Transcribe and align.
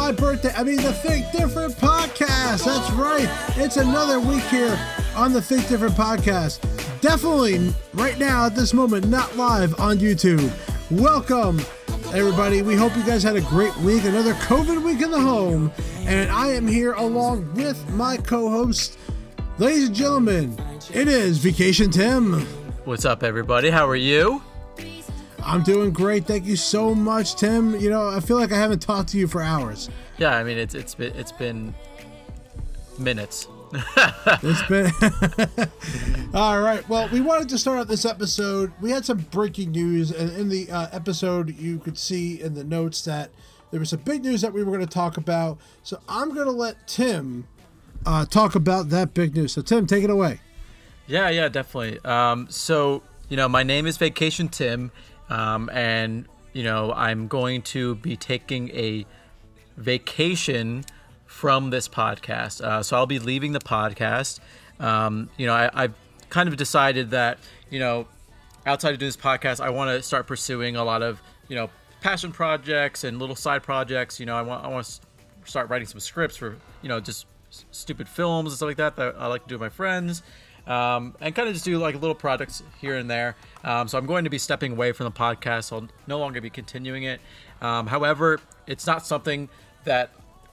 my 0.00 0.12
birthday. 0.12 0.50
I 0.56 0.64
mean, 0.64 0.76
the 0.76 0.94
Think 0.94 1.30
Different 1.30 1.74
podcast. 1.74 2.64
That's 2.64 2.90
right. 2.92 3.28
It's 3.58 3.76
another 3.76 4.18
week 4.18 4.42
here 4.44 4.78
on 5.14 5.34
the 5.34 5.42
Think 5.42 5.68
Different 5.68 5.94
podcast. 5.94 6.58
Definitely 7.02 7.74
right 7.92 8.18
now 8.18 8.46
at 8.46 8.54
this 8.54 8.72
moment, 8.72 9.08
not 9.08 9.36
live 9.36 9.78
on 9.78 9.98
YouTube. 9.98 10.50
Welcome, 10.90 11.60
everybody. 12.14 12.62
We 12.62 12.76
hope 12.76 12.96
you 12.96 13.02
guys 13.02 13.22
had 13.22 13.36
a 13.36 13.42
great 13.42 13.76
week, 13.78 14.04
another 14.04 14.32
COVID 14.34 14.82
week 14.82 15.02
in 15.02 15.10
the 15.10 15.20
home. 15.20 15.70
And 16.06 16.30
I 16.30 16.46
am 16.46 16.66
here 16.66 16.94
along 16.94 17.52
with 17.52 17.86
my 17.90 18.16
co 18.16 18.48
host. 18.48 18.96
Ladies 19.58 19.88
and 19.88 19.94
gentlemen, 19.94 20.56
it 20.94 21.08
is 21.08 21.36
Vacation 21.36 21.90
Tim. 21.90 22.40
What's 22.86 23.04
up, 23.04 23.22
everybody? 23.22 23.68
How 23.68 23.86
are 23.86 23.96
you? 23.96 24.40
I'm 25.44 25.62
doing 25.62 25.92
great. 25.92 26.26
Thank 26.26 26.44
you 26.46 26.56
so 26.56 26.94
much, 26.94 27.36
Tim. 27.36 27.78
You 27.78 27.90
know, 27.90 28.08
I 28.08 28.20
feel 28.20 28.38
like 28.38 28.52
I 28.52 28.56
haven't 28.56 28.80
talked 28.80 29.10
to 29.10 29.18
you 29.18 29.26
for 29.26 29.42
hours. 29.42 29.88
Yeah, 30.18 30.36
I 30.36 30.44
mean 30.44 30.58
it's 30.58 30.74
it's 30.74 30.94
been 30.94 31.14
it's 31.16 31.32
been 31.32 31.74
minutes. 32.98 33.48
it's 34.42 34.62
been 34.62 34.90
all 36.34 36.60
right. 36.60 36.86
Well, 36.88 37.08
we 37.12 37.20
wanted 37.20 37.48
to 37.50 37.58
start 37.58 37.78
out 37.78 37.88
this 37.88 38.04
episode. 38.04 38.72
We 38.80 38.90
had 38.90 39.04
some 39.04 39.18
breaking 39.30 39.70
news, 39.70 40.10
and 40.10 40.30
in 40.32 40.48
the 40.48 40.70
uh, 40.70 40.88
episode, 40.92 41.56
you 41.56 41.78
could 41.78 41.96
see 41.96 42.40
in 42.40 42.54
the 42.54 42.64
notes 42.64 43.02
that 43.04 43.30
there 43.70 43.78
was 43.78 43.90
some 43.90 44.00
big 44.00 44.24
news 44.24 44.40
that 44.40 44.52
we 44.52 44.64
were 44.64 44.72
going 44.72 44.86
to 44.86 44.92
talk 44.92 45.16
about. 45.16 45.58
So 45.82 46.00
I'm 46.08 46.34
going 46.34 46.46
to 46.46 46.52
let 46.52 46.88
Tim 46.88 47.46
uh, 48.04 48.26
talk 48.26 48.56
about 48.56 48.88
that 48.88 49.14
big 49.14 49.36
news. 49.36 49.52
So 49.52 49.62
Tim, 49.62 49.86
take 49.86 50.02
it 50.02 50.10
away. 50.10 50.40
Yeah, 51.06 51.28
yeah, 51.28 51.48
definitely. 51.48 52.00
Um, 52.04 52.48
so 52.50 53.02
you 53.28 53.36
know, 53.36 53.48
my 53.48 53.62
name 53.62 53.86
is 53.86 53.96
Vacation 53.96 54.48
Tim 54.48 54.90
um, 55.30 55.70
and 55.72 56.26
you 56.52 56.62
know 56.62 56.92
I'm 56.92 57.28
going 57.28 57.62
to 57.62 57.94
be 57.94 58.16
taking 58.16 58.68
a 58.70 59.06
vacation 59.76 60.84
from 61.24 61.70
this 61.70 61.88
podcast. 61.88 62.60
Uh, 62.60 62.82
so 62.82 62.96
I'll 62.96 63.06
be 63.06 63.20
leaving 63.20 63.52
the 63.52 63.60
podcast. 63.60 64.40
Um, 64.80 65.30
you 65.36 65.46
know, 65.46 65.54
I, 65.54 65.70
I've 65.72 65.94
kind 66.28 66.48
of 66.48 66.56
decided 66.56 67.10
that 67.10 67.38
you 67.70 67.78
know, 67.78 68.06
outside 68.66 68.92
of 68.92 68.98
doing 68.98 69.08
this 69.08 69.16
podcast, 69.16 69.60
I 69.60 69.70
want 69.70 69.96
to 69.96 70.02
start 70.02 70.26
pursuing 70.26 70.76
a 70.76 70.84
lot 70.84 71.02
of 71.02 71.22
you 71.48 71.56
know 71.56 71.70
passion 72.00 72.32
projects 72.32 73.04
and 73.04 73.18
little 73.18 73.36
side 73.36 73.62
projects. 73.62 74.20
You 74.20 74.26
know, 74.26 74.36
I 74.36 74.42
want 74.42 74.64
I 74.64 74.68
want 74.68 74.86
to 74.86 75.00
start 75.48 75.70
writing 75.70 75.86
some 75.86 76.00
scripts 76.00 76.36
for 76.36 76.56
you 76.82 76.88
know 76.88 77.00
just 77.00 77.26
stupid 77.70 78.08
films 78.08 78.52
and 78.52 78.56
stuff 78.56 78.68
like 78.68 78.76
that 78.76 78.96
that 78.96 79.16
I 79.18 79.26
like 79.26 79.42
to 79.42 79.48
do 79.48 79.54
with 79.54 79.62
my 79.62 79.68
friends 79.68 80.22
um, 80.66 81.14
and 81.20 81.34
kind 81.34 81.48
of 81.48 81.54
just 81.54 81.64
do 81.64 81.78
like 81.78 81.94
little 81.94 82.14
projects 82.14 82.62
here 82.80 82.96
and 82.96 83.10
there. 83.10 83.36
Um, 83.64 83.88
so 83.88 83.98
I'm 83.98 84.06
going 84.06 84.24
to 84.24 84.30
be 84.30 84.38
stepping 84.38 84.72
away 84.72 84.92
from 84.92 85.04
the 85.04 85.12
podcast. 85.12 85.72
I'll 85.72 85.88
no 86.06 86.18
longer 86.18 86.40
be 86.40 86.50
continuing 86.50 87.04
it. 87.04 87.20
Um, 87.60 87.86
however, 87.86 88.40
it's 88.66 88.86
not 88.86 89.06
something 89.06 89.48
that 89.84 90.10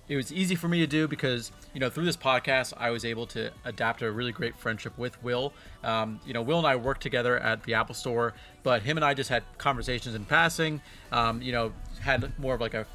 it 0.07 0.15
was 0.15 0.31
easy 0.31 0.55
for 0.55 0.67
me 0.67 0.79
to 0.79 0.87
do 0.87 1.07
because 1.07 1.51
you 1.73 1.81
know 1.81 1.89
through 1.89 2.05
this 2.05 2.15
podcast 2.15 2.73
I 2.77 2.91
was 2.91 3.03
able 3.03 3.27
to 3.27 3.51
adapt 3.65 4.01
a 4.01 4.11
really 4.11 4.31
great 4.31 4.55
friendship 4.55 4.97
with 4.97 5.21
Will. 5.23 5.53
Um, 5.83 6.19
you 6.25 6.33
know, 6.33 6.41
Will 6.41 6.59
and 6.59 6.67
I 6.67 6.75
worked 6.77 7.01
together 7.01 7.37
at 7.37 7.63
the 7.63 7.73
Apple 7.73 7.95
Store, 7.95 8.33
but 8.63 8.83
him 8.83 8.97
and 8.97 9.05
I 9.05 9.13
just 9.13 9.29
had 9.29 9.43
conversations 9.57 10.15
in 10.15 10.25
passing. 10.25 10.81
Um, 11.11 11.41
you 11.41 11.51
know, 11.51 11.73
had 11.99 12.37
more 12.39 12.55
of 12.55 12.61
like 12.61 12.73
a 12.73 12.85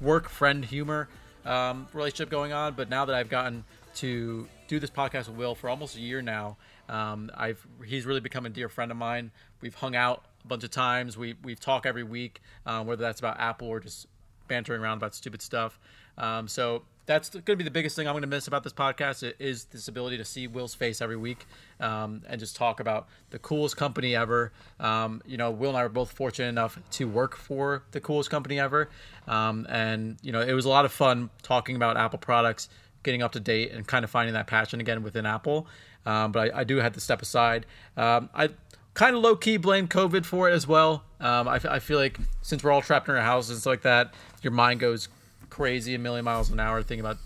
work 0.00 0.28
friend 0.28 0.64
humor 0.64 1.08
um, 1.44 1.86
relationship 1.92 2.30
going 2.30 2.52
on. 2.52 2.74
But 2.74 2.90
now 2.90 3.04
that 3.04 3.14
I've 3.14 3.30
gotten 3.30 3.64
to 3.96 4.48
do 4.68 4.80
this 4.80 4.90
podcast 4.90 5.28
with 5.28 5.36
Will 5.36 5.54
for 5.54 5.68
almost 5.68 5.96
a 5.96 6.00
year 6.00 6.22
now. 6.22 6.56
Um, 6.88 7.30
I've 7.34 7.66
he's 7.84 8.06
really 8.06 8.20
become 8.20 8.46
a 8.46 8.50
dear 8.50 8.68
friend 8.68 8.90
of 8.90 8.96
mine. 8.96 9.30
We've 9.60 9.74
hung 9.74 9.96
out 9.96 10.24
a 10.44 10.48
bunch 10.48 10.64
of 10.64 10.70
times. 10.70 11.16
We 11.16 11.34
we 11.42 11.54
talk 11.54 11.86
every 11.86 12.04
week, 12.04 12.40
um, 12.64 12.86
whether 12.86 13.02
that's 13.02 13.20
about 13.20 13.40
Apple 13.40 13.68
or 13.68 13.80
just 13.80 14.06
bantering 14.48 14.80
around 14.80 14.98
about 14.98 15.14
stupid 15.14 15.42
stuff. 15.42 15.78
Um, 16.18 16.48
so 16.48 16.82
that's 17.06 17.30
going 17.30 17.44
to 17.44 17.56
be 17.56 17.64
the 17.64 17.70
biggest 17.70 17.94
thing 17.94 18.08
I'm 18.08 18.14
going 18.14 18.22
to 18.22 18.28
miss 18.28 18.48
about 18.48 18.64
this 18.64 18.72
podcast 18.72 19.32
is 19.38 19.64
this 19.66 19.86
ability 19.86 20.16
to 20.18 20.24
see 20.24 20.48
Will's 20.48 20.74
face 20.74 21.00
every 21.00 21.16
week 21.16 21.46
um, 21.78 22.22
and 22.28 22.40
just 22.40 22.56
talk 22.56 22.80
about 22.80 23.06
the 23.30 23.38
coolest 23.38 23.76
company 23.76 24.16
ever. 24.16 24.52
Um, 24.80 25.22
you 25.24 25.36
know, 25.36 25.50
Will 25.50 25.70
and 25.70 25.78
I 25.78 25.82
were 25.84 25.88
both 25.88 26.10
fortunate 26.10 26.48
enough 26.48 26.78
to 26.92 27.06
work 27.06 27.36
for 27.36 27.84
the 27.92 28.00
coolest 28.00 28.28
company 28.28 28.58
ever, 28.58 28.88
um, 29.28 29.66
and 29.68 30.16
you 30.22 30.32
know, 30.32 30.40
it 30.40 30.52
was 30.52 30.64
a 30.64 30.68
lot 30.68 30.84
of 30.84 30.92
fun 30.92 31.30
talking 31.42 31.76
about 31.76 31.96
Apple 31.96 32.18
products 32.18 32.68
getting 33.02 33.22
up 33.22 33.32
to 33.32 33.40
date 33.40 33.72
and 33.72 33.86
kind 33.86 34.04
of 34.04 34.10
finding 34.10 34.34
that 34.34 34.46
passion 34.46 34.80
again 34.80 35.02
within 35.02 35.26
Apple. 35.26 35.66
Um, 36.04 36.32
but 36.32 36.54
I, 36.54 36.60
I, 36.60 36.64
do 36.64 36.76
have 36.76 36.92
to 36.92 37.00
step 37.00 37.20
aside. 37.20 37.66
Um, 37.96 38.30
I 38.32 38.50
kind 38.94 39.16
of 39.16 39.22
low 39.22 39.34
key 39.34 39.56
blame 39.56 39.88
COVID 39.88 40.24
for 40.24 40.48
it 40.48 40.52
as 40.52 40.66
well. 40.66 41.04
Um, 41.20 41.48
I, 41.48 41.60
I, 41.68 41.78
feel 41.80 41.98
like 41.98 42.18
since 42.42 42.62
we're 42.62 42.70
all 42.70 42.82
trapped 42.82 43.08
in 43.08 43.16
our 43.16 43.22
houses 43.22 43.50
and 43.50 43.60
stuff 43.60 43.72
like 43.72 43.82
that, 43.82 44.14
your 44.42 44.52
mind 44.52 44.80
goes 44.80 45.08
crazy 45.50 45.94
a 45.94 45.98
million 45.98 46.24
miles 46.24 46.50
an 46.50 46.60
hour 46.60 46.82
thinking 46.82 47.04
about 47.04 47.18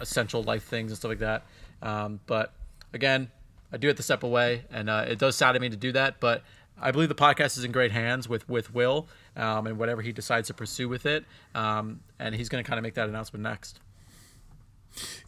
essential 0.00 0.42
life 0.42 0.64
things 0.64 0.90
and 0.90 0.98
stuff 0.98 1.10
like 1.10 1.20
that. 1.20 1.44
Um, 1.82 2.20
but 2.26 2.52
again, 2.92 3.30
I 3.72 3.76
do 3.76 3.86
have 3.88 3.96
to 3.96 4.02
step 4.02 4.22
away, 4.22 4.64
and 4.70 4.90
uh, 4.90 5.06
it 5.08 5.18
does 5.18 5.36
sadden 5.36 5.62
me 5.62 5.70
to 5.70 5.76
do 5.76 5.92
that. 5.92 6.20
But 6.20 6.42
I 6.80 6.90
believe 6.90 7.08
the 7.08 7.14
podcast 7.14 7.56
is 7.56 7.64
in 7.64 7.72
great 7.72 7.92
hands 7.92 8.28
with 8.28 8.48
with 8.48 8.74
Will 8.74 9.08
um, 9.36 9.66
and 9.66 9.78
whatever 9.78 10.02
he 10.02 10.12
decides 10.12 10.48
to 10.48 10.54
pursue 10.54 10.88
with 10.88 11.06
it. 11.06 11.24
Um, 11.54 12.00
and 12.18 12.34
he's 12.34 12.48
going 12.48 12.62
to 12.62 12.68
kind 12.68 12.78
of 12.78 12.82
make 12.82 12.94
that 12.94 13.08
announcement 13.08 13.42
next. 13.42 13.80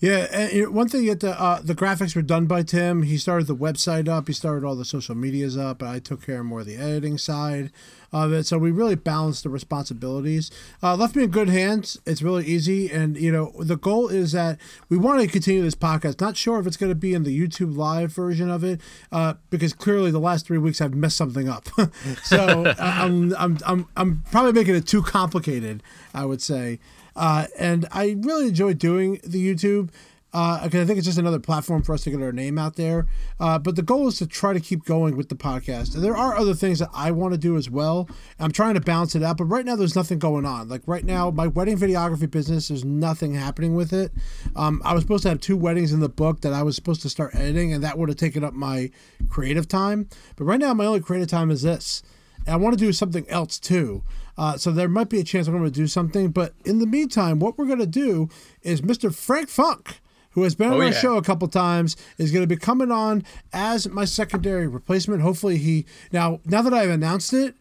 Yeah, 0.00 0.26
and 0.32 0.74
one 0.74 0.88
thing 0.88 1.06
that 1.06 1.20
the 1.20 1.40
uh, 1.40 1.60
the 1.62 1.74
graphics 1.74 2.14
were 2.14 2.22
done 2.22 2.46
by 2.46 2.62
Tim. 2.62 3.02
He 3.02 3.16
started 3.18 3.46
the 3.46 3.56
website 3.56 4.08
up. 4.08 4.26
He 4.28 4.34
started 4.34 4.64
all 4.64 4.76
the 4.76 4.84
social 4.84 5.14
medias 5.14 5.56
up. 5.56 5.82
I 5.82 5.98
took 5.98 6.24
care 6.24 6.40
of 6.40 6.46
more 6.46 6.60
of 6.60 6.66
the 6.66 6.76
editing 6.76 7.18
side 7.18 7.70
of 8.12 8.32
it. 8.32 8.44
So 8.44 8.58
we 8.58 8.70
really 8.70 8.94
balanced 8.94 9.42
the 9.42 9.48
responsibilities. 9.50 10.50
Uh, 10.82 10.94
left 10.94 11.16
me 11.16 11.24
in 11.24 11.30
good 11.30 11.48
hands. 11.48 11.98
It's 12.06 12.22
really 12.22 12.46
easy, 12.46 12.90
and 12.90 13.16
you 13.16 13.32
know 13.32 13.52
the 13.58 13.76
goal 13.76 14.08
is 14.08 14.32
that 14.32 14.58
we 14.88 14.96
want 14.96 15.20
to 15.20 15.26
continue 15.26 15.62
this 15.62 15.74
podcast. 15.74 16.20
Not 16.20 16.36
sure 16.36 16.60
if 16.60 16.66
it's 16.66 16.76
going 16.76 16.90
to 16.90 16.96
be 16.96 17.12
in 17.12 17.24
the 17.24 17.38
YouTube 17.38 17.76
live 17.76 18.12
version 18.12 18.50
of 18.50 18.62
it 18.62 18.80
uh, 19.10 19.34
because 19.50 19.72
clearly 19.72 20.10
the 20.10 20.20
last 20.20 20.46
three 20.46 20.58
weeks 20.58 20.80
I've 20.80 20.94
messed 20.94 21.16
something 21.16 21.48
up. 21.48 21.68
so 22.22 22.72
I'm, 22.78 23.34
I'm 23.36 23.58
I'm 23.66 23.88
I'm 23.96 24.22
probably 24.30 24.52
making 24.52 24.76
it 24.76 24.86
too 24.86 25.02
complicated. 25.02 25.82
I 26.14 26.24
would 26.24 26.40
say. 26.40 26.78
Uh, 27.16 27.46
and 27.58 27.86
I 27.92 28.16
really 28.20 28.48
enjoy 28.48 28.74
doing 28.74 29.20
the 29.24 29.54
YouTube 29.54 29.90
uh, 30.34 30.58
I 30.62 30.68
think 30.68 30.90
it's 30.90 31.06
just 31.06 31.16
another 31.16 31.38
platform 31.38 31.82
for 31.82 31.94
us 31.94 32.02
to 32.02 32.10
get 32.10 32.20
our 32.20 32.32
name 32.32 32.58
out 32.58 32.74
there. 32.74 33.06
Uh, 33.38 33.56
but 33.56 33.76
the 33.76 33.82
goal 33.82 34.08
is 34.08 34.18
to 34.18 34.26
try 34.26 34.52
to 34.52 34.58
keep 34.58 34.84
going 34.84 35.16
with 35.16 35.28
the 35.28 35.36
podcast. 35.36 35.94
And 35.94 36.02
there 36.02 36.16
are 36.16 36.36
other 36.36 36.54
things 36.54 36.80
that 36.80 36.90
I 36.92 37.12
want 37.12 37.34
to 37.34 37.38
do 37.38 37.56
as 37.56 37.70
well. 37.70 38.08
I'm 38.40 38.50
trying 38.50 38.74
to 38.74 38.80
balance 38.80 39.14
it 39.14 39.22
out, 39.22 39.36
but 39.36 39.44
right 39.44 39.64
now 39.64 39.76
there's 39.76 39.94
nothing 39.94 40.18
going 40.18 40.44
on. 40.44 40.68
Like 40.68 40.82
right 40.86 41.04
now, 41.04 41.30
my 41.30 41.46
wedding 41.46 41.78
videography 41.78 42.28
business, 42.28 42.66
there's 42.66 42.84
nothing 42.84 43.34
happening 43.34 43.76
with 43.76 43.92
it. 43.92 44.10
Um, 44.56 44.82
I 44.84 44.92
was 44.92 45.04
supposed 45.04 45.22
to 45.22 45.28
have 45.28 45.40
two 45.40 45.56
weddings 45.56 45.92
in 45.92 46.00
the 46.00 46.08
book 46.08 46.40
that 46.40 46.52
I 46.52 46.64
was 46.64 46.74
supposed 46.74 47.02
to 47.02 47.08
start 47.08 47.36
editing, 47.36 47.72
and 47.72 47.84
that 47.84 47.96
would 47.96 48.08
have 48.08 48.18
taken 48.18 48.42
up 48.42 48.54
my 48.54 48.90
creative 49.28 49.68
time. 49.68 50.08
But 50.34 50.46
right 50.46 50.58
now, 50.58 50.74
my 50.74 50.86
only 50.86 51.00
creative 51.00 51.28
time 51.28 51.52
is 51.52 51.62
this. 51.62 52.02
And 52.44 52.54
I 52.54 52.56
want 52.56 52.76
to 52.76 52.84
do 52.84 52.92
something 52.92 53.28
else 53.28 53.60
too. 53.60 54.02
Uh, 54.36 54.56
so 54.56 54.70
there 54.70 54.88
might 54.88 55.08
be 55.08 55.20
a 55.20 55.24
chance 55.24 55.46
I'm 55.46 55.54
going 55.54 55.64
to 55.64 55.70
do 55.70 55.86
something. 55.86 56.30
But 56.30 56.54
in 56.64 56.78
the 56.78 56.86
meantime, 56.86 57.38
what 57.38 57.56
we're 57.56 57.66
going 57.66 57.78
to 57.78 57.86
do 57.86 58.28
is 58.62 58.80
Mr. 58.82 59.14
Frank 59.14 59.48
Funk, 59.48 60.00
who 60.30 60.42
has 60.42 60.54
been 60.54 60.68
on 60.68 60.74
oh, 60.74 60.80
our 60.80 60.86
yeah. 60.86 60.92
show 60.92 61.16
a 61.16 61.22
couple 61.22 61.46
times, 61.48 61.96
is 62.18 62.30
going 62.32 62.42
to 62.42 62.46
be 62.46 62.56
coming 62.56 62.90
on 62.90 63.24
as 63.52 63.88
my 63.88 64.04
secondary 64.04 64.66
replacement. 64.66 65.22
Hopefully, 65.22 65.58
he 65.58 65.86
now 66.12 66.40
now 66.44 66.62
that 66.62 66.74
I've 66.74 66.90
announced 66.90 67.32
it. 67.32 67.54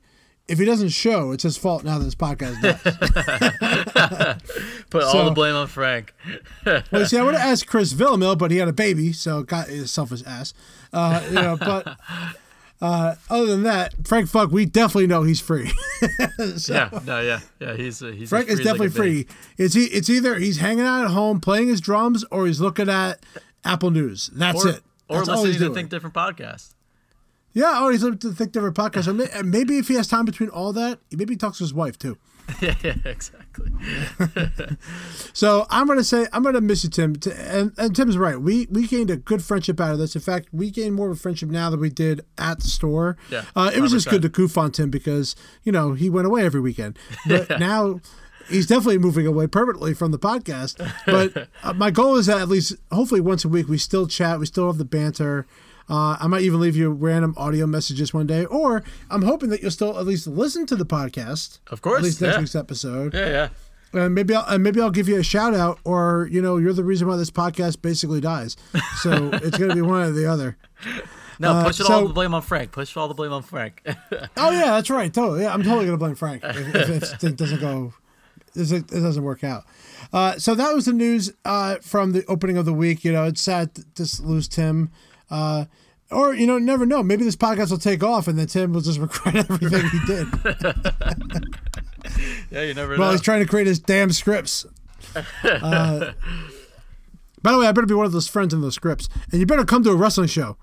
If 0.45 0.59
he 0.59 0.65
doesn't 0.65 0.89
show, 0.89 1.31
it's 1.31 1.44
his 1.44 1.56
fault 1.56 1.86
now 1.86 2.00
that 2.00 2.03
this 2.03 2.15
podcast 2.15 2.62
does. 2.62 2.75
Put 4.89 5.03
so, 5.03 5.18
all 5.18 5.24
the 5.24 5.31
blame 5.31 5.56
on 5.56 5.68
Frank. 5.68 6.13
well, 6.65 7.06
see, 7.06 7.18
I 7.18 7.24
would 7.24 7.33
have 7.33 7.50
asked 7.50 7.65
Chris 7.65 7.94
Villamil, 7.94 8.38
but 8.38 8.51
he 8.51 8.57
had 8.57 8.68
a 8.68 8.74
baby, 8.74 9.13
so 9.13 9.44
got 9.44 9.69
his 9.69 9.89
selfish 9.89 10.21
ass. 10.25 10.53
Uh, 10.92 11.24
you 11.30 11.36
know, 11.36 11.56
but 11.56 11.97
uh, 12.83 13.15
other 13.30 13.45
than 13.45 13.63
that, 13.63 13.94
Frank 14.06 14.27
Fuck, 14.27 14.51
we 14.51 14.65
definitely 14.65 15.07
know 15.07 15.24
he's 15.24 15.39
free. 15.39 15.71
so, 16.57 16.74
yeah, 16.74 16.89
no, 17.06 17.21
yeah, 17.21 17.39
yeah. 17.57 17.77
He's 17.77 18.03
uh, 18.03 18.07
he's 18.07 18.27
Frank 18.27 18.50
is 18.50 18.59
definitely 18.59 18.88
like 18.88 18.97
free. 18.97 19.27
It's 19.57 19.74
he, 19.74 19.85
it's 19.85 20.09
either 20.09 20.38
he's 20.38 20.57
hanging 20.57 20.83
out 20.83 21.06
at 21.06 21.12
home 21.12 21.39
playing 21.39 21.69
his 21.69 21.80
drums 21.80 22.25
or 22.30 22.45
he's 22.45 22.59
looking 22.59 22.89
at 22.89 23.25
Apple 23.63 23.89
News. 23.89 24.30
That's 24.33 24.65
or, 24.65 24.69
it. 24.69 24.83
That's 25.09 25.30
or 25.30 25.31
listening 25.31 25.69
to 25.69 25.74
Think 25.74 25.91
Different 25.91 26.13
podcast. 26.13 26.74
Yeah, 27.53 27.83
or 27.83 27.91
he's 27.91 28.01
listening 28.01 28.19
to 28.19 28.31
Think 28.31 28.51
Different 28.51 28.75
podcast. 28.75 29.07
Or 29.07 29.44
maybe 29.44 29.77
if 29.77 29.88
he 29.88 29.94
has 29.95 30.07
time 30.07 30.25
between 30.25 30.50
all 30.50 30.73
that, 30.73 31.00
maybe 31.11 31.33
he 31.33 31.38
talks 31.38 31.59
to 31.59 31.63
his 31.63 31.73
wife 31.73 31.97
too. 31.97 32.17
yeah, 32.61 32.75
yeah, 32.83 32.95
exactly. 33.05 33.71
so 35.33 35.65
I'm 35.69 35.88
gonna 35.88 36.03
say 36.03 36.27
I'm 36.33 36.44
gonna 36.44 36.61
miss 36.61 36.83
you, 36.83 36.89
Tim. 36.89 37.15
And, 37.38 37.71
and 37.77 37.95
Tim's 37.95 38.17
right. 38.17 38.39
We 38.39 38.67
we 38.69 38.88
gained 38.88 39.09
a 39.09 39.15
good 39.15 39.44
friendship 39.44 39.79
out 39.79 39.94
of 39.94 40.00
this. 40.00 40.15
In 40.15 40.21
fact, 40.21 40.50
we 40.51 40.69
gained 40.69 40.95
more 40.95 41.09
of 41.09 41.17
a 41.17 41.19
friendship 41.19 41.50
now 41.50 41.69
than 41.69 41.79
we 41.79 41.89
did 41.89 42.25
at 42.38 42.59
the 42.59 42.67
store. 42.67 43.17
Yeah, 43.29 43.45
uh, 43.56 43.71
it 43.73 43.79
was 43.79 43.91
just 43.91 44.09
good 44.09 44.21
to 44.23 44.29
goof 44.29 44.57
on 44.57 44.71
Tim 44.71 44.89
because 44.89 45.35
you 45.63 45.71
know 45.71 45.94
he 45.94 46.09
went 46.09 46.27
away 46.27 46.44
every 46.44 46.59
weekend. 46.59 46.97
But 47.25 47.49
yeah. 47.49 47.57
now 47.59 48.01
he's 48.49 48.67
definitely 48.67 48.97
moving 48.97 49.25
away 49.25 49.47
permanently 49.47 49.94
from 49.94 50.11
the 50.11 50.19
podcast. 50.19 50.77
But 51.06 51.47
uh, 51.63 51.73
my 51.73 51.91
goal 51.91 52.17
is 52.17 52.25
that 52.25 52.41
at 52.41 52.49
least, 52.49 52.75
hopefully, 52.91 53.21
once 53.21 53.45
a 53.45 53.49
week 53.49 53.67
we 53.67 53.77
still 53.77 54.07
chat, 54.07 54.39
we 54.39 54.45
still 54.45 54.67
have 54.67 54.77
the 54.77 54.85
banter. 54.85 55.45
Uh, 55.89 56.18
I 56.19 56.27
might 56.27 56.41
even 56.44 56.59
leave 56.59 56.75
you 56.75 56.89
random 56.91 57.33
audio 57.38 57.68
messages 57.68 58.13
one 58.13 58.25
day, 58.27 58.45
or 58.45 58.83
I'm 59.09 59.24
hoping 59.24 59.50
that 59.50 59.62
you'll 59.62 59.71
still 59.71 59.97
at 60.00 60.06
least 60.06 60.27
listen 60.27 60.65
to 60.68 60.75
the 60.75 60.85
podcast. 60.85 61.59
Of 61.68 61.81
course, 61.81 62.00
at 62.00 62.03
least 62.03 62.21
next 62.21 62.35
yeah. 62.35 62.39
week's 62.39 62.56
episode. 62.56 63.13
Yeah, 63.13 63.30
yeah. 63.30 63.50
And 63.94 64.15
maybe 64.15 64.33
I'll 64.33 64.45
and 64.45 64.63
maybe 64.63 64.81
I'll 64.81 64.89
give 64.91 65.07
you 65.07 65.19
a 65.19 65.24
shout 65.24 65.53
out, 65.53 65.80
or 65.83 66.27
you 66.31 66.41
know, 66.41 66.57
you're 66.57 66.74
the 66.74 66.83
reason 66.83 67.07
why 67.07 67.15
this 67.15 67.30
podcast 67.30 67.81
basically 67.81 68.21
dies. 68.21 68.57
So 69.01 69.30
it's 69.33 69.57
going 69.57 69.69
to 69.69 69.75
be 69.75 69.81
one 69.81 70.01
or 70.01 70.12
the 70.12 70.25
other. 70.25 70.57
No, 71.39 71.51
Uh, 71.51 71.65
push 71.65 71.80
it 71.80 71.85
so- 71.85 71.94
all 71.94 72.07
the 72.07 72.13
blame 72.13 72.33
on 72.33 72.41
Frank. 72.41 72.71
Push 72.71 72.95
all 72.97 73.07
the 73.07 73.13
blame 73.13 73.33
on 73.33 73.44
Frank. 73.44 73.81
Oh 74.38 74.51
yeah, 74.51 74.71
that's 74.71 74.89
right. 74.89 75.13
Totally. 75.13 75.44
Yeah, 75.44 75.53
I'm 75.53 75.63
totally 75.63 75.85
gonna 75.85 75.97
blame 75.97 76.15
Frank 76.15 76.44
if, 76.44 76.75
if, 76.89 77.24
it 77.24 77.35
doesn't 77.35 77.59
go, 77.59 77.94
if 78.56 78.71
it 78.71 78.88
doesn't 78.88 79.24
work 79.24 79.44
out. 79.44 79.63
Uh, 80.12 80.38
so 80.38 80.56
that 80.56 80.74
was 80.74 80.85
the 80.85 80.94
news 80.94 81.31
uh, 81.45 81.75
from 81.81 82.12
the 82.13 82.25
opening 82.27 82.57
of 82.57 82.65
the 82.65 82.74
week. 82.74 83.03
You 83.03 83.12
know, 83.12 83.25
it's 83.25 83.41
sad 83.41 83.75
to 83.95 84.21
lose 84.24 84.47
Tim. 84.47 84.91
Uh, 85.33 85.65
or 86.12 86.33
you 86.35 86.45
know, 86.45 86.59
never 86.59 86.85
know. 86.85 87.01
Maybe 87.01 87.24
this 87.24 87.35
podcast 87.35 87.71
will 87.71 87.80
take 87.80 88.03
off, 88.03 88.27
and 88.27 88.38
then 88.38 88.45
Tim 88.45 88.71
will 88.71 88.81
just 88.81 89.00
regret 89.06 89.35
everything 89.35 89.89
he 89.89 90.00
did 90.06 90.27
yeah, 92.51 92.62
you 92.62 92.74
never 92.74 92.95
while 92.97 93.07
know. 93.07 93.12
he's 93.12 93.21
trying 93.21 93.39
to 93.41 93.47
create 93.50 93.65
his 93.68 93.80
damn 93.80 94.12
scripts. 94.12 94.65
Uh, 95.44 96.13
by 97.44 97.51
the 97.51 97.57
way, 97.59 97.68
I 97.68 97.71
better 97.74 97.85
be 97.85 97.94
one 97.94 98.06
of 98.06 98.13
those 98.13 98.27
friends 98.27 98.53
in 98.53 98.62
those 98.62 98.74
scripts, 98.75 99.09
and 99.31 99.39
you 99.39 99.45
better 99.45 99.65
come 99.65 99.83
to 99.83 99.89
a 99.91 99.95
wrestling 99.95 100.27
show 100.27 100.56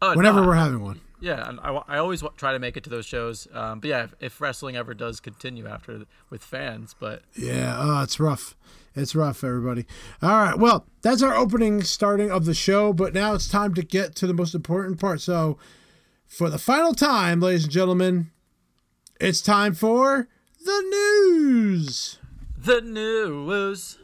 Oh, 0.00 0.16
whenever 0.16 0.40
no, 0.40 0.46
we're 0.46 0.54
having 0.54 0.80
one. 0.82 1.00
Yeah, 1.22 1.48
and 1.48 1.60
I, 1.60 1.70
I 1.86 1.98
always 1.98 2.24
try 2.36 2.52
to 2.52 2.58
make 2.58 2.76
it 2.76 2.82
to 2.84 2.90
those 2.90 3.06
shows. 3.06 3.46
Um, 3.54 3.78
but 3.78 3.88
yeah, 3.88 4.04
if, 4.04 4.14
if 4.20 4.40
wrestling 4.40 4.76
ever 4.76 4.92
does 4.92 5.20
continue 5.20 5.68
after 5.68 6.04
with 6.30 6.42
fans, 6.42 6.96
but 6.98 7.22
Yeah, 7.36 7.76
oh, 7.78 8.02
it's 8.02 8.18
rough. 8.18 8.56
It's 8.96 9.14
rough, 9.14 9.44
everybody. 9.44 9.86
All 10.20 10.30
right, 10.30 10.58
well, 10.58 10.84
that's 11.00 11.22
our 11.22 11.34
opening 11.34 11.82
starting 11.82 12.30
of 12.30 12.44
the 12.44 12.54
show, 12.54 12.92
but 12.92 13.14
now 13.14 13.34
it's 13.34 13.48
time 13.48 13.72
to 13.74 13.82
get 13.82 14.16
to 14.16 14.26
the 14.26 14.34
most 14.34 14.54
important 14.54 14.98
part. 15.00 15.20
So, 15.20 15.58
for 16.26 16.50
the 16.50 16.58
final 16.58 16.92
time, 16.92 17.40
ladies 17.40 17.64
and 17.64 17.72
gentlemen, 17.72 18.30
it's 19.20 19.40
time 19.40 19.74
for 19.74 20.28
the 20.64 20.82
news. 20.90 22.18
the 22.58 22.80
news. 22.80 23.98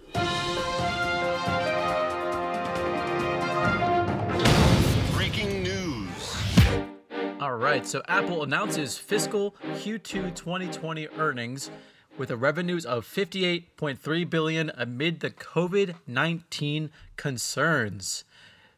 All 7.48 7.54
right, 7.54 7.86
so 7.86 8.02
Apple 8.08 8.42
announces 8.42 8.98
fiscal 8.98 9.54
Q2 9.62 10.34
2020 10.34 11.08
earnings 11.16 11.70
with 12.18 12.30
a 12.30 12.36
revenues 12.36 12.84
of 12.84 13.06
58.3 13.06 14.28
billion 14.28 14.70
amid 14.74 15.20
the 15.20 15.30
COVID-19 15.30 16.90
concerns. 17.16 18.24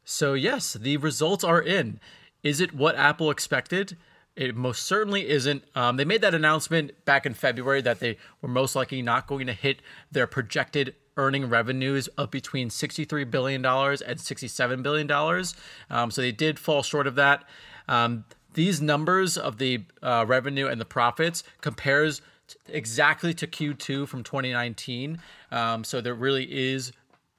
So 0.04 0.34
yes, 0.34 0.74
the 0.74 0.98
results 0.98 1.42
are 1.42 1.60
in. 1.60 1.98
Is 2.44 2.60
it 2.60 2.72
what 2.72 2.94
Apple 2.94 3.28
expected? 3.32 3.96
It 4.36 4.54
most 4.54 4.84
certainly 4.84 5.28
isn't. 5.28 5.64
Um, 5.74 5.96
they 5.96 6.04
made 6.04 6.20
that 6.20 6.36
announcement 6.36 7.04
back 7.04 7.26
in 7.26 7.34
February 7.34 7.80
that 7.80 7.98
they 7.98 8.18
were 8.40 8.48
most 8.48 8.76
likely 8.76 9.02
not 9.02 9.26
going 9.26 9.48
to 9.48 9.52
hit 9.52 9.82
their 10.12 10.28
projected 10.28 10.94
earning 11.16 11.48
revenues 11.48 12.06
of 12.16 12.30
between 12.30 12.68
$63 12.68 13.28
billion 13.28 13.66
and 13.66 14.20
$67 14.20 14.82
billion. 14.84 15.44
Um, 15.90 16.12
so 16.12 16.22
they 16.22 16.30
did 16.30 16.60
fall 16.60 16.84
short 16.84 17.08
of 17.08 17.16
that. 17.16 17.42
Um, 17.88 18.24
these 18.54 18.80
numbers 18.80 19.36
of 19.36 19.58
the 19.58 19.84
uh, 20.02 20.24
revenue 20.26 20.66
and 20.66 20.80
the 20.80 20.84
profits 20.84 21.42
compares 21.60 22.20
t- 22.48 22.56
exactly 22.68 23.34
to 23.34 23.46
Q2 23.46 24.08
from 24.08 24.22
2019. 24.22 25.20
Um, 25.50 25.84
so 25.84 26.00
there 26.00 26.14
really 26.14 26.44
is 26.50 26.92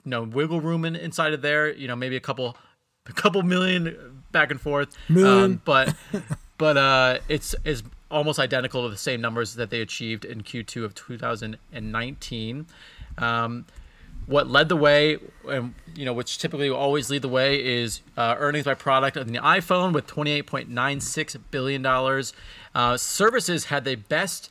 no 0.05 0.23
wiggle 0.23 0.61
room 0.61 0.85
in, 0.85 0.95
inside 0.95 1.33
of 1.33 1.41
there. 1.41 1.71
You 1.71 1.87
know, 1.87 1.95
maybe 1.95 2.15
a 2.15 2.21
couple, 2.21 2.57
a 3.05 3.13
couple 3.13 3.43
million 3.43 4.23
back 4.31 4.51
and 4.51 4.59
forth. 4.59 4.95
Million. 5.09 5.43
Um, 5.43 5.61
but 5.65 5.95
but 6.57 6.77
uh, 6.77 7.19
it's 7.27 7.55
is 7.65 7.83
almost 8.09 8.39
identical 8.39 8.83
to 8.83 8.89
the 8.89 8.97
same 8.97 9.21
numbers 9.21 9.55
that 9.55 9.69
they 9.69 9.81
achieved 9.81 10.25
in 10.25 10.41
Q2 10.41 10.83
of 10.83 10.93
2019. 10.93 12.67
Um, 13.17 13.65
what 14.27 14.47
led 14.49 14.69
the 14.69 14.75
way, 14.75 15.17
and 15.47 15.73
you 15.95 16.05
know, 16.05 16.13
which 16.13 16.37
typically 16.37 16.69
will 16.69 16.77
always 16.77 17.09
lead 17.09 17.21
the 17.21 17.27
way, 17.29 17.63
is 17.81 18.01
uh, 18.17 18.35
earnings 18.37 18.65
by 18.65 18.73
product 18.73 19.17
of 19.17 19.27
the 19.27 19.39
iPhone 19.39 19.91
with 19.93 20.07
28.96 20.07 21.37
billion 21.51 21.81
dollars. 21.81 22.33
Uh, 22.73 22.97
services 22.97 23.65
had 23.65 23.83
the 23.83 23.95
best 23.95 24.49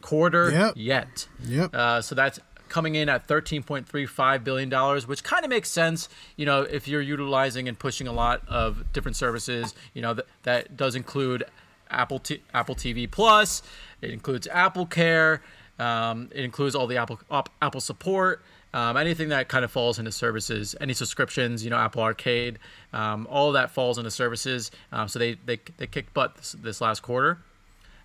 quarter 0.00 0.50
Yep. 0.50 0.72
yet. 0.76 1.28
Yep. 1.44 1.74
Uh, 1.74 2.00
so 2.00 2.14
that's 2.14 2.40
coming 2.68 2.94
in 2.94 3.08
at 3.08 3.26
13.35 3.26 4.44
billion 4.44 4.68
dollars, 4.68 5.06
which 5.06 5.22
kind 5.24 5.44
of 5.44 5.50
makes 5.50 5.70
sense. 5.70 6.08
You 6.36 6.46
know, 6.46 6.62
if 6.62 6.86
you're 6.88 7.02
utilizing 7.02 7.68
and 7.68 7.78
pushing 7.78 8.06
a 8.06 8.12
lot 8.12 8.42
of 8.48 8.92
different 8.92 9.16
services, 9.16 9.74
you 9.94 10.02
know 10.02 10.14
that 10.14 10.26
that 10.44 10.76
does 10.76 10.94
include 10.94 11.44
Apple 11.90 12.18
T- 12.18 12.42
Apple 12.54 12.74
TV 12.74 13.10
Plus. 13.10 13.62
It 14.00 14.10
includes 14.10 14.46
Apple 14.48 14.86
Care. 14.86 15.42
Um, 15.78 16.28
it 16.34 16.44
includes 16.44 16.74
all 16.74 16.86
the 16.86 16.96
Apple 16.96 17.20
op- 17.30 17.50
Apple 17.62 17.80
support. 17.80 18.42
Um, 18.74 18.96
anything 18.96 19.30
that 19.30 19.48
kind 19.48 19.64
of 19.64 19.70
falls 19.70 19.98
into 19.98 20.12
services, 20.12 20.74
any 20.80 20.92
subscriptions, 20.92 21.64
you 21.64 21.70
know, 21.70 21.78
Apple 21.78 22.02
Arcade, 22.02 22.58
um, 22.92 23.26
all 23.30 23.52
that 23.52 23.70
falls 23.70 23.96
into 23.96 24.10
services. 24.10 24.70
Um, 24.92 25.08
so 25.08 25.18
they, 25.18 25.34
they 25.34 25.58
they 25.78 25.86
kicked 25.86 26.12
butt 26.12 26.36
this, 26.36 26.52
this 26.52 26.80
last 26.80 27.00
quarter. 27.02 27.38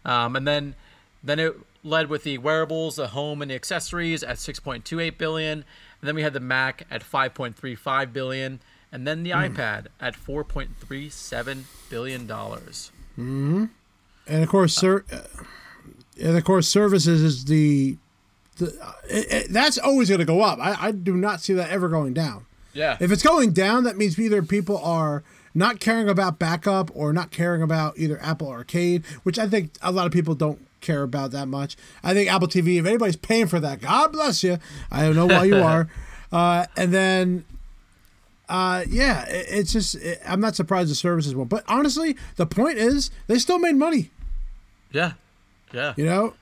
Um, 0.06 0.36
and 0.36 0.48
then 0.48 0.76
then 1.24 1.40
it 1.40 1.56
led 1.84 2.10
with 2.10 2.24
the 2.24 2.38
wearables, 2.38 2.96
the 2.96 3.08
home, 3.08 3.42
and 3.42 3.52
the 3.52 3.56
accessories 3.56 4.24
at 4.24 4.38
6.28 4.38 5.18
billion. 5.18 5.60
And 5.60 6.08
then 6.08 6.16
we 6.16 6.22
had 6.22 6.34
the 6.34 6.40
Mac 6.40 6.86
at 6.90 7.02
5.35 7.02 8.14
billion, 8.14 8.60
and 8.92 9.08
then 9.08 9.24
the 9.24 9.32
iPad 9.32 9.88
at 10.00 10.16
4.37 10.16 11.64
billion 11.90 12.28
dollars. 12.28 12.92
Hmm. 13.16 13.66
And 14.28 14.44
of 14.44 14.50
course, 14.50 14.74
sir, 14.74 15.04
uh, 15.12 15.20
and 16.22 16.38
of 16.38 16.44
course, 16.44 16.68
services 16.68 17.22
is 17.22 17.46
the, 17.46 17.98
the 18.58 18.68
it, 19.10 19.32
it, 19.32 19.48
that's 19.50 19.78
always 19.78 20.10
going 20.10 20.20
to 20.20 20.26
go 20.26 20.42
up. 20.42 20.60
I, 20.60 20.88
I 20.88 20.92
do 20.92 21.16
not 21.16 21.42
see 21.42 21.54
that 21.54 21.70
ever 21.70 21.90
going 21.90 22.14
down. 22.14 22.46
Yeah. 22.74 22.98
If 23.00 23.12
it's 23.12 23.24
going 23.24 23.54
down, 23.54 23.84
that 23.84 23.98
means 23.98 24.20
either 24.20 24.42
people 24.42 24.78
are 24.80 25.24
not 25.54 25.80
caring 25.80 26.10
about 26.10 26.40
backup 26.40 26.90
or 26.96 27.14
not 27.14 27.32
caring 27.32 27.62
about 27.62 27.98
either 27.98 28.20
Apple 28.22 28.50
Arcade, 28.50 29.06
which 29.24 29.38
I 29.38 29.48
think 29.48 29.72
a 29.82 29.92
lot 29.92 30.08
of 30.08 30.12
people 30.12 30.34
don't 30.36 30.66
care 30.82 31.04
about 31.04 31.32
that 31.32 31.48
much. 31.48 31.78
I 32.04 32.14
think 32.14 32.32
Apple 32.32 32.48
TV, 32.48 32.80
if 32.80 32.86
anybody's 32.86 33.16
paying 33.16 33.48
for 33.48 33.60
that, 33.60 33.82
God 33.82 34.12
bless 34.12 34.44
you. 34.44 34.58
I 34.92 35.04
don't 35.04 35.16
know 35.16 35.28
why 35.28 35.46
you 35.46 35.58
are. 35.64 35.88
Uh, 36.32 36.66
and 36.76 36.92
then, 36.92 37.46
uh, 38.50 38.84
yeah, 38.88 39.26
it, 39.28 39.46
it's 39.50 39.72
just, 39.72 39.96
it, 39.96 40.20
I'm 40.28 40.40
not 40.40 40.56
surprised 40.56 40.90
the 40.90 40.96
services 40.96 41.36
won't. 41.36 41.50
But 41.50 41.64
honestly, 41.68 42.18
the 42.36 42.48
point 42.48 42.78
is 42.78 43.12
they 43.28 43.38
still 43.38 43.60
made 43.60 43.76
money, 43.76 44.10
yeah. 44.92 45.14
Yeah. 45.72 45.94
you 45.96 46.06
know? 46.06 46.34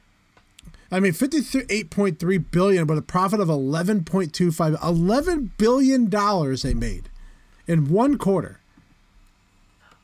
I 0.92 1.00
mean, 1.00 1.14
fifty-eight 1.14 1.90
point 1.90 2.20
three 2.20 2.38
billion, 2.38 2.86
but 2.86 2.98
a 2.98 3.02
profit 3.02 3.40
of 3.40 3.50
eleven 3.50 4.04
point 4.04 4.34
two 4.34 4.52
five. 4.52 4.76
Eleven 4.84 5.52
billion 5.58 6.10
dollars 6.10 6.64
they 6.64 6.74
made 6.74 7.10
in 7.68 7.90
one 7.90 8.18
quarter. 8.18 8.60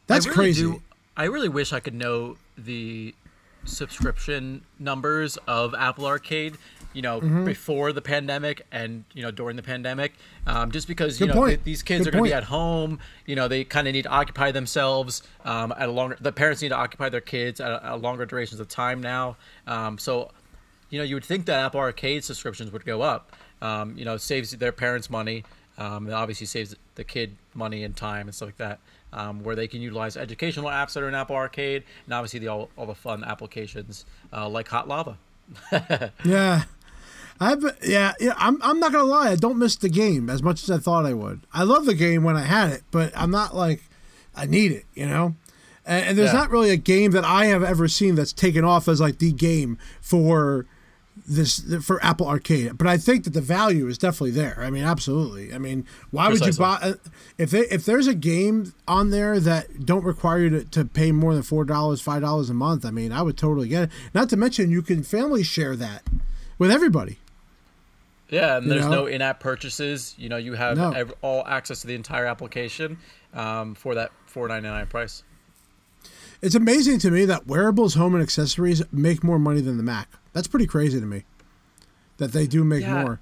That's 0.07 0.25
I 0.25 0.29
really 0.29 0.35
crazy. 0.37 0.61
do- 0.63 0.81
I 1.17 1.25
really 1.25 1.49
wish 1.49 1.73
I 1.73 1.79
could 1.79 1.95
know 1.95 2.37
the 2.57 3.13
subscription 3.65 4.61
numbers 4.79 5.37
of 5.47 5.73
Apple 5.75 6.05
Arcade. 6.05 6.57
You 6.93 7.01
know, 7.03 7.19
Mm-hmm. 7.21 7.45
before 7.45 7.93
the 7.93 8.01
pandemic 8.01 8.65
and 8.71 9.03
you 9.13 9.21
know 9.21 9.29
during 9.29 9.55
the 9.55 9.61
pandemic, 9.61 10.13
um, 10.47 10.71
just 10.71 10.87
because 10.87 11.19
you 11.19 11.27
know 11.27 11.45
th- 11.45 11.59
these 11.63 11.83
kids 11.83 12.05
Good 12.05 12.07
are 12.15 12.17
going 12.17 12.23
to 12.23 12.29
be 12.29 12.33
at 12.33 12.45
home. 12.45 12.99
You 13.27 13.35
know, 13.35 13.47
they 13.47 13.65
kind 13.65 13.87
of 13.87 13.93
need 13.93 14.03
to 14.03 14.09
occupy 14.09 14.51
themselves 14.51 15.21
um, 15.45 15.71
at 15.77 15.89
a 15.89 15.91
longer. 15.91 16.17
The 16.19 16.31
parents 16.31 16.63
need 16.63 16.69
to 16.69 16.75
occupy 16.77 17.09
their 17.09 17.21
kids 17.21 17.59
at, 17.61 17.71
a, 17.71 17.85
at 17.85 18.01
longer 18.01 18.25
durations 18.25 18.59
of 18.59 18.67
time 18.67 18.99
now. 19.01 19.35
Um, 19.67 19.99
so, 19.99 20.31
you 20.89 20.97
know, 20.99 21.03
you 21.03 21.15
would 21.15 21.25
think 21.25 21.45
that 21.45 21.59
Apple 21.65 21.79
Arcade 21.79 22.23
subscriptions 22.23 22.71
would 22.71 22.85
go 22.85 23.01
up. 23.01 23.35
Um, 23.61 23.97
you 23.97 24.05
know, 24.05 24.13
it 24.15 24.21
saves 24.21 24.51
their 24.51 24.71
parents 24.71 25.09
money. 25.09 25.43
Um, 25.77 26.07
it 26.07 26.13
obviously 26.13 26.47
saves 26.47 26.75
the 26.95 27.03
kid 27.03 27.35
money 27.53 27.83
and 27.83 27.95
time 27.95 28.27
and 28.27 28.33
stuff 28.35 28.47
like 28.47 28.57
that. 28.57 28.79
Um, 29.13 29.43
where 29.43 29.55
they 29.55 29.67
can 29.67 29.81
utilize 29.81 30.17
educational 30.17 30.65
apps 30.69 30.93
that 30.93 31.03
are 31.03 31.07
in 31.07 31.15
Apple 31.15 31.35
Arcade, 31.35 31.83
and 32.05 32.13
obviously 32.13 32.39
the, 32.39 32.47
all, 32.49 32.69
all 32.77 32.85
the 32.85 32.93
fun 32.95 33.23
applications 33.23 34.05
uh, 34.33 34.49
like 34.49 34.67
Hot 34.67 34.87
Lava. 34.87 35.17
Yeah. 36.25 36.63
I've 37.39 37.63
yeah, 37.83 38.13
yeah, 38.19 38.33
I'm 38.35 38.59
I'm 38.63 38.79
not 38.79 38.91
gonna 38.91 39.03
lie, 39.03 39.29
I 39.29 39.35
don't 39.35 39.59
miss 39.59 39.75
the 39.75 39.89
game 39.89 40.27
as 40.27 40.41
much 40.41 40.63
as 40.63 40.71
I 40.71 40.79
thought 40.79 41.05
I 41.05 41.13
would. 41.13 41.41
I 41.53 41.61
love 41.63 41.85
the 41.85 41.93
game 41.93 42.23
when 42.23 42.35
I 42.35 42.41
had 42.41 42.71
it, 42.71 42.81
but 42.89 43.11
I'm 43.15 43.29
not 43.29 43.55
like 43.55 43.83
I 44.35 44.47
need 44.47 44.71
it, 44.71 44.85
you 44.95 45.05
know? 45.05 45.35
And, 45.85 46.03
and 46.05 46.17
there's 46.17 46.33
Yeah. 46.33 46.39
not 46.39 46.49
really 46.49 46.71
a 46.71 46.77
game 46.77 47.11
that 47.11 47.23
I 47.23 47.45
have 47.45 47.63
ever 47.63 47.87
seen 47.87 48.15
that's 48.15 48.33
taken 48.33 48.65
off 48.65 48.87
as 48.87 48.99
like 48.99 49.19
the 49.19 49.31
game 49.31 49.77
for 50.01 50.65
this 51.27 51.59
for 51.85 52.03
Apple 52.03 52.27
Arcade. 52.27 52.77
But 52.77 52.87
I 52.87 52.97
think 52.97 53.23
that 53.23 53.31
the 53.33 53.41
value 53.41 53.87
is 53.87 53.97
definitely 53.97 54.31
there. 54.31 54.57
I 54.59 54.69
mean, 54.69 54.83
absolutely. 54.83 55.53
I 55.53 55.57
mean, 55.57 55.85
why 56.11 56.27
would 56.27 56.39
you 56.39 56.53
Precisely. 56.53 56.93
buy 56.93 57.09
if 57.37 57.51
they, 57.51 57.61
if 57.67 57.85
there's 57.85 58.07
a 58.07 58.13
game 58.13 58.73
on 58.87 59.09
there 59.09 59.39
that 59.39 59.85
don't 59.85 60.03
require 60.03 60.39
you 60.39 60.49
to, 60.49 60.63
to 60.65 60.85
pay 60.85 61.11
more 61.11 61.33
than 61.33 61.43
four 61.43 61.65
dollars, 61.65 62.01
five 62.01 62.21
dollars 62.21 62.49
a 62.49 62.53
month? 62.53 62.85
I 62.85 62.91
mean, 62.91 63.11
I 63.11 63.21
would 63.21 63.37
totally 63.37 63.67
get 63.69 63.83
it. 63.83 63.89
Not 64.13 64.29
to 64.29 64.37
mention 64.37 64.69
you 64.69 64.81
can 64.81 65.03
family 65.03 65.43
share 65.43 65.75
that 65.77 66.03
with 66.57 66.69
everybody. 66.71 67.17
Yeah, 68.29 68.57
and 68.57 68.65
You 68.65 68.73
there's 68.73 68.85
know? 68.85 68.91
no 68.91 69.05
in-app 69.05 69.39
purchases. 69.39 70.13
You 70.17 70.27
know, 70.27 70.35
you 70.37 70.53
have 70.53 70.75
No. 70.77 70.91
ev- 70.91 71.13
all 71.21 71.47
access 71.47 71.81
to 71.81 71.87
the 71.87 71.95
entire 71.95 72.25
application 72.25 72.97
um, 73.33 73.73
for 73.73 73.95
that 73.95 74.11
four 74.25 74.47
ninety 74.49 74.67
nine 74.67 74.87
price. 74.87 75.23
It's 76.41 76.53
amazing 76.53 76.99
to 76.99 77.09
me 77.09 77.25
that 77.25 77.47
wearables, 77.47 77.95
home, 77.95 78.13
and 78.13 78.21
accessories 78.21 78.83
make 78.91 79.23
more 79.23 79.39
money 79.39 79.59
than 79.61 79.77
the 79.77 79.83
Mac. 79.83 80.07
That's 80.37 80.47
pretty 80.47 80.67
crazy 80.67 80.99
to 80.99 81.05
me. 81.07 81.23
That 82.17 82.31
they 82.31 82.45
do 82.45 82.63
make 82.63 82.83
Yeah. 82.83 83.01
more. 83.01 83.19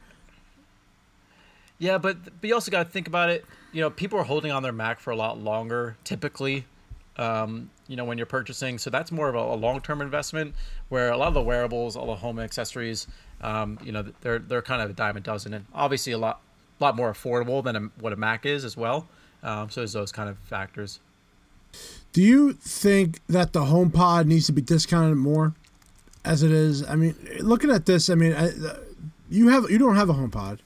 Yeah, 1.77 1.97
but 1.97 2.17
but 2.41 2.45
you 2.45 2.53
also 2.53 2.69
got 2.71 2.83
to 2.83 2.89
think 2.89 3.07
about 3.07 3.29
it. 3.29 3.45
You 3.71 3.79
know, 3.79 3.89
people 3.89 4.19
are 4.19 4.23
holding 4.25 4.51
on 4.51 4.63
their 4.63 4.73
Mac 4.73 4.99
for 4.99 5.11
a 5.11 5.15
lot 5.15 5.39
longer, 5.39 5.95
typically. 6.03 6.65
Um, 7.15 7.69
you 7.87 7.95
know, 7.95 8.03
when 8.03 8.17
you're 8.17 8.25
purchasing, 8.25 8.77
so 8.77 8.89
that's 8.89 9.13
more 9.13 9.29
of 9.29 9.35
a, 9.35 9.37
a 9.39 9.55
long-term 9.55 10.01
investment. 10.01 10.55
Where 10.89 11.09
a 11.09 11.15
lot 11.15 11.29
of 11.29 11.35
the 11.35 11.41
wearables, 11.41 11.95
all 11.95 12.07
the 12.07 12.15
home 12.15 12.37
accessories, 12.37 13.07
um, 13.39 13.79
you 13.81 13.93
know, 13.93 14.03
they're 14.19 14.39
they're 14.39 14.61
kind 14.61 14.81
of 14.81 14.89
a 14.89 14.93
dime 14.93 15.15
a 15.15 15.21
dozen, 15.21 15.53
and 15.53 15.65
obviously 15.73 16.11
a 16.11 16.17
lot 16.17 16.41
lot 16.81 16.97
more 16.97 17.13
affordable 17.13 17.63
than 17.63 17.77
a, 17.77 17.79
what 18.01 18.11
a 18.11 18.17
Mac 18.17 18.45
is 18.45 18.65
as 18.65 18.75
well. 18.75 19.07
Um, 19.41 19.69
so 19.69 19.79
there's 19.79 19.93
those 19.93 20.11
kind 20.11 20.27
of 20.27 20.37
factors. 20.39 20.99
Do 22.11 22.21
you 22.21 22.51
think 22.51 23.21
that 23.27 23.53
the 23.53 23.61
HomePod 23.61 24.25
needs 24.25 24.47
to 24.47 24.51
be 24.51 24.61
discounted 24.61 25.15
more, 25.15 25.53
as 26.25 26.43
it 26.43 26.51
is? 26.51 26.83
I 26.87 26.95
mean, 26.95 27.15
looking 27.39 27.69
at 27.71 27.85
this, 27.85 28.09
I 28.09 28.15
mean, 28.15 28.33
I, 28.33 28.49
you 29.29 29.47
have 29.49 29.69
you 29.69 29.77
don't 29.77 29.95
have 29.95 30.09
a 30.09 30.13
HomePod, 30.13 30.59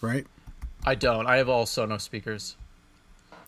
right? 0.00 0.26
I 0.84 0.94
don't. 0.94 1.26
I 1.26 1.36
have 1.38 1.48
all 1.48 1.64
Sonos 1.66 2.02
speakers. 2.02 2.56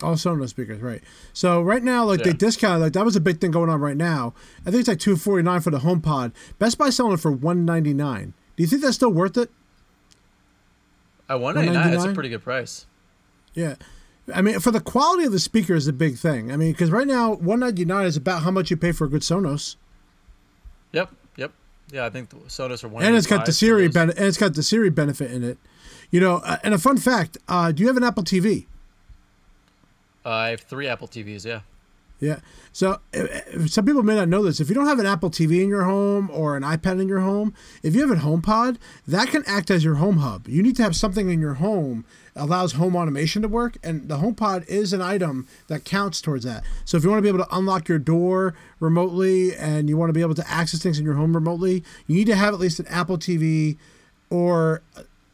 All 0.03 0.15
Sonos 0.15 0.49
speakers, 0.51 0.81
right? 0.81 1.03
So 1.33 1.61
right 1.63 1.83
now, 1.83 2.05
like 2.05 2.23
they 2.23 2.31
Yeah. 2.31 2.37
discounted, 2.37 2.81
like 2.83 2.93
that 2.95 3.05
was 3.05 3.17
a 3.17 3.21
big 3.21 3.41
thing 3.41 3.51
going 3.51 3.71
on 3.71 3.81
right 3.81 3.97
now. 3.97 4.35
I 4.67 4.71
think 4.71 4.81
it's 4.81 4.89
like 4.89 4.99
two 5.01 5.17
forty 5.17 5.43
nine 5.43 5.61
for 5.61 5.71
the 5.71 5.79
HomePod. 5.81 6.33
Best 6.59 6.79
Buy 6.79 6.91
selling 6.91 7.15
it 7.15 7.21
for 7.21 7.31
one 7.33 7.65
ninety 7.65 7.95
nine. 7.95 8.35
Do 8.57 8.63
you 8.63 8.69
think 8.69 8.83
that's 8.83 8.97
still 8.97 9.11
worth 9.13 9.37
it? 9.37 9.51
I 11.29 11.35
one 11.35 11.55
ninety 11.55 11.73
nine. 11.73 11.91
That's 11.91 12.05
a 12.05 12.13
pretty 12.15 12.29
good 12.31 12.43
price. 12.43 12.87
Yeah. 13.55 13.75
I 14.35 14.43
mean, 14.43 14.61
for 14.61 14.71
the 14.71 14.81
quality 14.81 15.25
of 15.25 15.33
the 15.33 15.39
speaker 15.39 15.75
is 15.75 15.89
a 15.89 15.93
big 15.93 16.17
thing. 16.19 16.53
I 16.53 16.57
mean, 16.57 16.73
because 16.73 16.91
right 16.91 17.07
now, 17.07 17.35
one 17.35 17.61
ninety 17.61 17.85
nine 17.85 18.05
is 18.07 18.17
about 18.17 18.43
how 18.43 18.51
much 18.51 18.71
you 18.71 18.77
pay 18.77 18.93
for 18.93 19.05
a 19.05 19.09
good 19.09 19.23
Sonos, 19.23 19.77
Yep. 20.93 21.11
Yeah, 21.91 22.05
I 22.05 22.11
think 22.11 22.29
the 22.31 22.37
Sonos 22.49 22.85
are 22.85 22.89
one. 22.89 23.03
and 23.03 23.17
it's 23.17 23.27
got 23.27 23.47
the 23.47 23.53
Siri 23.53 23.89
ben- 23.89 24.11
and 24.11 24.21
it's 24.27 24.37
got 24.37 24.55
the 24.55 24.63
Siri 24.63 24.91
benefit 24.91 25.31
in 25.31 25.43
it. 25.43 25.59
You 26.11 26.21
know, 26.21 26.37
uh, 26.45 26.57
and 26.63 26.75
a 26.75 26.79
fun 26.79 26.97
fact: 26.99 27.39
uh, 27.49 27.73
Do 27.73 27.83
you 27.83 27.87
have 27.89 27.97
an 27.97 28.05
Apple 28.05 28.25
TV? 28.25 28.67
Uh, 30.25 30.31
I 30.31 30.49
have 30.51 30.61
three 30.61 30.87
Apple 30.87 31.09
TVs. 31.09 31.45
Yeah. 31.47 31.61
Yeah. 32.21 32.41
So 32.73 32.99
uh, 33.15 33.19
uh, 33.21 33.67
some 33.67 33.87
people 33.87 34.03
may 34.03 34.17
not 34.17 34.29
know 34.29 34.43
this. 34.43 34.61
If 34.61 34.69
you 34.69 34.75
don't 34.75 34.87
have 34.87 34.99
an 34.99 35.07
Apple 35.07 35.31
TV 35.31 35.63
in 35.63 35.69
your 35.69 35.85
home 35.85 36.31
or 36.33 36.57
an 36.57 36.63
iPad 36.63 37.01
in 37.01 37.09
your 37.09 37.21
home, 37.21 37.55
if 37.83 37.95
you 37.95 38.01
have 38.07 38.11
a 38.11 38.21
HomePod, 38.21 38.77
that 39.07 39.29
can 39.29 39.45
act 39.47 39.71
as 39.71 39.85
your 39.85 39.97
home 39.97 40.19
hub. 40.19 40.49
You 40.49 40.63
need 40.63 40.77
to 40.77 40.83
have 40.83 40.97
something 40.97 41.31
in 41.31 41.41
your 41.41 41.55
home 41.55 42.05
allows 42.39 42.73
home 42.73 42.97
automation 42.97 43.43
to 43.43 43.49
work, 43.49 43.77
and 43.83 44.09
the 44.09 44.19
HomePod 44.19 44.67
is 44.69 44.93
an 44.93 45.03
item 45.03 45.47
that 45.67 45.85
counts 45.85 46.21
towards 46.21 46.45
that. 46.45 46.65
So 46.85 46.97
if 46.97 47.05
you 47.05 47.11
want 47.11 47.19
to 47.19 47.23
be 47.23 47.29
able 47.29 47.45
to 47.45 47.57
unlock 47.57 47.89
your 47.89 47.99
door 47.99 48.55
remotely 48.81 49.55
and 49.55 49.89
you 49.89 49.97
want 49.97 50.11
to 50.11 50.15
be 50.15 50.21
able 50.21 50.35
to 50.37 50.51
access 50.51 50.83
things 50.83 50.99
in 50.99 51.05
your 51.05 51.15
home 51.15 51.35
remotely, 51.35 51.85
you 52.07 52.17
need 52.17 52.27
to 52.27 52.37
have 52.37 52.55
at 52.55 52.61
least 52.61 52.81
an 52.81 52.87
Apple 52.89 53.19
TV 53.19 53.77
or 54.31 54.83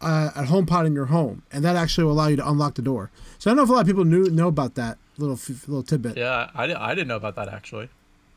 uh, 0.01 0.31
a 0.35 0.43
HomePod 0.43 0.87
in 0.87 0.95
your 0.95 1.07
home, 1.07 1.43
and 1.53 1.65
that 1.65 1.77
actually 1.77 2.05
will 2.05 2.13
allow 2.13 2.29
you 2.29 2.37
to 2.37 2.49
unlock 2.49 2.75
the 2.75 2.83
door. 2.83 3.11
So 3.39 3.51
I 3.51 3.53
don't 3.53 3.57
know 3.59 3.63
if 3.65 3.69
a 3.71 3.73
lot 3.73 3.81
of 3.81 3.87
people 3.87 4.05
knew 4.05 4.25
know 4.31 4.49
about 4.49 4.75
that 4.75 4.99
little 5.19 5.39
little 5.67 5.83
tidbit. 5.83 6.17
Yeah, 6.17 6.51
I, 6.55 6.73
I 6.75 6.95
didn't 6.95 7.09
know 7.09 7.17
about 7.17 7.37
that 7.37 7.49
actually. 7.49 7.89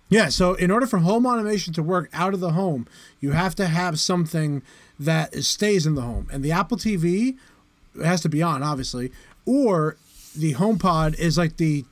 Yeah, 0.09 0.29
so 0.29 0.53
in 0.53 0.71
order 0.71 0.87
for 0.87 0.99
home 0.99 1.25
automation 1.25 1.73
to 1.73 1.83
work 1.83 2.09
out 2.13 2.33
of 2.33 2.39
the 2.39 2.51
home, 2.51 2.87
you 3.19 3.31
have 3.31 3.55
to 3.55 3.67
have 3.67 3.99
something 3.99 4.61
that 4.97 5.43
stays 5.43 5.85
in 5.85 5.95
the 5.95 6.01
home. 6.01 6.29
And 6.31 6.43
the 6.43 6.51
Apple 6.51 6.77
TV 6.77 7.37
has 8.03 8.21
to 8.21 8.29
be 8.29 8.41
on, 8.41 8.63
obviously, 8.63 9.11
or 9.45 9.97
the 10.35 10.53
HomePod 10.55 11.17
is 11.19 11.37
like 11.37 11.57
the 11.57 11.85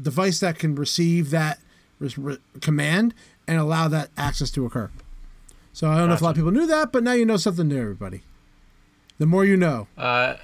device 0.00 0.40
that 0.40 0.58
can 0.58 0.74
receive 0.74 1.30
that 1.30 1.58
re- 2.00 2.38
command 2.60 3.14
and 3.46 3.58
allow 3.58 3.88
that 3.88 4.10
access 4.16 4.50
to 4.52 4.64
occur. 4.64 4.90
So 5.72 5.90
I 5.90 5.98
don't 5.98 6.08
know 6.08 6.14
if 6.14 6.20
a 6.20 6.24
lot 6.24 6.30
of 6.30 6.36
people 6.36 6.50
knew 6.50 6.66
that, 6.66 6.92
but 6.92 7.02
now 7.02 7.12
you 7.12 7.24
know 7.24 7.36
something 7.36 7.68
new, 7.68 7.80
everybody. 7.80 8.22
The 9.18 9.26
more 9.26 9.44
you 9.44 9.56
know. 9.56 9.86
Uh, 9.96 10.36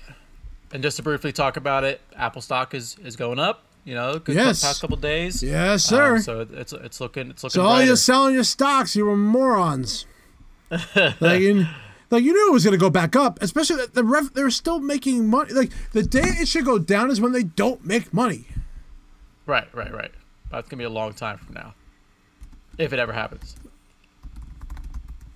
and 0.73 0.83
just 0.83 0.97
to 0.99 1.03
briefly 1.03 1.33
talk 1.33 1.57
about 1.57 1.85
it, 1.85 2.01
Apple 2.17 2.43
stock 2.43 2.75
is 2.75 2.97
is 3.05 3.17
going 3.17 3.39
up. 3.39 3.65
You 3.85 3.95
know, 3.95 4.19
good 4.19 4.37
Yes. 4.37 4.63
past 4.63 4.81
couple 4.83 4.97
days. 4.99 5.43
Yes, 5.43 5.83
sir. 5.85 6.17
Um, 6.17 6.21
so 6.23 6.47
it's 6.53 6.73
it's 6.75 7.01
looking 7.01 7.31
it's 7.31 7.43
looking. 7.43 7.55
So 7.55 7.63
all 7.63 7.77
brighter. 7.77 7.91
you 7.91 7.97
selling 7.97 8.35
your 8.35 8.45
stocks, 8.45 8.95
you 8.95 9.07
were 9.07 9.17
morons. 9.17 10.05
like, 11.21 11.41
you, 11.41 11.65
like 12.11 12.25
you 12.25 12.33
knew 12.33 12.49
it 12.49 12.53
was 12.53 12.65
going 12.65 12.73
to 12.73 12.79
go 12.79 12.91
back 12.91 13.15
up, 13.15 13.41
especially 13.43 13.77
that 13.77 13.95
the 13.95 14.05
ref, 14.05 14.33
they're 14.33 14.51
still 14.51 14.81
making 14.81 15.29
money. 15.29 15.53
Like 15.53 15.71
the 15.93 16.03
day 16.03 16.23
it 16.25 16.49
should 16.49 16.65
go 16.65 16.79
down 16.79 17.11
is 17.11 17.21
when 17.21 17.33
they 17.33 17.43
don't 17.43 17.85
make 17.85 18.13
money. 18.13 18.47
Right, 19.47 19.69
right, 19.75 19.93
right. 19.93 20.11
That's 20.51 20.69
gonna 20.69 20.79
be 20.79 20.85
a 20.85 20.91
long 20.91 21.13
time 21.13 21.39
from 21.39 21.55
now, 21.55 21.75
if 22.79 22.93
it 22.93 22.99
ever 22.99 23.13
happens. 23.13 23.57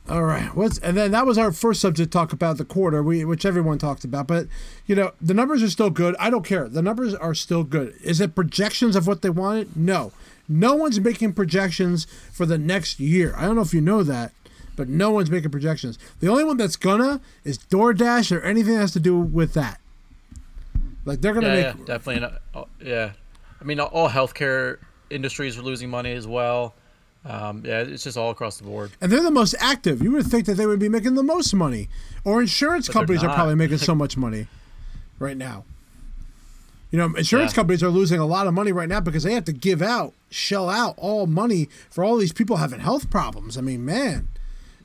All 0.09 0.25
right, 0.25 0.55
what's 0.55 0.79
and 0.79 0.97
then 0.97 1.13
that 1.13 1.27
was 1.27 1.39
our 1.39 1.53
first 1.53 1.81
subject 1.81 2.13
to 2.13 2.19
talk 2.19 2.33
about 2.33 2.59
the 2.59 2.65
quarter, 2.65 3.03
we 3.03 3.25
which 3.25 3.47
everyone 3.47 3.79
talked 3.79 4.05
about. 4.05 4.27
But 4.27 4.49
you 4.87 4.95
know 4.95 5.13
the 5.21 5.35
numbers 5.35 5.63
are 5.63 5.71
still 5.71 5.91
good. 5.91 6.17
I 6.19 6.29
don't 6.29 6.45
care. 6.45 6.69
The 6.69 6.83
numbers 6.83 7.15
are 7.15 7.35
still 7.35 7.63
good. 7.63 7.95
Is 8.03 8.21
it 8.21 8.35
projections 8.35 8.97
of 8.97 9.07
what 9.07 9.23
they 9.23 9.31
wanted? 9.31 9.77
No, 9.77 10.13
no 10.49 10.75
one's 10.75 10.99
making 11.01 11.35
projections 11.35 12.07
for 12.33 12.47
the 12.47 12.59
next 12.59 13.01
year. 13.01 13.35
I 13.37 13.43
don't 13.43 13.57
know 13.57 13.63
if 13.63 13.73
you 13.73 13.81
know 13.81 14.03
that, 14.03 14.33
but 14.77 14.89
no 14.89 15.11
one's 15.11 15.31
making 15.31 15.51
projections. 15.51 15.99
The 16.21 16.29
only 16.29 16.45
one 16.45 16.57
that's 16.57 16.77
gonna 16.77 17.21
is 17.45 17.59
DoorDash 17.59 18.35
or 18.37 18.41
anything 18.43 18.75
that 18.75 18.81
has 18.81 18.93
to 18.93 19.01
do 19.01 19.19
with 19.19 19.55
that. 19.55 19.81
Like 21.05 21.21
they're 21.21 21.35
gonna 21.35 21.49
Yeah, 21.49 21.55
make 21.55 21.65
yeah, 21.79 21.85
definitely. 21.85 22.21
Not, 22.21 22.43
oh, 22.55 22.69
yeah, 22.81 23.13
I 23.61 23.65
mean, 23.65 23.81
all 23.81 24.09
healthcare 24.09 24.79
industries 25.11 25.59
are 25.59 25.63
losing 25.63 25.91
money 25.91 26.13
as 26.13 26.27
well. 26.27 26.75
Um, 27.25 27.63
yeah, 27.65 27.81
it's 27.83 28.03
just 28.03 28.17
all 28.17 28.31
across 28.31 28.57
the 28.59 28.65
board. 28.65 28.91
and 29.01 29.11
they're 29.13 29.23
the 29.23 29.31
most 29.31 29.55
active. 29.61 30.03
You 30.03 30.11
would 30.13 30.27
think 30.27 30.47
that 30.47 30.55
they 30.55 30.67
would 30.67 30.81
be 30.81 30.89
making 30.89 31.15
the 31.15 31.23
most 31.23 31.55
money, 31.55 31.89
or 32.25 32.41
insurance 32.41 32.89
But 32.89 32.95
companies 32.95 33.23
are 33.23 33.33
probably 33.33 33.55
making 33.55 33.79
so 33.79 33.95
much 34.03 34.17
money 34.17 34.49
right 35.21 35.37
now. 35.37 35.65
You 36.91 36.99
know, 36.99 37.07
insurance 37.15 37.53
Yeah. 37.53 37.57
companies 37.57 37.83
are 37.83 37.89
losing 37.91 38.19
a 38.21 38.27
lot 38.27 38.47
of 38.49 38.55
money 38.55 38.71
right 38.73 38.89
now 38.89 39.01
because 39.01 39.23
they 39.23 39.35
have 39.35 39.45
to 39.47 39.53
give 39.53 39.81
out, 39.83 40.15
shell 40.31 40.69
out 40.69 40.95
all 40.99 41.27
money 41.27 41.69
for 41.91 42.03
all 42.05 42.17
these 42.17 42.33
people 42.33 42.57
having 42.57 42.81
health 42.81 43.09
problems. 43.09 43.57
I 43.57 43.61
mean, 43.61 43.85
man, 43.85 44.29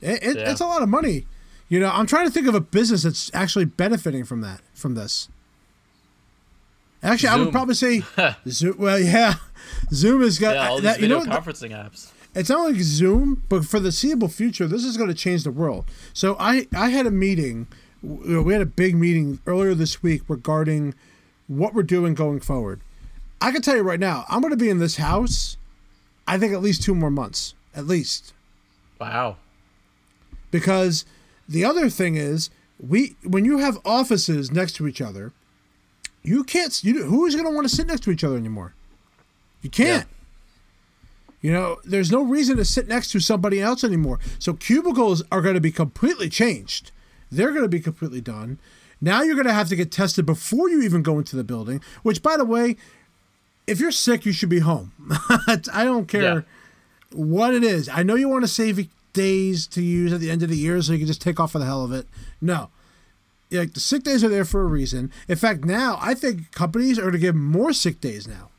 it, 0.00 0.22
it, 0.22 0.36
Yeah. 0.36 0.50
it's 0.50 0.60
a 0.60 0.66
lot 0.66 0.82
of 0.82 0.88
money. 0.88 1.26
You 1.68 1.80
know, 1.80 1.90
I'm 1.90 2.06
trying 2.06 2.26
to 2.26 2.32
think 2.32 2.46
of 2.46 2.54
a 2.54 2.60
business 2.60 3.02
that's 3.02 3.30
actually 3.34 3.66
benefiting 3.66 4.24
from 4.24 4.40
that, 4.40 4.60
from 4.74 4.94
this. 4.94 5.28
Actually, 7.02 7.28
I 7.28 7.36
would 7.36 7.52
probably 7.52 7.74
say 7.74 8.02
Zoom. 8.48 8.76
Well, 8.78 8.98
yeah, 8.98 9.34
Zoom 9.92 10.22
has 10.22 10.38
got 10.38 10.54
Yeah, 10.56 10.68
all 10.68 10.76
these 10.76 10.84
that. 10.84 11.00
You 11.00 11.08
know, 11.08 11.20
conferencing 11.20 11.70
apps. 11.70 12.10
it's 12.34 12.48
not 12.48 12.64
like 12.70 12.76
Zoom, 12.80 13.42
but 13.48 13.64
for 13.64 13.78
the 13.78 13.92
seeable 13.92 14.28
future, 14.28 14.66
this 14.66 14.84
is 14.84 14.96
going 14.96 15.08
to 15.08 15.14
change 15.14 15.44
the 15.44 15.50
world. 15.52 15.84
So 16.12 16.36
I, 16.40 16.66
I 16.74 16.88
had 16.88 17.06
a 17.06 17.10
meeting, 17.12 17.68
we 18.02 18.52
had 18.52 18.62
a 18.62 18.66
big 18.66 18.96
meeting 18.96 19.38
earlier 19.46 19.74
this 19.74 20.02
week 20.02 20.22
regarding 20.26 20.94
what 21.46 21.72
we're 21.74 21.82
doing 21.84 22.14
going 22.14 22.40
forward. 22.40 22.80
I 23.40 23.52
can 23.52 23.62
tell 23.62 23.76
you 23.76 23.82
right 23.82 24.00
now, 24.00 24.24
I'm 24.28 24.40
going 24.40 24.50
to 24.52 24.56
be 24.56 24.68
in 24.70 24.78
this 24.78 24.96
house, 24.96 25.56
I 26.26 26.36
think 26.38 26.52
at 26.52 26.60
least 26.62 26.82
two 26.82 26.94
more 26.96 27.10
months, 27.10 27.54
at 27.76 27.86
least. 27.86 28.32
Wow. 29.00 29.36
Because 30.50 31.04
the 31.48 31.64
other 31.64 31.88
thing 31.90 32.16
is, 32.16 32.50
we 32.80 33.16
when 33.24 33.44
you 33.44 33.58
have 33.58 33.78
offices 33.84 34.50
next 34.50 34.72
to 34.74 34.86
each 34.86 35.00
other, 35.00 35.32
you 36.22 36.44
can't. 36.44 36.82
You 36.84 37.04
who's 37.04 37.34
going 37.34 37.46
to 37.46 37.52
want 37.54 37.68
to 37.68 37.74
sit 37.74 37.86
next 37.86 38.02
to 38.04 38.10
each 38.10 38.24
other 38.24 38.36
anymore? 38.36 38.74
You 39.62 39.70
can't. 39.70 40.06
You 41.40 41.52
know, 41.52 41.78
there's 41.84 42.10
no 42.10 42.22
reason 42.22 42.56
to 42.56 42.64
sit 42.64 42.88
next 42.88 43.12
to 43.12 43.20
somebody 43.20 43.60
else 43.60 43.84
anymore. 43.84 44.18
So 44.40 44.54
cubicles 44.54 45.22
are 45.30 45.40
going 45.40 45.54
to 45.54 45.60
be 45.60 45.70
completely 45.70 46.28
changed. 46.28 46.90
They're 47.30 47.50
going 47.50 47.62
to 47.62 47.68
be 47.68 47.78
completely 47.80 48.20
done. 48.20 48.58
Now 49.00 49.22
you're 49.22 49.36
going 49.36 49.46
to 49.46 49.52
have 49.52 49.68
to 49.68 49.76
get 49.76 49.92
tested 49.92 50.26
before 50.26 50.68
you 50.68 50.82
even 50.82 51.02
go 51.02 51.18
into 51.18 51.36
the 51.36 51.44
building. 51.44 51.80
Which, 52.02 52.22
by 52.24 52.36
the 52.36 52.44
way, 52.44 52.76
if 53.68 53.78
you're 53.78 53.92
sick, 53.92 54.26
you 54.26 54.32
should 54.32 54.48
be 54.48 54.58
home. 54.60 54.92
I 55.72 55.84
don't 55.84 56.08
care 56.08 56.22
Yeah. 56.22 56.40
what 57.12 57.54
it 57.54 57.62
is. 57.62 57.88
I 57.88 58.02
know 58.02 58.16
you 58.16 58.28
want 58.28 58.42
to 58.42 58.48
save 58.48 58.88
days 59.18 59.66
to 59.68 59.82
use 59.82 60.12
at 60.12 60.20
the 60.20 60.30
end 60.30 60.42
of 60.42 60.48
the 60.48 60.56
year 60.56 60.80
so 60.80 60.92
you 60.92 60.98
can 60.98 61.06
just 61.06 61.20
take 61.20 61.38
off 61.40 61.52
for 61.52 61.58
the 61.58 61.64
hell 61.64 61.84
of 61.84 61.92
it. 61.92 62.06
No. 62.40 62.70
Like 63.50 63.72
the 63.74 63.80
sick 63.80 64.02
days 64.02 64.22
are 64.22 64.28
there 64.28 64.44
for 64.44 64.62
a 64.62 64.66
reason. 64.66 65.10
In 65.26 65.36
fact, 65.36 65.64
now 65.64 65.98
I 66.00 66.14
think 66.14 66.52
companies 66.52 66.98
are 66.98 67.02
going 67.02 67.12
to 67.12 67.18
give 67.18 67.34
more 67.34 67.72
sick 67.72 68.00
days 68.00 68.28
now, 68.28 68.50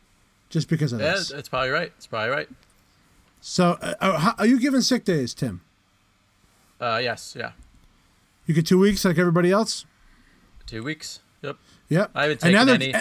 just 0.50 0.68
because 0.68 0.92
of 0.94 1.00
Yeah, 1.00 1.12
this. 1.14 1.30
that's 1.30 1.50
probably 1.50 1.70
right. 1.70 1.92
It's 1.98 2.08
probably 2.08 2.30
right. 2.30 2.50
So, 3.42 3.78
uh, 3.82 4.18
how, 4.20 4.34
are 4.38 4.46
you 4.48 4.60
giving 4.60 4.82
sick 4.82 5.06
days, 5.06 5.34
Tim? 5.34 5.62
Uh, 6.82 7.00
yes, 7.02 7.36
yeah. 7.38 7.52
You 8.46 8.54
get 8.54 8.66
two 8.66 8.80
weeks 8.80 9.06
like 9.06 9.18
everybody 9.18 9.52
else. 9.52 9.86
Two 10.66 10.84
weeks. 10.84 11.20
Yep. 11.42 11.58
Yep. 11.90 12.12
I 12.16 12.22
haven't 12.24 12.40
taken 12.42 12.70
any. 12.70 12.94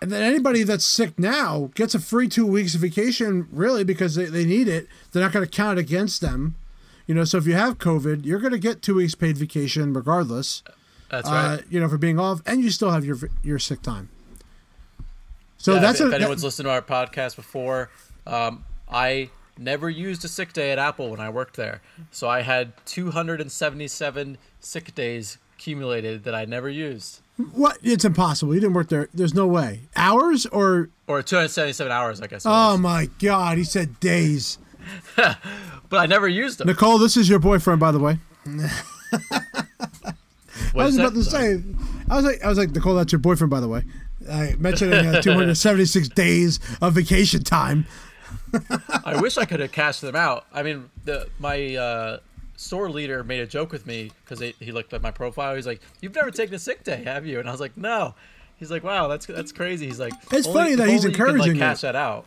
And 0.00 0.12
then 0.12 0.22
anybody 0.22 0.62
that's 0.62 0.84
sick 0.84 1.18
now 1.18 1.70
gets 1.74 1.94
a 1.94 1.98
free 1.98 2.28
two 2.28 2.46
weeks 2.46 2.74
of 2.74 2.80
vacation, 2.80 3.48
really, 3.50 3.82
because 3.82 4.14
they, 4.14 4.26
they 4.26 4.44
need 4.44 4.68
it. 4.68 4.86
They're 5.10 5.22
not 5.22 5.32
going 5.32 5.44
to 5.44 5.50
count 5.50 5.78
it 5.78 5.82
against 5.82 6.20
them. 6.20 6.54
You 7.06 7.14
know, 7.14 7.24
so 7.24 7.38
if 7.38 7.46
you 7.46 7.54
have 7.54 7.78
COVID, 7.78 8.24
you're 8.24 8.38
going 8.38 8.52
to 8.52 8.58
get 8.58 8.82
two 8.82 8.94
weeks 8.94 9.14
paid 9.14 9.36
vacation 9.38 9.92
regardless. 9.92 10.62
That's 11.10 11.28
right. 11.28 11.54
Uh, 11.54 11.62
you 11.70 11.80
know, 11.80 11.88
for 11.88 11.98
being 11.98 12.18
off, 12.20 12.42
and 12.46 12.62
you 12.62 12.70
still 12.70 12.90
have 12.90 13.04
your 13.04 13.16
your 13.42 13.58
sick 13.58 13.80
time. 13.82 14.10
So 15.56 15.74
Yeah, 15.74 15.80
that's 15.80 16.00
if, 16.00 16.04
a, 16.04 16.06
if 16.06 16.10
that- 16.12 16.20
anyone's 16.20 16.44
listened 16.44 16.66
to 16.66 16.70
our 16.70 16.82
podcast 16.82 17.34
before, 17.34 17.90
um, 18.26 18.64
I 18.88 19.30
never 19.56 19.90
used 19.90 20.24
a 20.24 20.28
sick 20.28 20.52
day 20.52 20.70
at 20.70 20.78
Apple 20.78 21.10
when 21.10 21.18
I 21.18 21.30
worked 21.30 21.56
there. 21.56 21.80
So 22.12 22.28
I 22.28 22.42
had 22.42 22.72
277 22.86 24.38
sick 24.60 24.94
days 24.94 25.38
accumulated 25.56 26.24
that 26.24 26.34
I 26.34 26.44
never 26.44 26.68
used. 26.68 27.20
What? 27.52 27.78
It's 27.82 28.04
impossible. 28.04 28.54
You 28.54 28.60
didn't 28.60 28.74
work 28.74 28.88
there. 28.88 29.08
There's 29.14 29.34
no 29.34 29.46
way. 29.46 29.82
Hours 29.96 30.44
or 30.46 30.90
Or 31.06 31.22
277 31.22 31.90
hours, 31.92 32.20
I 32.20 32.26
guess. 32.26 32.42
oh 32.44 32.76
my 32.76 33.08
god, 33.20 33.58
he 33.58 33.64
said 33.64 33.98
days. 34.00 34.58
But 35.90 35.96
I 36.00 36.04
never 36.06 36.28
used 36.28 36.58
them. 36.58 36.66
Nicole, 36.66 36.98
this 36.98 37.16
is 37.16 37.30
your 37.30 37.38
boyfriend, 37.38 37.80
by 37.80 37.92
the 37.92 37.98
way. 37.98 38.18
I 39.70 40.14
was 40.74 40.98
about 40.98 41.14
to 41.14 41.24
say. 41.24 41.62
I 42.10 42.16
was 42.16 42.24
like, 42.24 42.44
I 42.44 42.48
was 42.48 42.58
like, 42.58 42.70
Nicole, 42.70 42.94
that's 42.94 43.10
your 43.12 43.18
boyfriend, 43.20 43.50
by 43.50 43.60
the 43.60 43.68
way. 43.68 43.84
I 44.30 44.54
mentioned 44.58 44.92
uh, 44.92 45.22
276 45.22 46.08
days 46.10 46.60
of 46.82 46.92
vacation 46.94 47.42
time. 47.42 47.86
I 49.04 49.18
wish 49.20 49.38
I 49.38 49.44
could 49.46 49.60
have 49.60 49.72
cashed 49.72 50.00
them 50.02 50.16
out. 50.16 50.44
I 50.52 50.62
mean, 50.62 50.90
the 51.04 51.28
my 51.38 51.74
uh, 51.76 52.18
store 52.60 52.90
leader 52.90 53.22
made 53.22 53.38
a 53.38 53.46
joke 53.46 53.70
with 53.70 53.86
me 53.86 54.10
because 54.24 54.40
he 54.58 54.72
looked 54.72 54.92
at 54.92 55.00
my 55.00 55.12
profile. 55.12 55.54
He's 55.54 55.66
like, 55.66 55.80
"You've 56.00 56.14
never 56.14 56.32
taken 56.32 56.54
a 56.56 56.58
sick 56.58 56.82
day, 56.82 57.04
have 57.04 57.24
you?" 57.24 57.38
And 57.38 57.48
I 57.48 57.52
was 57.52 57.60
like, 57.60 57.76
"No." 57.76 58.14
He's 58.56 58.70
like, 58.72 58.82
"Wow, 58.82 59.06
that's 59.06 59.26
that's 59.26 59.52
crazy." 59.52 59.86
He's 59.86 60.00
like, 60.00 60.12
It's 60.32 60.46
"Only- 60.48 60.60
funny 60.60 60.74
that 60.74 60.88
he's 60.88 61.04
only 61.04 61.12
you 61.12 61.16
could, 61.16 61.28
encouraging 61.28 61.38
like, 61.38 61.54
you." 61.54 61.60
cash 61.60 61.80
that 61.82 61.94
out. 61.94 62.26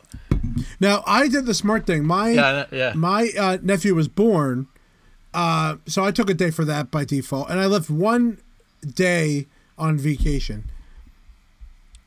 Now, 0.80 1.04
I 1.06 1.28
did 1.28 1.46
the 1.46 1.54
smart 1.54 1.86
thing. 1.86 2.06
My 2.06 2.30
Yeah, 2.32 2.66
yeah. 2.72 2.94
my 2.96 3.30
uh, 3.38 3.58
nephew 3.62 3.94
was 3.94 4.08
born, 4.08 4.68
uh, 5.34 5.76
so 5.86 6.04
I 6.06 6.12
took 6.12 6.30
a 6.30 6.34
day 6.34 6.50
for 6.50 6.64
that 6.66 6.90
by 6.90 7.04
default, 7.04 7.50
and 7.50 7.60
I 7.60 7.66
left 7.66 7.90
one 7.90 8.38
day 8.96 9.48
on 9.78 9.98
vacation. 9.98 10.64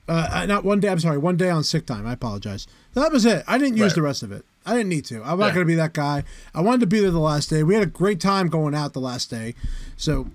Uh, 0.08 0.28
uh, 0.32 0.46
not 0.46 0.64
one 0.64 0.80
day. 0.80 0.88
I'm 0.88 0.98
sorry, 1.00 1.18
one 1.18 1.36
day 1.36 1.50
on 1.50 1.62
sick 1.64 1.86
time. 1.86 2.06
I 2.06 2.12
apologize. 2.14 2.66
That 2.94 3.12
was 3.12 3.24
it. 3.26 3.44
I 3.46 3.58
didn't 3.58 3.76
use 3.76 3.88
Right. 3.92 3.94
the 3.94 4.02
rest 4.02 4.22
of 4.22 4.32
it. 4.32 4.44
I 4.66 4.72
didn't 4.74 4.88
need 4.88 5.04
to. 5.06 5.16
I'm 5.22 5.38
not 5.38 5.48
Yeah. 5.48 5.54
going 5.54 5.66
to 5.66 5.70
be 5.70 5.74
that 5.76 5.92
guy. 5.92 6.24
I 6.54 6.60
wanted 6.60 6.80
to 6.80 6.86
be 6.86 7.00
there 7.00 7.10
the 7.10 7.18
last 7.20 7.50
day. 7.50 7.62
We 7.62 7.74
had 7.74 7.82
a 7.82 7.86
great 7.86 8.20
time 8.20 8.48
going 8.48 8.74
out 8.74 8.92
the 8.92 9.00
last 9.00 9.30
day. 9.30 9.54
So, 9.96 10.28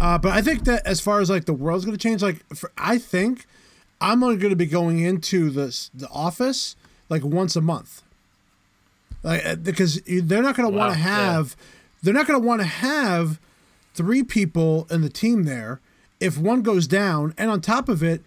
uh, 0.00 0.18
but 0.18 0.32
I 0.32 0.42
think 0.42 0.64
that 0.64 0.84
as 0.86 1.00
far 1.00 1.20
as 1.20 1.30
like 1.30 1.44
the 1.44 1.54
world's 1.54 1.84
going 1.84 1.96
to 1.96 2.02
change, 2.02 2.22
like 2.22 2.44
for, 2.54 2.72
I 2.76 2.98
think 2.98 3.46
I'm 4.00 4.22
only 4.22 4.36
going 4.36 4.50
to 4.50 4.56
be 4.56 4.66
going 4.66 4.98
into 5.00 5.48
the 5.50 5.66
the 5.94 6.08
office 6.10 6.76
like 7.08 7.24
once 7.24 7.56
a 7.56 7.60
month, 7.60 8.02
like 9.22 9.44
uh, 9.46 9.56
because 9.56 10.00
they're 10.06 10.42
not 10.42 10.56
going 10.56 10.70
to 10.70 10.76
Wow, 10.76 10.86
want 10.88 10.94
to 10.94 10.98
yeah. 11.00 11.32
have 11.32 11.56
they're 12.02 12.14
not 12.14 12.26
going 12.26 12.40
to 12.40 12.46
want 12.46 12.60
to 12.60 12.66
have 12.66 13.40
three 13.94 14.22
people 14.22 14.86
in 14.90 15.00
the 15.00 15.08
team 15.08 15.44
there 15.44 15.80
if 16.20 16.36
one 16.38 16.62
goes 16.62 16.86
down, 16.86 17.34
and 17.38 17.50
on 17.50 17.60
top 17.60 17.88
of 17.88 18.02
it, 18.02 18.22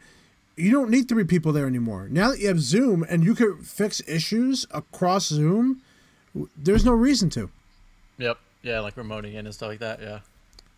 you 0.59 0.71
don't 0.71 0.89
need 0.89 1.07
three 1.07 1.23
people 1.23 1.53
there 1.53 1.67
anymore. 1.67 2.07
Now 2.09 2.31
that 2.31 2.39
you 2.39 2.47
have 2.47 2.59
Zoom 2.59 3.05
and 3.09 3.23
you 3.23 3.35
can 3.35 3.57
fix 3.57 4.01
issues 4.07 4.65
across 4.71 5.27
Zoom, 5.27 5.81
there's 6.57 6.85
no 6.85 6.91
reason 6.91 7.29
to. 7.31 7.49
Yep. 8.17 8.37
Yeah, 8.61 8.79
like 8.81 8.95
remoting 8.95 9.33
in 9.35 9.45
and 9.45 9.55
stuff 9.55 9.69
like 9.69 9.79
that. 9.79 10.01
Yeah. 10.01 10.19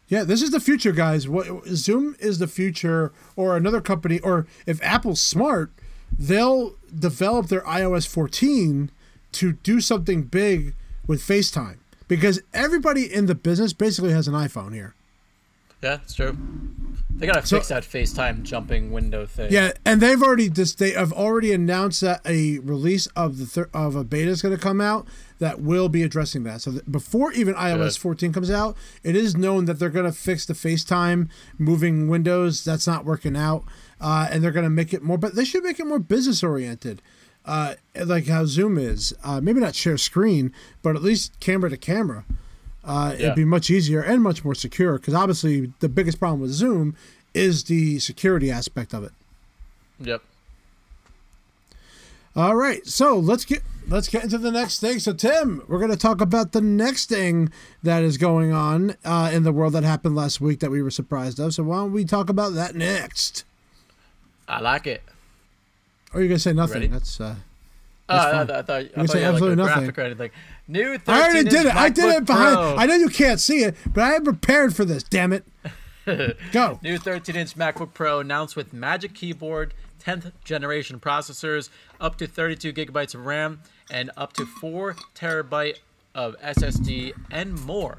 Yeah, 0.07 0.23
this 0.23 0.41
is 0.41 0.51
the 0.51 0.59
future, 0.59 0.91
guys. 0.91 1.27
What 1.27 1.65
Zoom 1.67 2.15
is 2.20 2.37
the 2.37 2.48
future, 2.48 3.13
or 3.35 3.55
another 3.55 3.79
company, 3.79 4.20
or 4.20 4.46
if 4.65 4.83
Apple's 4.83 5.22
smart, 5.22 5.72
they'll 6.17 6.75
develop 6.94 7.48
their 7.48 7.61
iOS 7.61 8.07
14 8.07 8.91
to 9.31 9.53
do 9.53 9.79
something 9.79 10.24
big 10.24 10.75
with 11.07 11.22
FaceTime 11.22 11.77
because 12.09 12.41
everybody 12.53 13.11
in 13.11 13.27
the 13.27 13.35
business 13.35 13.72
basically 13.72 14.11
has 14.11 14.27
an 14.27 14.33
iPhone 14.33 14.74
here. 14.74 14.94
Yeah, 15.81 15.96
it's 16.03 16.13
true. 16.13 16.37
They 17.15 17.27
gotta 17.27 17.46
So- 17.46 17.57
fix 17.57 17.67
that 17.70 17.83
FaceTime 17.83 18.44
jumping 18.44 18.91
window 18.91 19.25
thing. 19.27 19.51
Yeah, 19.51 19.74
and 19.85 20.01
they've 20.01 20.22
already 20.22 20.50
just 20.50 20.79
they 20.79 20.91
have 20.91 21.11
already 21.13 21.51
announced 21.53 22.01
that 22.01 22.22
a 22.25 22.57
release 22.59 23.05
of 23.15 23.37
the 23.37 23.46
thir- 23.46 23.70
of 23.74 23.96
a 23.96 24.03
beta 24.03 24.29
is 24.31 24.41
going 24.41 24.55
to 24.55 24.61
come 24.61 24.81
out 24.81 25.07
that 25.39 25.61
will 25.61 25.87
be 25.89 26.01
addressing 26.03 26.44
that. 26.44 26.61
So 26.61 26.72
that 26.72 26.91
before 26.91 27.31
even 27.33 27.53
iOS 27.55 27.96
Good. 27.96 28.01
14 28.01 28.33
comes 28.33 28.50
out, 28.50 28.75
it 29.03 29.15
is 29.15 29.35
known 29.37 29.65
that 29.65 29.77
they're 29.77 29.89
going 29.89 30.05
to 30.05 30.11
fix 30.11 30.46
the 30.46 30.53
FaceTime 30.53 31.29
moving 31.59 32.07
windows 32.07 32.63
that's 32.63 32.87
not 32.87 33.05
working 33.05 33.35
out, 33.37 33.65
uh, 34.00 34.27
and 34.31 34.44
they're 34.44 34.51
going 34.51 34.63
to 34.63 34.70
make 34.72 34.94
it 34.94 35.03
more. 35.03 35.17
But 35.17 35.35
they 35.35 35.46
should 35.46 35.63
make 35.63 35.79
it 35.79 35.85
more 35.85 36.00
business 36.00 36.44
oriented. 36.44 37.01
Uh, 37.46 37.74
like 38.05 38.27
how 38.27 38.46
Zoom 38.46 38.77
is, 38.77 39.13
uh, 39.24 39.41
maybe 39.41 39.59
not 39.59 39.74
share 39.75 39.98
screen, 39.98 40.51
but 40.83 40.96
at 40.96 41.01
least 41.03 41.39
camera 41.39 41.70
to 41.72 41.77
camera. 41.77 42.24
Uh, 42.83 43.13
Yeah. 43.17 43.24
It'd 43.25 43.35
be 43.35 43.46
much 43.46 43.70
easier 43.70 44.01
and 44.01 44.24
much 44.24 44.44
more 44.44 44.55
secure 44.55 44.98
because 44.98 45.13
obviously 45.13 45.72
the 45.79 45.89
biggest 45.89 46.20
problem 46.20 46.41
with 46.41 46.51
Zoom 46.51 46.96
is 47.33 47.65
the 47.65 48.00
security 48.00 48.50
aspect 48.51 48.94
of 48.94 49.03
it. 49.03 49.11
Yep. 50.00 50.22
All 52.35 52.55
right, 52.55 52.85
so 52.87 53.20
let's 53.20 53.44
get 53.44 53.61
let's 53.89 54.07
get 54.07 54.24
into 54.24 54.37
the 54.37 54.51
next 54.51 54.79
thing. 54.79 55.00
So 55.00 55.11
Tim, 55.11 55.63
we're 55.67 55.79
going 55.79 55.91
to 55.91 55.98
talk 55.98 56.22
about 56.22 56.53
the 56.53 56.61
next 56.61 57.09
thing 57.09 57.51
that 57.83 58.03
is 58.03 58.17
going 58.17 58.53
on 58.53 58.96
uh, 59.03 59.29
in 59.33 59.44
the 59.44 59.51
world 59.51 59.74
that 59.74 59.83
happened 59.83 60.15
last 60.15 60.39
week 60.39 60.61
that 60.61 60.72
we 60.72 60.81
were 60.81 60.91
surprised 60.91 61.39
of. 61.41 61.53
So 61.53 61.63
why 61.63 61.77
don't 61.77 61.91
we 61.91 62.05
talk 62.05 62.29
about 62.29 62.53
that 62.53 62.74
next? 62.74 63.44
I 64.48 64.61
like 64.61 64.87
it. 64.87 65.03
Or 66.13 66.20
are 66.20 66.24
you 66.24 66.29
going 66.29 66.37
to 66.37 66.41
say 66.41 66.53
nothing? 66.53 66.75
Ready? 66.75 66.87
That's 66.87 67.20
uh, 67.20 67.35
Uh, 68.07 68.13
I, 68.13 68.31
fine. 68.31 68.35
I, 68.35 68.39
I 68.41 68.61
thought, 68.61 68.70
I 68.79 68.83
can 68.85 68.89
thought 69.07 69.09
say 69.09 69.20
you 69.20 69.25
had 69.25 69.33
like 69.33 69.41
a 69.41 69.46
absolutely 69.46 69.55
nothing. 69.57 69.75
graphic 69.83 69.98
or 69.98 70.01
anything. 70.01 70.31
New 70.67 70.97
13 70.97 71.13
I 71.13 71.21
already 71.21 71.50
did 71.50 71.65
it. 71.65 71.75
I 71.75 71.89
did 71.89 72.05
it 72.05 72.25
behind. 72.25 72.55
Pro. 72.55 72.75
I 72.77 72.85
know 72.85 72.95
you 72.95 73.09
can't 73.09 73.39
see 73.39 73.63
it, 73.63 73.75
but 73.93 74.03
I 74.03 74.13
am 74.13 74.24
prepared 74.24 74.75
for 74.75 74.85
this. 74.85 75.03
Damn 75.03 75.33
it! 75.33 75.45
Go. 76.51 76.79
New 76.81 76.97
13-inch 76.97 77.55
MacBook 77.55 77.93
Pro 77.93 78.19
announced 78.19 78.55
with 78.55 78.74
Magic 78.74 79.13
Keyboard, 79.13 79.74
10th 80.03 80.31
generation 80.43 81.00
processors, 81.00 81.69
up 82.00 82.17
to 82.17 82.27
32 82.27 82.74
gigabytes 82.74 83.13
of 83.13 83.25
RAM, 83.25 83.61
and 83.91 84.09
up 84.17 84.33
to 84.33 84.45
4 84.45 84.95
terabyte 85.15 85.77
of 86.15 86.35
SSD, 86.41 87.13
and 87.29 87.63
more. 87.65 87.97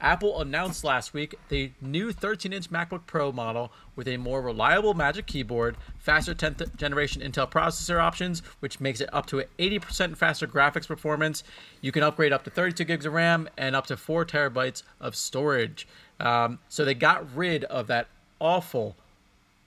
Apple 0.00 0.40
announced 0.40 0.84
last 0.84 1.12
week 1.12 1.34
the 1.48 1.72
new 1.80 2.12
13-inch 2.12 2.70
MacBook 2.70 3.06
Pro 3.06 3.32
model 3.32 3.72
with 3.96 4.06
a 4.06 4.16
more 4.16 4.40
reliable 4.40 4.94
Magic 4.94 5.26
Keyboard, 5.26 5.76
faster 5.98 6.34
10th 6.34 6.76
generation 6.76 7.20
Intel 7.20 7.50
processor 7.50 8.00
options, 8.00 8.40
which 8.60 8.78
makes 8.78 9.00
it 9.00 9.08
up 9.12 9.26
to 9.26 9.44
80% 9.58 10.16
faster 10.16 10.46
graphics 10.46 10.86
performance. 10.86 11.42
You 11.80 11.90
can 11.90 12.04
upgrade 12.04 12.32
up 12.32 12.44
to 12.44 12.50
32 12.50 12.84
gigs 12.84 13.06
of 13.06 13.12
RAM 13.12 13.48
and 13.56 13.74
up 13.74 13.86
to 13.86 13.96
4 13.96 14.24
terabytes 14.24 14.84
of 15.00 15.16
storage. 15.16 15.88
Um, 16.20 16.60
so 16.68 16.84
they 16.84 16.94
got 16.94 17.34
rid 17.34 17.64
of 17.64 17.88
that 17.88 18.06
awful, 18.40 18.96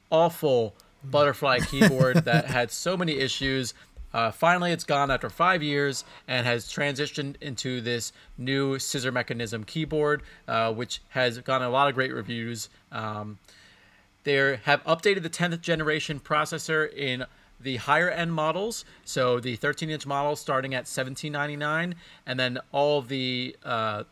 awful 0.09 0.73
butterfly 1.03 1.59
keyboard 1.59 2.25
that 2.25 2.45
had 2.45 2.71
so 2.71 2.95
many 2.95 3.17
issues. 3.17 3.73
Uh, 4.13 4.31
finally, 4.31 4.71
it's 4.71 4.83
gone 4.83 5.09
after 5.09 5.29
five 5.29 5.63
years 5.63 6.03
and 6.27 6.45
has 6.45 6.65
transitioned 6.65 7.35
into 7.41 7.81
this 7.81 8.11
new 8.37 8.77
scissor 8.77 9.11
mechanism 9.11 9.63
keyboard, 9.63 10.21
uh, 10.47 10.73
which 10.73 11.01
has 11.09 11.37
gotten 11.39 11.67
a 11.67 11.69
lot 11.69 11.87
of 11.87 11.95
great 11.95 12.13
reviews. 12.13 12.69
Um, 12.91 13.39
they 14.23 14.59
have 14.63 14.83
updated 14.83 15.23
the 15.23 15.29
10th 15.29 15.61
generation 15.61 16.19
processor 16.19 16.91
in 16.93 17.25
the 17.59 17.77
higher 17.77 18.09
end 18.09 18.33
models. 18.33 18.85
So 19.05 19.39
the 19.39 19.55
13 19.55 19.89
inch 19.89 20.05
model 20.05 20.35
starting 20.35 20.73
at 20.73 20.87
1799, 20.87 21.95
and 22.25 22.39
then 22.39 22.59
all 22.71 23.01
the 23.01 23.55
uh, 23.63 24.03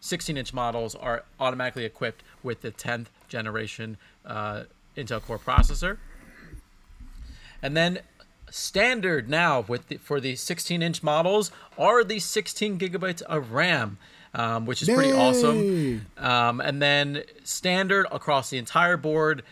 16 0.00 0.36
inch 0.36 0.52
models 0.52 0.94
are 0.94 1.24
automatically 1.40 1.84
equipped 1.84 2.22
with 2.42 2.60
the 2.60 2.70
10th 2.70 3.06
generation 3.28 3.96
uh, 4.24 4.64
Intel 4.96 5.22
Core 5.22 5.38
processor. 5.38 5.98
And 7.62 7.76
then 7.76 8.00
standard 8.50 9.28
now 9.28 9.60
with 9.68 9.88
the, 9.88 9.96
for 9.96 10.20
the 10.20 10.36
16 10.36 10.82
inch 10.82 11.02
models 11.02 11.50
are 11.76 12.04
the 12.04 12.18
16 12.18 12.78
gigabytes 12.78 13.22
of 13.22 13.52
RAM, 13.52 13.98
um, 14.34 14.66
which 14.66 14.82
is 14.82 14.88
pretty 14.88 15.12
awesome. 15.12 16.06
Um, 16.16 16.60
and 16.60 16.80
then 16.82 17.22
standard 17.44 18.06
across 18.10 18.50
the 18.50 18.58
entire 18.58 18.96
board, 18.96 19.42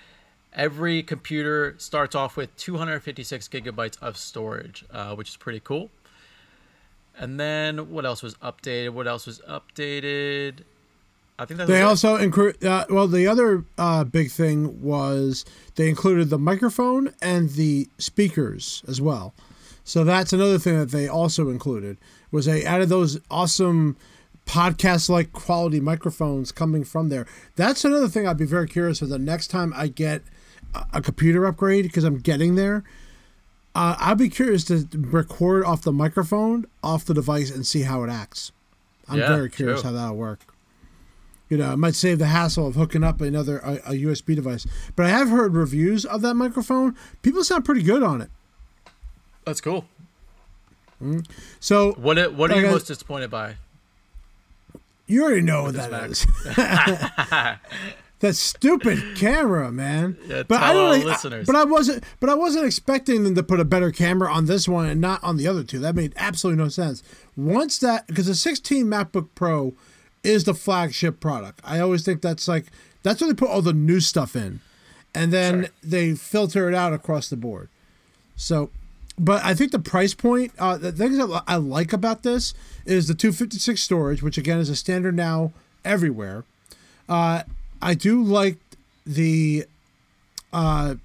every 0.53 1.03
computer 1.03 1.75
starts 1.79 2.15
off 2.15 2.37
with 2.37 2.55
256 2.57 3.49
gigabytes 3.49 4.01
of 4.03 4.17
storage, 4.17 4.85
uh, 4.91 5.15
which 5.15 5.29
is 5.31 5.37
pretty 5.37 5.61
cool. 5.61 5.91
And 7.19 7.41
then 7.41 7.91
what 7.91 8.05
else 8.05 8.23
was 8.23 8.35
updated? 8.37 8.91
What 8.91 9.07
else 9.07 9.27
was 9.27 9.41
updated? 9.49 10.65
I 11.38 11.44
think 11.44 11.61
They 11.61 11.83
also 11.83 12.16
include. 12.16 12.64
Uh, 12.64 12.87
well, 12.88 13.07
the 13.09 13.27
other 13.27 13.64
uh, 13.77 14.05
big 14.05 14.31
thing 14.31 14.81
was 14.83 15.44
they 15.75 15.88
included 15.88 16.31
the 16.31 16.38
microphone 16.38 17.12
and 17.20 17.51
the 17.51 17.88
speakers 17.99 18.83
as 18.88 19.01
well. 19.01 19.35
So 19.85 20.03
that's 20.03 20.33
another 20.33 20.59
thing 20.59 20.79
that 20.79 20.90
they 20.90 21.07
also 21.09 21.49
included 21.51 21.99
was 22.33 22.46
they 22.46 22.64
added 22.64 22.88
those 22.88 23.20
awesome 23.31 23.96
podcast-like 24.46 25.33
quality 25.33 25.81
microphones 25.81 26.53
coming 26.53 26.85
from 26.85 27.09
there. 27.09 27.27
That's 27.57 27.85
another 27.85 28.09
thing 28.09 28.27
I'd 28.27 28.37
be 28.38 28.46
very 28.46 28.68
curious 28.68 29.03
of 29.03 29.09
the 29.11 29.18
next 29.18 29.49
time 29.49 29.72
I 29.77 29.88
get 29.88 30.22
a, 30.75 30.87
a 30.94 31.03
computer 31.03 31.44
upgrade 31.46 31.85
because 31.85 32.05
I'm 32.05 32.18
getting 32.18 32.55
there. 32.55 32.83
Uh, 33.75 33.94
I'd 34.01 34.18
be 34.18 34.31
curious 34.31 34.64
to 34.64 34.88
record 34.94 35.64
off 35.64 35.83
the 35.83 35.92
microphone, 35.92 36.64
off 36.83 37.05
the 37.05 37.12
device, 37.14 37.51
and 37.51 37.66
see 37.66 37.83
how 37.83 38.03
it 38.05 38.09
acts. 38.11 38.53
I'm 39.09 39.18
Yeah, 39.18 39.29
very 39.29 39.51
curious 39.51 39.83
true. 39.83 39.90
how 39.90 39.96
that'll 39.96 40.16
work. 40.16 40.40
You 41.49 41.57
know, 41.59 41.73
it 41.73 41.77
might 41.77 41.95
save 41.95 42.19
the 42.19 42.27
hassle 42.27 42.67
of 42.67 42.75
hooking 42.75 43.05
up 43.05 43.21
another 43.21 43.59
a, 43.59 43.75
a 43.87 43.93
USB 43.93 44.35
device. 44.35 44.67
But 44.97 45.07
I 45.07 45.11
have 45.11 45.29
heard 45.29 45.55
reviews 45.55 46.05
of 46.05 46.21
that 46.23 46.35
microphone. 46.35 46.97
People 47.23 47.45
sound 47.45 47.65
pretty 47.65 47.83
good 47.83 48.03
on 48.03 48.21
it. 48.21 48.31
That's 49.45 49.61
cool. 49.61 49.85
Mm. 51.03 51.25
So 51.61 51.93
What 51.93 52.19
are- 52.19 52.31
What 52.31 52.51
are 52.51 52.55
Like 52.55 52.63
you 52.63 52.69
I- 52.69 52.73
most 52.73 52.87
disappointed 52.89 53.31
by? 53.31 53.57
you 55.07 55.23
already 55.23 55.43
know 55.43 55.63
what 55.65 55.75
that 55.75 55.91
Mac. 55.93 56.11
is. 56.11 56.27
that 58.21 58.35
stupid 58.35 59.17
camera, 59.17 59.71
man. 59.71 60.17
Yeah, 60.27 60.43
but 60.43 60.61
I 60.61 60.73
don't. 60.73 61.03
all 61.07 61.11
I- 61.11 61.45
but 61.45 61.55
I 61.55 61.65
wasn't. 61.65 62.03
But 62.19 62.31
I 62.31 62.35
wasn't 62.35 62.65
expecting 62.67 63.23
them 63.25 63.35
to 63.37 63.43
put 63.43 63.61
a 63.61 63.65
better 63.65 63.93
camera 63.93 64.33
on 64.33 64.47
this 64.47 64.67
one 64.69 64.87
and 64.87 65.01
not 65.01 65.23
on 65.23 65.37
the 65.37 65.47
other 65.47 65.63
two. 65.63 65.79
That 65.79 65.95
made 65.95 66.13
absolutely 66.17 66.63
no 66.63 66.69
sense. 66.71 67.03
Once 67.37 67.79
that, 67.79 68.07
because 68.09 68.27
the 68.27 68.35
16 68.35 68.87
MacBook 68.87 69.29
Pro 69.35 69.75
is 70.27 70.45
the 70.45 70.55
flagship 70.55 71.21
product. 71.21 71.61
I 71.65 71.79
always 71.79 72.05
think 72.05 72.21
that's 72.21 72.49
like 72.49 72.67
that's 73.03 73.21
where 73.21 73.31
they 73.31 73.35
put 73.35 73.49
all 73.49 73.62
the 73.62 73.73
new 73.73 74.01
stuff 74.01 74.35
in, 74.35 74.61
and 75.15 75.33
then 75.33 75.69
they 75.83 76.15
filter 76.15 76.69
it 76.69 76.75
out 76.75 76.93
across 76.93 77.29
the 77.31 77.37
board. 77.37 77.69
So, 78.35 78.71
but 79.19 79.43
I 79.45 79.55
think 79.55 79.71
the 79.71 79.79
price 79.79 80.15
point, 80.15 80.53
uh, 80.59 80.77
the 80.77 80.91
things 80.91 81.17
that 81.17 81.45
I 81.47 81.57
like 81.57 81.93
about 81.93 82.25
this 82.25 82.55
is 82.85 83.07
the 83.07 83.15
256 83.15 83.81
storage, 83.81 84.23
which 84.23 84.37
again 84.37 84.59
is 84.59 84.69
a 84.69 84.77
standard 84.77 85.15
now 85.15 85.53
everywhere. 85.85 86.45
Uh, 87.09 87.45
I 87.81 87.95
do 87.95 88.23
like 88.23 88.59
the 89.07 89.65
uh, 90.53 90.97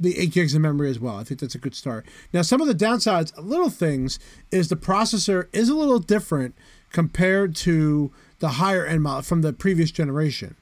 the 0.00 0.18
8 0.18 0.32
gigs 0.32 0.54
of 0.54 0.62
memory 0.62 0.88
as 0.88 0.98
well. 0.98 1.16
I 1.16 1.24
think 1.24 1.40
that's 1.40 1.54
a 1.54 1.58
good 1.58 1.74
start. 1.74 2.06
Now, 2.32 2.42
some 2.42 2.60
of 2.60 2.68
the 2.68 2.74
downsides, 2.74 3.32
little 3.36 3.70
things, 3.70 4.18
is 4.50 4.68
the 4.68 4.76
processor 4.76 5.48
is 5.52 5.68
a 5.68 5.74
little 5.74 5.98
different 5.98 6.54
compared 6.92 7.54
to 7.56 8.10
the 8.38 8.48
higher 8.48 8.84
end 8.84 9.02
model 9.02 9.22
from 9.22 9.42
the 9.42 9.52
previous 9.52 9.90
generation. 9.90 10.56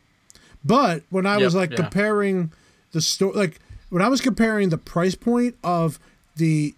But 0.65 1.03
when 1.11 1.27
I 1.27 1.37
was 1.37 1.55
like 1.55 1.71
yeah. 1.71 1.77
comparing 1.77 2.53
the 2.93 3.01
store, 3.01 3.33
like 3.33 3.61
when 3.91 4.03
I 4.03 4.09
was 4.09 4.21
comparing 4.21 4.71
the 4.71 4.79
price 4.79 5.15
point 5.15 5.57
of 5.63 5.99
the 6.37 6.75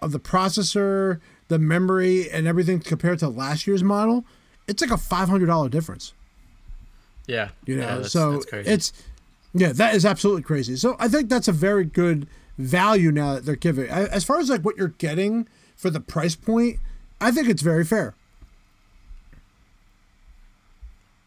of 0.00 0.12
the 0.12 0.20
processor, 0.20 1.20
the 1.48 1.58
memory, 1.58 2.30
and 2.30 2.46
everything 2.46 2.80
compared 2.80 3.18
to 3.20 3.28
last 3.28 3.66
year's 3.66 3.82
model, 3.82 4.24
it's 4.68 4.80
like 4.80 4.90
a 4.90 4.96
five 4.96 5.28
hundred 5.28 5.46
dollar 5.46 5.68
difference. 5.68 6.12
Yeah. 7.26 7.50
You 7.66 7.76
know, 7.76 7.82
yeah, 7.82 7.96
that's, 7.96 8.12
so 8.12 8.42
that's 8.50 8.68
it's 8.68 8.92
yeah, 9.54 9.72
that 9.72 9.94
is 9.94 10.06
absolutely 10.06 10.42
crazy. 10.42 10.76
So 10.76 10.96
I 10.98 11.08
think 11.08 11.28
that's 11.28 11.48
a 11.48 11.52
very 11.52 11.84
good 11.84 12.26
value 12.58 13.10
now 13.10 13.34
that 13.34 13.44
they're 13.44 13.56
giving. 13.56 13.88
As 13.88 14.24
far 14.24 14.38
as 14.38 14.48
like 14.48 14.62
what 14.62 14.76
you're 14.76 14.88
getting 14.88 15.46
for 15.76 15.90
the 15.90 16.00
price 16.00 16.34
point, 16.34 16.78
I 17.22 17.30
think 17.30 17.48
it's 17.48 17.62
very 17.62 17.84
fair. 17.84 18.14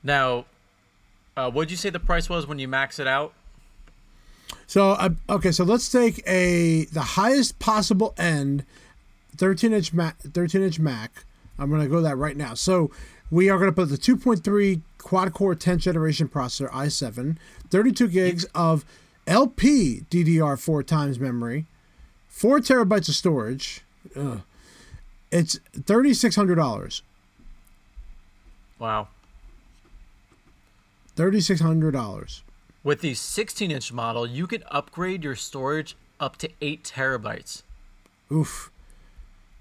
now. 0.06 0.46
Uh, 1.36 1.52
what 1.52 1.64
did 1.64 1.72
you 1.72 1.78
say 1.78 1.90
the 1.90 2.00
price 2.00 2.30
was 2.30 2.48
when 2.48 2.60
you 2.60 2.68
max 2.68 2.98
it 2.98 3.08
out? 3.08 3.34
So 4.68 4.92
uh, 4.92 5.10
okay, 5.30 5.52
so 5.52 5.66
let's 5.66 5.92
take 5.92 6.24
a 6.26 6.86
the 6.86 7.02
highest 7.02 7.60
possible 7.60 8.14
end, 8.18 8.64
thirteen 9.36 9.74
inch 9.74 9.92
Mac, 9.92 10.18
thirteen 10.20 10.62
inch 10.62 10.80
Mac. 10.80 11.26
I'm 11.60 11.70
gonna 11.70 11.90
go 11.90 12.00
that 12.02 12.16
right 12.16 12.38
now. 12.38 12.54
So 12.54 12.90
we 13.30 13.50
are 13.50 13.60
gonna 13.60 13.74
put 13.74 13.90
the 13.90 13.98
2.3 13.98 14.82
quad 14.98 15.34
core 15.34 15.56
10th 15.56 15.80
generation 15.80 16.28
processor 16.28 16.70
i7, 16.72 17.38
32 17.70 18.08
gigs 18.08 18.46
of 18.54 18.86
LP 19.26 20.04
DDR4 20.12 20.86
times 20.86 21.20
memory, 21.20 21.66
four 22.28 22.60
terabytes 22.60 23.10
of 23.10 23.16
storage. 23.16 23.82
Ugh. 24.16 24.42
It's 25.32 25.60
thirty 25.74 26.14
six 26.14 26.36
hundred 26.36 26.56
dollars. 26.56 27.02
Wow. 28.80 29.08
Thirty 31.16 31.42
six 31.42 31.62
hundred 31.62 31.92
dollars. 31.92 32.44
With 32.84 33.02
the 33.02 33.14
16-inch 33.14 33.92
model, 33.92 34.28
you 34.28 34.46
can 34.46 34.64
upgrade 34.70 35.24
your 35.24 35.36
storage 35.36 35.98
up 36.20 36.38
to 36.38 36.50
eight 36.62 36.84
terabytes. 36.84 37.64
Oof. 38.32 38.70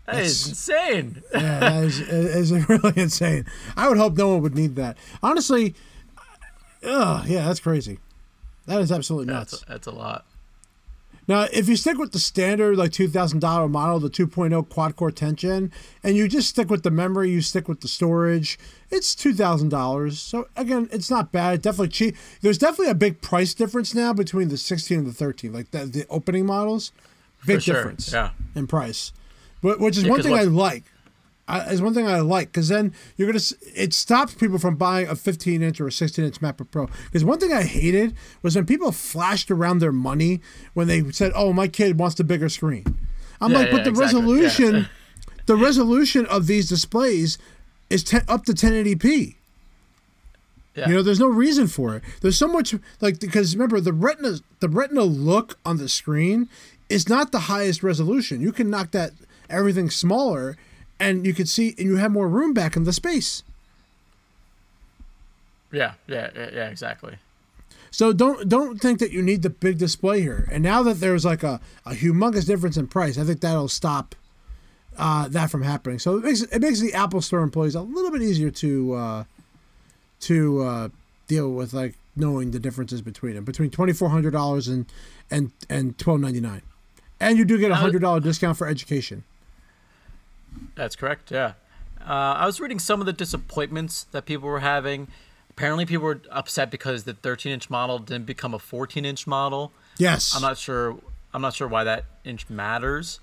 That 0.04 0.16
is 0.16 0.46
insane. 0.48 1.22
Yeah, 1.32 1.60
that 1.60 1.84
is, 1.84 2.00
is 2.00 2.52
really 2.68 2.92
insane. 2.96 3.46
I 3.78 3.88
would 3.88 3.96
hope 3.96 4.18
no 4.18 4.28
one 4.28 4.42
would 4.42 4.54
need 4.54 4.76
that. 4.76 4.98
Honestly, 5.22 5.74
ugh, 6.84 7.26
yeah, 7.26 7.46
that's 7.46 7.60
crazy. 7.60 7.98
That 8.66 8.82
is 8.82 8.92
absolutely 8.92 9.32
nuts. 9.32 9.52
That's 9.52 9.64
that's 9.64 9.86
a 9.86 9.92
lot. 9.92 10.26
Now, 11.26 11.46
if 11.52 11.68
you 11.68 11.76
stick 11.76 11.96
with 11.98 12.12
the 12.12 12.18
standard 12.18 12.76
like 12.76 12.92
two 12.92 13.08
thousand 13.08 13.40
dollar 13.40 13.68
model, 13.68 13.98
the 14.00 14.10
2.0 14.10 14.68
quad 14.68 14.96
core 14.96 15.10
10 15.10 15.36
gen, 15.36 15.72
and 16.02 16.16
you 16.16 16.28
just 16.28 16.48
stick 16.48 16.68
with 16.70 16.82
the 16.82 16.90
memory, 16.90 17.30
you 17.30 17.40
stick 17.40 17.66
with 17.68 17.80
the 17.80 17.88
storage, 17.88 18.58
it's 18.90 19.14
two 19.14 19.32
thousand 19.32 19.70
dollars. 19.70 20.18
So 20.20 20.48
again, 20.56 20.88
it's 20.92 21.10
not 21.10 21.32
bad. 21.32 21.62
Definitely 21.62 21.88
cheap. 21.88 22.16
There's 22.42 22.58
definitely 22.58 22.90
a 22.90 22.94
big 22.94 23.20
price 23.20 23.54
difference 23.54 23.94
now 23.94 24.12
between 24.12 24.48
the 24.48 24.58
16 24.58 24.98
and 24.98 25.06
the 25.06 25.12
13. 25.12 25.52
Like 25.52 25.70
the, 25.70 25.86
the 25.86 26.06
opening 26.10 26.46
models, 26.46 26.92
big 27.46 27.62
sure, 27.62 27.76
difference. 27.76 28.12
yeah. 28.12 28.30
in 28.54 28.66
price, 28.66 29.12
but 29.62 29.80
which 29.80 29.96
is 29.96 30.04
Yeah, 30.04 30.10
one 30.10 30.22
thing 30.22 30.34
I 30.34 30.42
like. 30.42 30.84
I, 31.46 31.60
is 31.70 31.82
one 31.82 31.92
thing 31.92 32.06
I 32.08 32.20
like 32.20 32.48
because 32.48 32.68
then 32.68 32.94
you're 33.16 33.28
gonna. 33.28 33.44
It 33.76 33.92
stops 33.92 34.34
people 34.34 34.58
from 34.58 34.76
buying 34.76 35.08
a 35.08 35.14
15 35.14 35.62
inch 35.62 35.80
or 35.80 35.86
a 35.88 35.92
16 35.92 36.24
inch 36.24 36.40
MacBook 36.40 36.70
Pro. 36.70 36.86
Because 37.04 37.24
one 37.24 37.38
thing 37.38 37.52
I 37.52 37.62
hated 37.64 38.14
was 38.42 38.56
when 38.56 38.64
people 38.64 38.92
flashed 38.92 39.50
around 39.50 39.80
their 39.80 39.92
money 39.92 40.40
when 40.72 40.88
they 40.88 41.10
said, 41.12 41.32
"Oh, 41.34 41.52
my 41.52 41.68
kid 41.68 41.98
wants 41.98 42.16
the 42.16 42.24
bigger 42.24 42.48
screen." 42.48 42.84
I'm 43.40 43.50
Yeah, 43.52 43.58
like, 43.58 43.66
yeah, 43.66 43.72
but 43.72 43.84
the 43.84 43.90
exactly, 43.90 44.20
yeah. 44.20 44.24
resolution, 44.26 44.88
the 45.46 45.56
resolution 45.56 46.24
of 46.26 46.46
these 46.46 46.68
displays 46.68 47.36
is 47.90 48.02
10, 48.04 48.22
up 48.26 48.46
to 48.46 48.52
1080p. 48.52 49.34
Yeah. 50.74 50.88
You 50.88 50.94
know, 50.94 51.02
there's 51.02 51.20
no 51.20 51.28
reason 51.28 51.66
for 51.66 51.96
it. 51.96 52.02
There's 52.20 52.38
so 52.38 52.48
much 52.48 52.74
like 53.00 53.20
because 53.20 53.54
remember 53.54 53.80
the 53.80 53.92
retina 53.92 54.38
the 54.60 54.68
retina 54.68 55.02
look 55.04 55.58
on 55.64 55.76
the 55.76 55.88
screen 55.88 56.48
is 56.88 57.08
not 57.08 57.32
the 57.32 57.40
highest 57.40 57.82
resolution. 57.82 58.40
You 58.40 58.50
can 58.50 58.70
knock 58.70 58.90
that 58.92 59.12
everything 59.50 59.90
smaller 59.90 60.56
and 60.98 61.26
you 61.26 61.34
can 61.34 61.46
see 61.46 61.74
and 61.78 61.86
you 61.88 61.96
have 61.96 62.12
more 62.12 62.28
room 62.28 62.54
back 62.54 62.76
in 62.76 62.84
the 62.84 62.92
space. 62.92 63.42
yeah, 65.72 65.94
yeah, 66.06 66.30
yeah, 66.34 66.50
yeah, 66.52 66.68
exactly. 66.68 67.16
So 67.90 68.12
don't 68.12 68.48
don't 68.48 68.80
think 68.80 68.98
that 68.98 69.12
you 69.12 69.22
need 69.22 69.42
the 69.42 69.50
big 69.50 69.78
display 69.78 70.20
here. 70.20 70.48
And 70.50 70.62
now 70.62 70.82
that 70.82 71.00
there's 71.00 71.24
like 71.24 71.42
a, 71.42 71.60
a 71.86 71.92
humongous 71.92 72.46
difference 72.46 72.76
in 72.76 72.86
price, 72.88 73.18
I 73.18 73.24
think 73.24 73.40
that'll 73.40 73.68
stop 73.68 74.14
uh, 74.96 75.28
that 75.28 75.50
from 75.50 75.62
happening. 75.62 75.98
So 75.98 76.16
it 76.16 76.24
makes 76.24 76.42
it 76.42 76.60
makes 76.60 76.80
the 76.80 76.92
Apple 76.92 77.20
Store 77.20 77.40
employees 77.40 77.74
a 77.74 77.82
little 77.82 78.10
bit 78.10 78.22
easier 78.22 78.50
to 78.50 78.94
uh, 78.94 79.24
to 80.20 80.62
uh, 80.62 80.88
deal 81.28 81.52
with, 81.52 81.72
like 81.72 81.94
knowing 82.16 82.50
the 82.50 82.58
differences 82.58 83.02
between 83.02 83.34
them, 83.34 83.44
between 83.44 83.70
twenty 83.70 83.92
four 83.92 84.08
hundred 84.08 84.32
dollars 84.32 84.68
and 84.68 84.86
and 85.30 85.52
and 85.68 85.98
twelve 85.98 86.20
ninety 86.20 86.40
nine, 86.40 86.62
and 87.20 87.38
you 87.38 87.44
do 87.44 87.58
get 87.58 87.70
a 87.70 87.76
hundred 87.76 88.02
dollar 88.02 88.20
discount 88.20 88.56
for 88.56 88.66
education. 88.66 89.24
That's 90.74 90.96
correct. 90.96 91.30
Yeah. 91.30 91.52
Uh, 92.00 92.12
I 92.36 92.46
was 92.46 92.60
reading 92.60 92.78
some 92.78 93.00
of 93.00 93.06
the 93.06 93.12
disappointments 93.12 94.04
that 94.12 94.26
people 94.26 94.48
were 94.48 94.60
having. 94.60 95.08
Apparently, 95.50 95.86
people 95.86 96.04
were 96.04 96.20
upset 96.30 96.70
because 96.70 97.04
the 97.04 97.14
13-inch 97.14 97.70
model 97.70 97.98
didn't 97.98 98.26
become 98.26 98.52
a 98.54 98.58
14-inch 98.58 99.26
model. 99.26 99.72
Yes, 99.98 100.34
I'm 100.34 100.42
not 100.42 100.58
sure. 100.58 100.96
I'm 101.32 101.40
not 101.42 101.54
sure 101.54 101.68
why 101.68 101.84
that 101.84 102.04
inch 102.24 102.50
matters. 102.50 103.20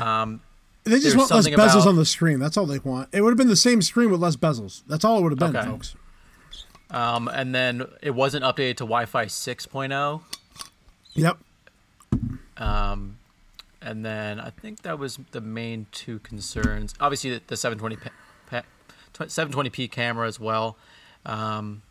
Um, 0.00 0.42
they 0.84 0.98
just 1.00 1.16
want 1.16 1.30
less 1.30 1.46
bezels 1.46 1.54
about- 1.74 1.86
on 1.86 1.96
the 1.96 2.04
screen. 2.04 2.38
That's 2.40 2.56
all 2.56 2.66
they 2.66 2.78
want. 2.80 3.08
It 3.12 3.20
would 3.22 3.30
have 3.30 3.38
been 3.38 3.48
the 3.48 3.56
same 3.56 3.80
screen 3.82 4.10
with 4.10 4.20
less 4.20 4.36
bezels. 4.36 4.82
That's 4.88 5.04
all 5.04 5.18
it 5.18 5.22
would 5.22 5.32
have 5.32 5.52
been, 5.52 5.56
Okay. 5.56 5.66
folks. 5.68 5.94
um, 6.90 7.28
and 7.28 7.54
then 7.54 7.84
it 8.02 8.10
wasn't 8.12 8.44
updated 8.44 8.76
to 8.78 8.84
Wi-Fi 8.84 9.26
6.0. 9.26 10.22
Yep. 11.14 11.38
Um, 12.56 13.17
and 13.80 14.04
then 14.04 14.40
I 14.40 14.50
think 14.50 14.82
that 14.82 14.98
was 14.98 15.18
the 15.30 15.40
main 15.40 15.86
two 15.92 16.18
concerns. 16.20 16.94
Obviously, 17.00 17.30
the, 17.30 17.42
the 17.46 17.56
720 17.56 17.96
p- 17.96 18.10
p- 18.50 19.24
720p 19.24 19.90
camera 19.90 20.26
as 20.26 20.40
well. 20.40 20.76
Um, 21.24 21.82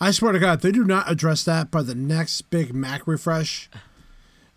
I 0.00 0.10
swear 0.10 0.32
to 0.32 0.38
God, 0.38 0.58
if 0.58 0.62
they 0.62 0.72
do 0.72 0.84
not 0.84 1.10
address 1.10 1.44
that 1.44 1.70
by 1.70 1.82
the 1.82 1.94
next 1.94 2.42
big 2.50 2.74
Mac 2.74 3.06
refresh, 3.06 3.68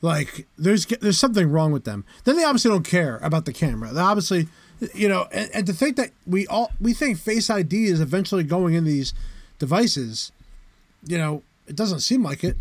like 0.01 0.47
there's 0.57 0.85
there's 0.85 1.19
something 1.19 1.49
wrong 1.49 1.71
with 1.71 1.83
them. 1.83 2.05
Then 2.23 2.35
they 2.35 2.43
obviously 2.43 2.71
don't 2.71 2.83
care 2.83 3.17
about 3.17 3.45
the 3.45 3.53
camera. 3.53 3.91
They 3.91 4.01
obviously, 4.01 4.47
you 4.93 5.07
know, 5.09 5.27
and, 5.31 5.49
and 5.53 5.67
to 5.67 5.73
think 5.73 5.97
that 5.97 6.11
we 6.25 6.47
all 6.47 6.71
we 6.79 6.93
think 6.93 7.17
Face 7.17 7.49
ID 7.49 7.85
is 7.85 7.99
eventually 7.99 8.43
going 8.43 8.73
in 8.73 8.85
these 8.85 9.13
devices, 9.59 10.31
you 11.05 11.17
know, 11.17 11.43
it 11.67 11.75
doesn't 11.75 11.99
seem 11.99 12.23
like 12.23 12.43
it. 12.43 12.57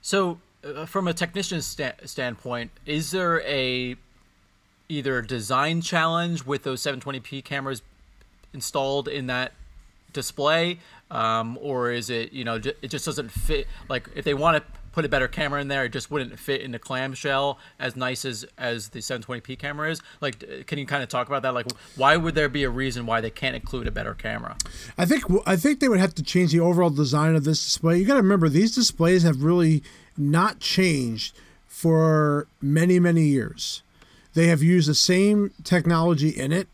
So, 0.00 0.38
uh, 0.64 0.86
from 0.86 1.08
a 1.08 1.14
technician's 1.14 1.66
sta- 1.66 1.92
standpoint, 2.04 2.70
is 2.86 3.10
there 3.10 3.40
a 3.42 3.96
either 4.88 5.22
design 5.22 5.80
challenge 5.80 6.44
with 6.44 6.62
those 6.64 6.82
720p 6.82 7.44
cameras 7.44 7.82
installed 8.52 9.08
in 9.08 9.26
that 9.28 9.52
display, 10.12 10.78
um, 11.10 11.58
or 11.60 11.90
is 11.90 12.10
it 12.10 12.32
you 12.32 12.44
know 12.44 12.58
ju- 12.58 12.74
it 12.82 12.88
just 12.88 13.04
doesn't 13.04 13.30
fit? 13.30 13.66
Like 13.88 14.08
if 14.14 14.24
they 14.24 14.34
want 14.34 14.62
to 14.62 14.78
put 14.92 15.04
a 15.04 15.08
better 15.08 15.26
camera 15.28 15.60
in 15.60 15.68
there, 15.68 15.84
it 15.84 15.92
just 15.92 16.10
wouldn't 16.10 16.38
fit 16.38 16.60
in 16.60 16.72
the 16.72 16.78
clamshell 16.78 17.58
as 17.78 17.96
nice 17.96 18.24
as 18.24 18.44
as 18.56 18.90
the 18.90 19.00
720p 19.00 19.58
camera 19.58 19.90
is. 19.90 20.00
Like, 20.20 20.66
can 20.66 20.78
you 20.78 20.86
kind 20.86 21.02
of 21.02 21.08
talk 21.08 21.26
about 21.26 21.42
that? 21.42 21.54
Like, 21.54 21.66
why 21.96 22.16
would 22.16 22.34
there 22.34 22.48
be 22.48 22.62
a 22.64 22.70
reason 22.70 23.06
why 23.06 23.20
they 23.20 23.30
can't 23.30 23.56
include 23.56 23.86
a 23.86 23.90
better 23.90 24.14
camera? 24.14 24.56
I 24.96 25.04
think 25.06 25.24
I 25.46 25.56
think 25.56 25.80
they 25.80 25.88
would 25.88 26.00
have 26.00 26.14
to 26.16 26.22
change 26.22 26.52
the 26.52 26.60
overall 26.60 26.90
design 26.90 27.34
of 27.34 27.44
this 27.44 27.64
display. 27.64 27.98
You 27.98 28.04
got 28.06 28.14
to 28.14 28.22
remember 28.22 28.48
these 28.48 28.74
displays 28.74 29.22
have 29.22 29.42
really 29.42 29.82
not 30.16 30.60
changed 30.60 31.34
for 31.66 32.46
many 32.60 32.98
many 33.00 33.24
years. 33.24 33.82
They 34.34 34.46
have 34.48 34.62
used 34.62 34.88
the 34.88 34.94
same 34.94 35.52
technology 35.64 36.28
in 36.30 36.52
it. 36.52 36.68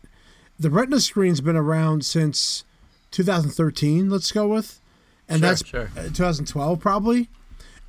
The 0.59 0.69
Retina 0.69 0.99
screen's 0.99 1.41
been 1.41 1.55
around 1.55 2.05
since 2.05 2.63
2013. 3.11 4.09
Let's 4.09 4.31
go 4.31 4.47
with, 4.47 4.79
and 5.27 5.39
Sure, 5.39 5.49
that's 5.49 5.65
sure. 5.65 5.89
uh, 5.97 6.03
2012 6.09 6.79
probably. 6.79 7.29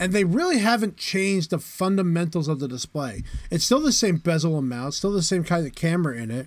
And 0.01 0.13
they 0.13 0.25
really 0.25 0.59
haven't 0.59 0.97
changed 0.97 1.51
the 1.51 1.59
fundamentals 1.59 2.49
of 2.49 2.59
the 2.59 2.67
display. 2.67 3.23
It's 3.51 3.65
still 3.65 3.81
the 3.81 3.93
same 3.93 4.17
bezel 4.17 4.57
amount, 4.57 4.95
still 4.95 5.13
the 5.13 5.23
same 5.23 5.45
kind 5.45 5.67
of 5.67 5.75
camera 5.75 6.17
in 6.17 6.31
it. 6.31 6.47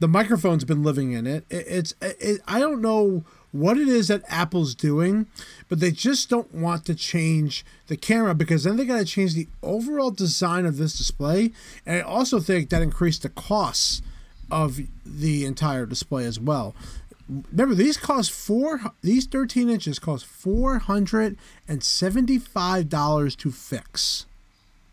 The 0.00 0.08
microphone's 0.08 0.64
been 0.64 0.82
living 0.82 1.12
in 1.12 1.26
it. 1.26 1.44
it 1.50 1.66
it's 1.68 1.94
it, 2.00 2.40
I 2.48 2.58
don't 2.58 2.80
know 2.80 3.24
what 3.52 3.78
it 3.78 3.86
is 3.86 4.08
that 4.08 4.24
Apple's 4.28 4.74
doing, 4.74 5.26
but 5.68 5.78
they 5.78 5.92
just 5.92 6.28
don't 6.28 6.52
want 6.52 6.84
to 6.86 6.94
change 6.94 7.64
the 7.86 7.96
camera 7.96 8.34
because 8.34 8.64
then 8.64 8.76
they 8.76 8.84
got 8.84 8.98
to 8.98 9.04
change 9.04 9.34
the 9.34 9.48
overall 9.62 10.10
design 10.10 10.66
of 10.66 10.76
this 10.76 10.98
display. 10.98 11.52
And 11.86 11.98
I 11.98 12.00
also 12.00 12.40
think 12.40 12.70
that 12.70 12.82
increased 12.82 13.22
the 13.22 13.28
costs 13.28 14.02
of 14.50 14.80
the 15.06 15.44
entire 15.44 15.86
display 15.86 16.24
as 16.24 16.40
well. 16.40 16.74
Remember, 17.28 17.74
these 17.74 17.96
cost 17.96 18.30
four. 18.30 18.80
These 19.02 19.26
thirteen 19.26 19.70
inches 19.70 19.98
cost 19.98 20.26
four 20.26 20.78
hundred 20.78 21.36
and 21.66 21.82
seventy-five 21.82 22.88
dollars 22.88 23.34
to 23.36 23.50
fix. 23.50 24.26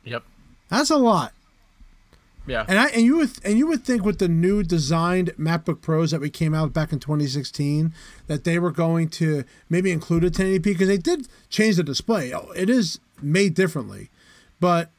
Yep. 0.05 0.23
That's 0.69 0.89
a 0.89 0.97
lot. 0.97 1.33
Yeah. 2.47 2.65
And 2.67 2.79
I 2.79 2.87
and 2.87 3.03
you 3.03 3.17
would 3.17 3.31
and 3.43 3.57
you 3.57 3.67
would 3.67 3.83
think 3.83 4.03
with 4.03 4.19
the 4.19 4.27
new 4.27 4.63
designed 4.63 5.31
MacBook 5.37 5.81
Pros 5.81 6.11
that 6.11 6.21
we 6.21 6.29
came 6.29 6.53
out 6.53 6.73
back 6.73 6.91
in 6.91 6.99
2016 6.99 7.93
that 8.27 8.45
they 8.45 8.57
were 8.57 8.71
going 8.71 9.09
to 9.09 9.43
maybe 9.69 9.91
include 9.91 10.23
a 10.23 10.31
1080p 10.31 10.63
because 10.63 10.87
they 10.87 10.97
did 10.97 11.27
change 11.49 11.75
the 11.75 11.83
display. 11.83 12.33
Oh, 12.33 12.51
It 12.55 12.69
is 12.69 12.99
made 13.21 13.53
differently, 13.53 14.09
but 14.59 14.89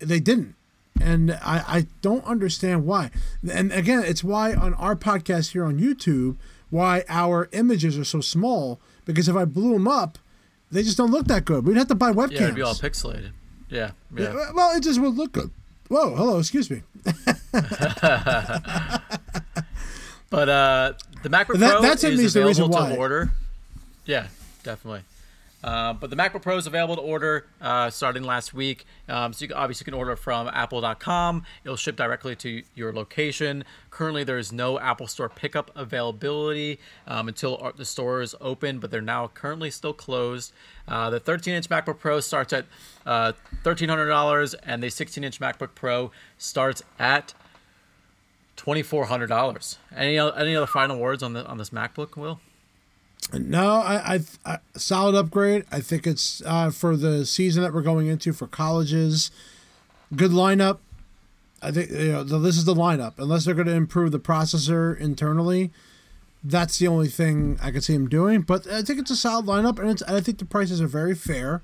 they 0.00 0.18
didn't. 0.18 0.54
And 1.00 1.32
I, 1.32 1.62
I 1.68 1.86
don't 2.02 2.24
understand 2.24 2.84
why. 2.84 3.10
And 3.48 3.70
again, 3.72 4.02
it's 4.04 4.24
why 4.24 4.54
on 4.54 4.74
our 4.74 4.96
podcast 4.96 5.52
here 5.52 5.64
on 5.64 5.78
YouTube, 5.78 6.36
why 6.70 7.04
our 7.08 7.48
images 7.52 7.96
are 7.98 8.04
so 8.04 8.20
small. 8.20 8.80
Because 9.04 9.28
if 9.28 9.36
I 9.36 9.44
blew 9.44 9.72
them 9.72 9.88
up, 9.88 10.18
they 10.70 10.82
just 10.82 10.96
don't 10.98 11.10
look 11.10 11.26
that 11.28 11.44
good. 11.44 11.64
We'd 11.66 11.76
have 11.76 11.88
to 11.88 11.94
buy 11.94 12.12
webcams. 12.12 12.32
yeah, 12.32 12.42
it'd 12.44 12.54
be 12.54 12.62
all 12.62 12.74
pixelated. 12.74 13.30
Yeah. 13.70 13.92
Yeah. 14.16 14.32
Yeah, 14.34 14.50
Well, 14.54 14.76
it 14.76 14.82
just 14.82 15.00
would 15.00 15.14
look 15.16 15.32
good. 15.32 15.50
Whoa, 15.88 16.14
hello, 16.14 16.38
excuse 16.38 16.70
me. 16.70 16.82
But 20.30 20.48
uh, 20.50 20.92
the 21.22 21.30
MacBook 21.30 21.58
That- 21.58 21.70
Pro 21.72 21.80
that's 21.82 22.04
at 22.04 22.12
is 22.12 22.36
available 22.36 22.68
to 22.68 22.74
why. 22.82 22.96
order. 22.96 23.32
Yeah, 24.04 24.26
definitely. 24.62 25.00
Uh, 25.62 25.92
but 25.92 26.10
the 26.10 26.16
MacBook 26.16 26.42
Pro 26.42 26.56
is 26.56 26.66
available 26.66 26.94
to 26.96 27.02
order 27.02 27.46
uh, 27.60 27.90
starting 27.90 28.22
last 28.22 28.54
week. 28.54 28.84
Um, 29.08 29.32
so 29.32 29.42
you 29.42 29.48
can, 29.48 29.56
obviously 29.56 29.82
you 29.82 29.92
can 29.92 29.94
order 29.94 30.14
from 30.14 30.48
Apple.com. 30.48 31.42
It'll 31.64 31.76
ship 31.76 31.96
directly 31.96 32.36
to 32.36 32.62
your 32.74 32.92
location. 32.92 33.64
Currently, 33.90 34.22
there 34.24 34.38
is 34.38 34.52
no 34.52 34.78
Apple 34.78 35.08
Store 35.08 35.28
pickup 35.28 35.70
availability 35.74 36.78
um, 37.06 37.26
until 37.28 37.72
the 37.76 37.84
store 37.84 38.22
is 38.22 38.36
open, 38.40 38.78
but 38.78 38.90
they're 38.90 39.00
now 39.00 39.28
currently 39.28 39.70
still 39.70 39.92
closed. 39.92 40.52
Uh, 40.86 41.10
the 41.10 41.20
13-inch 41.20 41.68
MacBook 41.68 41.98
Pro 41.98 42.20
starts 42.20 42.52
at 42.52 42.66
uh, 43.04 43.32
$1,300, 43.64 44.54
and 44.62 44.82
the 44.82 44.88
16-inch 44.88 45.40
MacBook 45.40 45.74
Pro 45.74 46.12
starts 46.36 46.82
at 46.98 47.34
twenty-four 48.56 49.06
hundred 49.06 49.28
dollars. 49.28 49.78
Any 49.94 50.18
any 50.18 50.56
other 50.56 50.66
final 50.66 50.98
words 50.98 51.22
on 51.22 51.32
the 51.32 51.46
on 51.46 51.58
this 51.58 51.70
MacBook, 51.70 52.16
Will? 52.16 52.40
No, 53.32 53.74
I, 53.74 54.14
I, 54.14 54.20
I 54.44 54.58
solid 54.76 55.14
upgrade. 55.14 55.64
I 55.70 55.80
think 55.80 56.06
it's 56.06 56.42
uh, 56.46 56.70
for 56.70 56.96
the 56.96 57.26
season 57.26 57.62
that 57.62 57.74
we're 57.74 57.82
going 57.82 58.06
into 58.06 58.32
for 58.32 58.46
colleges. 58.46 59.30
Good 60.14 60.30
lineup. 60.30 60.78
I 61.60 61.70
think 61.70 61.90
you 61.90 62.12
know 62.12 62.24
this 62.24 62.56
is 62.56 62.64
the 62.64 62.74
lineup. 62.74 63.14
Unless 63.18 63.44
they're 63.44 63.54
going 63.54 63.66
to 63.66 63.74
improve 63.74 64.12
the 64.12 64.20
processor 64.20 64.98
internally, 64.98 65.70
that's 66.42 66.78
the 66.78 66.88
only 66.88 67.08
thing 67.08 67.58
I 67.62 67.70
could 67.70 67.84
see 67.84 67.92
them 67.92 68.08
doing. 68.08 68.42
But 68.42 68.66
I 68.66 68.82
think 68.82 68.98
it's 68.98 69.10
a 69.10 69.16
solid 69.16 69.46
lineup, 69.46 69.78
and 69.78 69.90
it's, 69.90 70.02
I 70.04 70.20
think 70.20 70.38
the 70.38 70.44
prices 70.44 70.80
are 70.80 70.86
very 70.86 71.14
fair. 71.14 71.62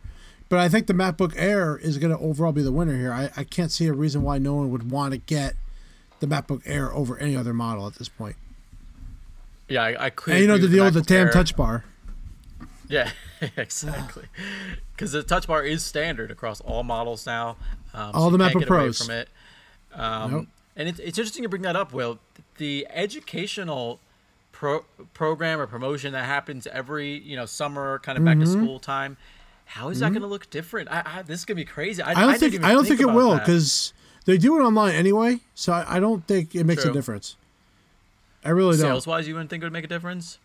But 0.50 0.58
I 0.58 0.68
think 0.68 0.86
the 0.86 0.92
MacBook 0.92 1.32
Air 1.36 1.78
is 1.78 1.96
going 1.96 2.14
to 2.14 2.22
overall 2.22 2.52
be 2.52 2.62
the 2.62 2.72
winner 2.72 2.96
here. 2.96 3.12
I, 3.12 3.30
I 3.36 3.44
can't 3.44 3.72
see 3.72 3.86
a 3.86 3.94
reason 3.94 4.22
why 4.22 4.36
no 4.36 4.54
one 4.54 4.70
would 4.70 4.90
want 4.90 5.12
to 5.12 5.18
get 5.18 5.54
the 6.20 6.26
MacBook 6.26 6.62
Air 6.66 6.92
over 6.92 7.16
any 7.18 7.34
other 7.34 7.54
model 7.54 7.86
at 7.86 7.94
this 7.94 8.10
point. 8.10 8.36
Yeah, 9.68 9.83
I, 9.83 10.07
I 10.07 10.11
could. 10.11 10.35
And 10.35 10.42
you 10.42 10.48
know 10.48 10.59
the 10.59 10.68
deal 10.68 10.85
with 10.85 10.94
the 10.94 11.03
damn 11.03 11.31
touch 11.31 11.57
bar. 11.57 11.85
Yeah, 12.88 13.11
exactly. 13.57 14.24
Because 14.92 15.12
the 15.12 15.22
Touch 15.22 15.46
Bar 15.46 15.64
is 15.64 15.83
standard 15.83 16.31
across 16.31 16.61
all 16.61 16.83
models 16.85 17.27
now. 17.27 17.57
Um, 17.94 18.11
All 18.14 18.31
so 18.31 18.37
the 18.37 18.44
MacBook 18.44 18.66
Pros. 18.66 18.98
from 19.05 19.14
it. 19.14 19.29
Um, 19.92 20.31
Nope. 20.31 20.46
And 20.77 20.88
it's, 20.88 20.98
it's 20.98 21.18
interesting 21.18 21.44
to 21.44 21.48
bring 21.48 21.62
that 21.62 21.77
up, 21.77 21.92
Will. 21.92 22.18
The 22.59 22.87
educational 22.90 24.00
pro- 24.53 24.85
program 25.14 25.61
or 25.61 25.66
promotion 25.66 26.12
that 26.12 26.24
happens 26.27 26.66
every 26.66 27.18
you 27.18 27.37
know 27.37 27.46
summer, 27.46 28.00
kind 28.00 28.18
of 28.18 28.24
back 28.24 28.37
Mm-hmm. 28.37 28.44
to 28.44 28.64
school 28.64 28.79
time. 28.79 29.16
How 29.66 29.88
is 29.88 30.00
that 30.00 30.11
going 30.11 30.22
to 30.22 30.29
look 30.29 30.50
different? 30.50 30.90
I, 30.90 31.03
I, 31.05 31.22
this 31.22 31.38
is 31.40 31.44
going 31.46 31.57
to 31.57 31.62
be 31.64 31.64
crazy. 31.64 32.03
I, 32.03 32.11
I 32.11 32.14
don't 32.27 32.38
think 32.38 32.62
I 32.62 32.72
don't 32.72 32.87
think, 32.87 33.00
it 33.00 33.07
will 33.07 33.38
because 33.38 33.94
they 34.27 34.37
do 34.37 34.59
it 34.59 34.62
online 34.62 34.94
anyway. 34.94 35.38
So 35.55 35.72
I, 35.72 35.96
I 35.96 36.00
don't 36.00 36.27
think 36.27 36.55
it 36.55 36.64
makes 36.64 36.83
True. 36.83 36.90
a 36.90 36.94
difference. 36.94 37.37
I 38.44 38.50
really 38.50 38.76
don't. 38.76 38.80
sales 38.87 39.07
wise, 39.07 39.26
you 39.26 39.35
wouldn't 39.35 39.50
think 39.50 39.62
it 39.62 39.66
would 39.66 39.72
make 39.72 39.85
a 39.85 39.88
difference. 39.88 40.38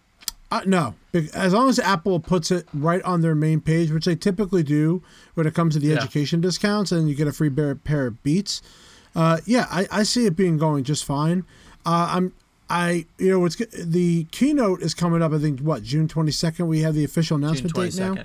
Uh, 0.51 0.61
no, 0.65 0.95
as 1.35 1.53
long 1.53 1.69
as 1.69 1.77
Apple 1.77 2.19
puts 2.19 2.49
it 2.49 2.67
right 2.73 3.03
on 3.03 3.21
their 3.21 3.35
main 3.35 3.61
page, 3.61 3.91
which 3.91 4.05
they 4.05 4.15
typically 4.15 4.63
do 4.63 5.03
when 5.35 5.45
it 5.45 5.53
comes 5.53 5.75
to 5.75 5.79
the 5.79 5.87
Yeah. 5.89 5.97
education 5.97 6.41
discounts, 6.41 6.91
and 6.91 7.07
you 7.07 7.13
get 7.13 7.27
a 7.27 7.31
free 7.31 7.51
pair, 7.51 7.75
pair 7.75 8.07
of 8.07 8.23
Beats. 8.23 8.61
Uh, 9.15 9.37
yeah, 9.45 9.67
I, 9.69 9.87
I 9.91 10.03
see 10.03 10.25
it 10.25 10.35
being 10.35 10.57
going 10.57 10.83
just 10.83 11.05
fine. 11.05 11.45
Uh, 11.85 12.07
I'm 12.11 12.33
I 12.69 13.05
you 13.19 13.29
know 13.39 13.47
g- 13.49 13.65
the 13.77 14.25
keynote 14.31 14.81
is 14.81 14.93
coming 14.95 15.21
up. 15.21 15.33
I 15.33 15.37
think 15.39 15.59
what 15.59 15.83
June 15.83 16.07
twenty 16.07 16.31
second. 16.31 16.67
We 16.67 16.81
have 16.81 16.93
the 16.95 17.03
official 17.03 17.37
announcement 17.37 17.75
date 17.75 17.95
now. 17.97 18.15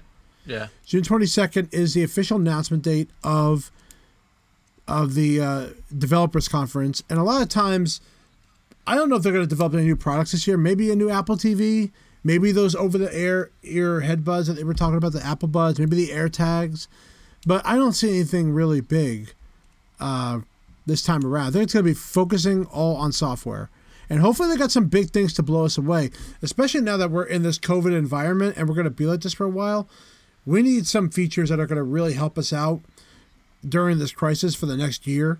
Yeah. 0.47 0.69
June 0.87 1.03
twenty 1.03 1.27
second 1.27 1.69
is 1.73 1.93
the 1.95 2.03
official 2.05 2.39
announcement 2.39 2.83
date 2.83 3.09
of 3.23 3.71
of 4.87 5.15
the 5.15 5.41
uh, 5.41 5.67
developers 5.97 6.49
conference, 6.49 7.03
and 7.09 7.19
a 7.19 7.23
lot 7.23 7.41
of 7.43 7.49
times, 7.49 8.01
I 8.87 8.95
don't 8.95 9.09
know 9.09 9.17
if 9.17 9.23
they're 9.23 9.33
going 9.33 9.45
to 9.45 9.49
develop 9.49 9.75
any 9.75 9.85
new 9.85 9.97
products 9.97 10.33
this 10.33 10.47
year. 10.47 10.57
Maybe 10.57 10.91
a 10.91 10.97
new 10.97 11.11
Apple 11.11 11.37
TV, 11.37 11.91
maybe 12.23 12.53
those 12.53 12.75
over 12.75 12.99
the 12.99 13.15
air 13.15 13.51
ear 13.63 14.03
headbuds 14.03 14.47
that 14.47 14.55
they 14.55 14.65
were 14.65 14.75
talking 14.75 14.97
about, 14.97 15.13
the 15.13 15.25
Apple 15.25 15.49
Buds, 15.49 15.79
maybe 15.79 15.97
the 15.97 16.13
Air 16.13 16.29
Tags, 16.29 16.89
but 17.47 17.65
I 17.65 17.77
don't 17.77 17.93
see 17.93 18.11
anything 18.11 18.53
really 18.53 18.81
big 18.81 19.35
uh, 20.01 20.41
this 20.87 21.03
time 21.03 21.25
around. 21.25 21.49
I 21.49 21.51
think 21.51 21.65
it's 21.65 21.75
going 21.75 21.85
to 21.85 21.91
be 21.91 21.95
focusing 21.95 22.67
all 22.67 22.97
on 22.97 23.13
software. 23.13 23.71
And 24.11 24.21
hopefully 24.21 24.51
they 24.51 24.57
got 24.57 24.71
some 24.71 24.89
big 24.89 25.11
things 25.11 25.33
to 25.35 25.43
blow 25.43 25.65
us 25.65 25.79
away, 25.79 26.11
especially 26.43 26.83
now 26.83 26.99
that 26.99 27.11
we're 27.11 27.25
in 27.25 27.43
this 27.43 27.59
COVID 27.59 27.97
environment 27.97 28.57
and 28.57 28.69
we're 28.69 28.75
going 28.75 28.85
to 28.85 28.91
be 28.91 29.07
like 29.07 29.23
this 29.23 29.33
for 29.33 29.45
a 29.45 29.51
while. 29.51 29.89
We 30.45 30.63
need 30.63 30.87
some 30.87 31.09
features 31.09 31.49
that 31.49 31.59
are 31.59 31.67
going 31.67 31.77
to 31.77 31.83
really 31.83 32.13
help 32.13 32.37
us 32.37 32.53
out 32.53 32.83
during 33.67 33.99
this 33.99 34.13
crisis 34.13 34.55
for 34.55 34.67
the 34.67 34.77
next 34.77 35.07
year 35.07 35.39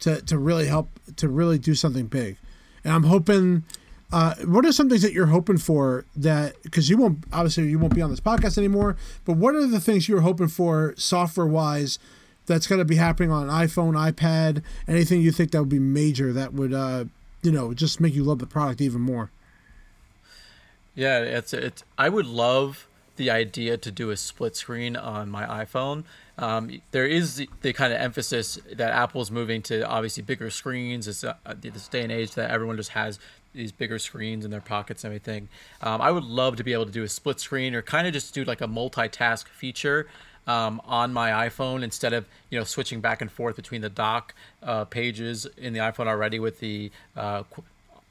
to, 0.00 0.22
to 0.22 0.38
really 0.38 0.66
help 0.66 0.88
to 1.16 1.28
really 1.28 1.58
do 1.58 1.74
something 1.74 2.06
big. 2.06 2.36
And 2.84 2.92
I'm 2.92 3.04
hoping 3.04 3.64
uh, 4.12 4.34
what 4.44 4.64
are 4.64 4.72
some 4.72 4.88
things 4.88 5.02
that 5.02 5.12
you're 5.12 5.26
hoping 5.26 5.58
for 5.58 6.04
that 6.14 6.62
because 6.62 6.88
you 6.88 6.96
won't 6.96 7.24
obviously 7.32 7.68
you 7.68 7.78
won't 7.78 7.94
be 7.94 8.02
on 8.02 8.10
this 8.10 8.20
podcast 8.20 8.56
anymore, 8.56 8.96
but 9.24 9.36
what 9.36 9.54
are 9.54 9.66
the 9.66 9.80
things 9.80 10.08
you're 10.08 10.20
hoping 10.20 10.48
for 10.48 10.94
software 10.96 11.46
wise 11.46 11.98
that's 12.46 12.66
going 12.66 12.78
to 12.78 12.84
be 12.84 12.96
happening 12.96 13.30
on 13.32 13.48
iPhone, 13.48 13.94
iPad, 13.94 14.62
anything 14.86 15.20
you 15.20 15.32
think 15.32 15.50
that 15.50 15.60
would 15.60 15.68
be 15.68 15.78
major 15.78 16.32
that 16.32 16.52
would 16.52 16.72
uh, 16.72 17.06
you 17.42 17.50
know 17.50 17.74
just 17.74 18.00
make 18.00 18.14
you 18.14 18.22
love 18.22 18.38
the 18.38 18.46
product 18.46 18.80
even 18.80 19.00
more? 19.00 19.30
Yeah, 20.94 21.18
it's 21.18 21.52
it's. 21.52 21.82
I 21.98 22.08
would 22.08 22.26
love 22.26 22.86
the 23.16 23.30
idea 23.30 23.76
to 23.76 23.90
do 23.90 24.10
a 24.10 24.16
split 24.16 24.56
screen 24.56 24.96
on 24.96 25.30
my 25.30 25.44
iPhone. 25.64 26.04
Um, 26.36 26.80
there 26.90 27.06
is 27.06 27.36
the, 27.36 27.48
the 27.62 27.72
kind 27.72 27.92
of 27.92 28.00
emphasis 28.00 28.58
that 28.72 28.92
Apple's 28.92 29.30
moving 29.30 29.62
to 29.62 29.86
obviously 29.88 30.22
bigger 30.22 30.50
screens. 30.50 31.06
It's 31.06 31.22
uh, 31.22 31.34
this 31.60 31.88
day 31.88 32.02
and 32.02 32.10
age 32.10 32.32
that 32.32 32.50
everyone 32.50 32.76
just 32.76 32.90
has 32.90 33.18
these 33.54 33.70
bigger 33.72 33.98
screens 33.98 34.44
in 34.44 34.50
their 34.50 34.60
pockets 34.60 35.04
and 35.04 35.12
everything. 35.12 35.48
Um, 35.80 36.00
I 36.00 36.10
would 36.10 36.24
love 36.24 36.56
to 36.56 36.64
be 36.64 36.72
able 36.72 36.86
to 36.86 36.92
do 36.92 37.04
a 37.04 37.08
split 37.08 37.38
screen 37.38 37.74
or 37.74 37.82
kind 37.82 38.06
of 38.06 38.12
just 38.12 38.34
do 38.34 38.44
like 38.44 38.60
a 38.60 38.66
multitask 38.66 39.46
feature 39.46 40.08
um, 40.46 40.80
on 40.84 41.12
my 41.12 41.48
iPhone 41.48 41.82
instead 41.82 42.12
of 42.12 42.26
you 42.50 42.58
know 42.58 42.64
switching 42.64 43.00
back 43.00 43.20
and 43.20 43.30
forth 43.30 43.56
between 43.56 43.80
the 43.80 43.88
dock 43.88 44.34
uh, 44.62 44.84
pages 44.84 45.46
in 45.56 45.72
the 45.72 45.80
iPhone 45.80 46.06
already 46.06 46.38
with 46.38 46.60
the 46.60 46.90
uh, 47.16 47.44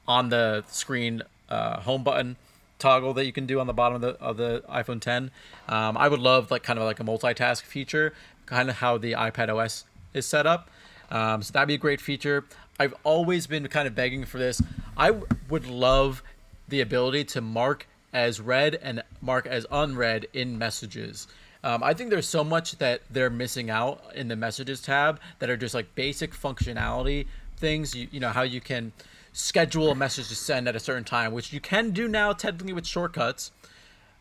on 0.08 0.30
the 0.30 0.64
screen 0.68 1.22
uh, 1.48 1.80
home 1.80 2.02
button 2.02 2.36
toggle 2.78 3.14
that 3.14 3.24
you 3.24 3.32
can 3.32 3.46
do 3.46 3.60
on 3.60 3.66
the 3.66 3.72
bottom 3.72 3.96
of 3.96 4.00
the 4.00 4.22
of 4.22 4.36
the 4.36 4.62
iPhone 4.68 5.00
10. 5.00 5.30
Um, 5.68 5.96
I 5.96 6.08
would 6.08 6.20
love 6.20 6.50
like 6.50 6.62
kind 6.62 6.78
of 6.78 6.84
like 6.84 7.00
a 7.00 7.04
multitask 7.04 7.62
feature, 7.62 8.12
kind 8.46 8.68
of 8.68 8.76
how 8.76 8.98
the 8.98 9.12
iPad 9.12 9.54
OS 9.54 9.84
is 10.12 10.26
set 10.26 10.46
up. 10.46 10.70
Um, 11.10 11.42
so 11.42 11.52
that'd 11.52 11.68
be 11.68 11.74
a 11.74 11.78
great 11.78 12.00
feature. 12.00 12.44
I've 12.78 12.94
always 13.04 13.46
been 13.46 13.66
kind 13.68 13.86
of 13.86 13.94
begging 13.94 14.24
for 14.24 14.38
this. 14.38 14.60
I 14.96 15.08
w- 15.08 15.26
would 15.48 15.66
love 15.66 16.22
the 16.68 16.80
ability 16.80 17.24
to 17.24 17.40
mark 17.40 17.86
as 18.12 18.40
read 18.40 18.76
and 18.76 19.02
mark 19.20 19.46
as 19.46 19.66
unread 19.70 20.26
in 20.32 20.58
messages. 20.58 21.26
Um, 21.62 21.82
I 21.82 21.94
think 21.94 22.10
there's 22.10 22.28
so 22.28 22.44
much 22.44 22.78
that 22.78 23.02
they're 23.10 23.30
missing 23.30 23.70
out 23.70 24.02
in 24.14 24.28
the 24.28 24.36
messages 24.36 24.82
tab 24.82 25.20
that 25.38 25.48
are 25.48 25.56
just 25.56 25.74
like 25.74 25.94
basic 25.94 26.32
functionality 26.32 27.26
things. 27.56 27.94
You, 27.94 28.08
you 28.10 28.20
know, 28.20 28.30
how 28.30 28.42
you 28.42 28.60
can 28.60 28.92
schedule 29.34 29.90
a 29.90 29.94
message 29.94 30.28
to 30.28 30.34
send 30.34 30.66
at 30.66 30.74
a 30.74 30.80
certain 30.80 31.04
time, 31.04 31.32
which 31.32 31.52
you 31.52 31.60
can 31.60 31.90
do 31.90 32.08
now 32.08 32.32
technically 32.32 32.72
with 32.72 32.86
shortcuts. 32.86 33.50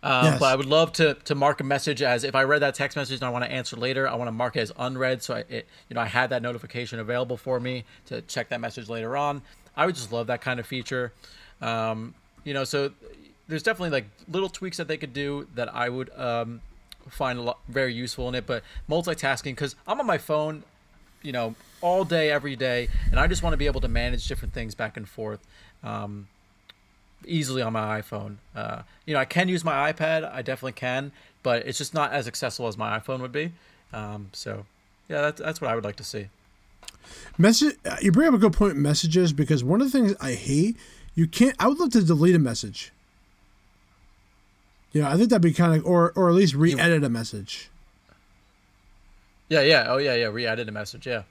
Um, 0.01 0.25
Yes. 0.25 0.39
But 0.39 0.45
I 0.47 0.55
would 0.57 0.65
love 0.65 0.91
to 0.93 1.13
to 1.13 1.35
mark 1.35 1.61
a 1.61 1.63
message 1.63 2.01
as 2.01 2.25
if 2.25 2.35
I 2.35 2.43
read 2.43 2.61
that 2.61 2.75
text 2.75 2.97
message 2.97 3.21
and 3.21 3.23
I 3.23 3.29
want 3.29 3.45
to 3.45 3.51
answer 3.51 3.77
later, 3.77 4.05
I 4.05 4.15
want 4.15 4.27
to 4.27 4.33
mark 4.33 4.57
it 4.57 4.59
as 4.59 4.73
unread, 4.77 5.23
so 5.23 5.35
I 5.35 5.39
it, 5.47 5.67
you 5.87 5.93
know 5.93 6.01
I 6.01 6.07
had 6.07 6.29
that 6.31 6.41
notification 6.41 6.99
available 6.99 7.37
for 7.37 7.57
me 7.61 7.85
to 8.07 8.21
check 8.23 8.49
that 8.49 8.59
message 8.59 8.89
later 8.89 9.15
on. 9.15 9.41
I 9.77 9.85
would 9.85 9.95
just 9.95 10.11
love 10.11 10.27
that 10.27 10.41
kind 10.41 10.59
of 10.59 10.67
feature. 10.67 11.13
Um, 11.61 12.15
you 12.43 12.53
know, 12.53 12.65
so 12.65 12.91
there's 13.47 13.63
definitely 13.63 13.91
like 13.91 14.05
little 14.27 14.49
tweaks 14.49 14.75
that 14.77 14.89
they 14.89 14.97
could 14.97 15.13
do 15.13 15.47
that 15.55 15.73
I 15.73 15.87
would 15.87 16.09
um, 16.17 16.61
find 17.07 17.39
a 17.39 17.41
lot, 17.41 17.59
very 17.69 17.93
useful 17.93 18.27
in 18.27 18.35
it. 18.35 18.45
But 18.45 18.63
multitasking, 18.89 19.51
because 19.55 19.75
I'm 19.87 19.99
on 19.99 20.05
my 20.05 20.17
phone, 20.17 20.63
you 21.21 21.31
know, 21.31 21.55
all 21.83 22.05
day, 22.05 22.31
every 22.31 22.55
day, 22.55 22.87
and 23.11 23.19
I 23.19 23.27
just 23.27 23.43
want 23.43 23.53
to 23.53 23.57
be 23.57 23.67
able 23.67 23.81
to 23.81 23.87
manage 23.87 24.27
different 24.27 24.53
things 24.53 24.73
back 24.73 24.97
and 24.97 25.07
forth. 25.07 25.45
Um, 25.83 26.27
easily 27.25 27.61
on 27.61 27.73
my 27.73 28.01
iPhone. 28.01 28.37
Uh, 28.55 28.81
you 29.05 29.13
know, 29.13 29.19
I 29.19 29.25
can 29.25 29.47
use 29.49 29.63
my 29.63 29.91
iPad. 29.91 30.29
I 30.31 30.41
definitely 30.41 30.73
can, 30.73 31.11
but 31.43 31.67
it's 31.67 31.77
just 31.77 31.93
not 31.93 32.11
as 32.11 32.27
accessible 32.27 32.67
as 32.67 32.77
my 32.77 32.97
iPhone 32.97 33.19
would 33.21 33.31
be. 33.31 33.51
Um, 33.91 34.29
so, 34.33 34.65
yeah, 35.09 35.21
that's 35.21 35.39
that's 35.41 35.61
what 35.61 35.69
I 35.69 35.75
would 35.75 35.83
like 35.83 35.97
to 35.97 36.03
see. 36.03 36.27
Message. 37.37 37.75
You 38.01 38.11
bring 38.11 38.27
up 38.29 38.33
a 38.33 38.37
good 38.37 38.53
point. 38.53 38.75
Messages 38.77 39.33
because 39.33 39.63
one 39.63 39.81
of 39.81 39.91
the 39.91 39.97
things 39.97 40.15
I 40.21 40.33
hate, 40.33 40.77
you 41.15 41.27
can't. 41.27 41.55
I 41.59 41.67
would 41.67 41.79
love 41.79 41.91
to 41.91 42.03
delete 42.03 42.35
a 42.35 42.39
message. 42.39 42.91
Yeah, 44.93 45.11
I 45.11 45.17
think 45.17 45.29
that'd 45.29 45.41
be 45.41 45.53
kind 45.53 45.75
of, 45.75 45.85
or 45.85 46.13
or 46.15 46.29
at 46.29 46.35
least 46.35 46.53
re-edit 46.53 47.03
a 47.03 47.09
message, 47.09 47.69
Yeah, 49.49 49.61
yeah, 49.61 49.85
oh 49.87 49.97
yeah, 49.97 50.13
yeah. 50.13 50.27
Re-added 50.27 50.69
a 50.69 50.71
message. 50.71 51.07
Yeah, 51.07 51.23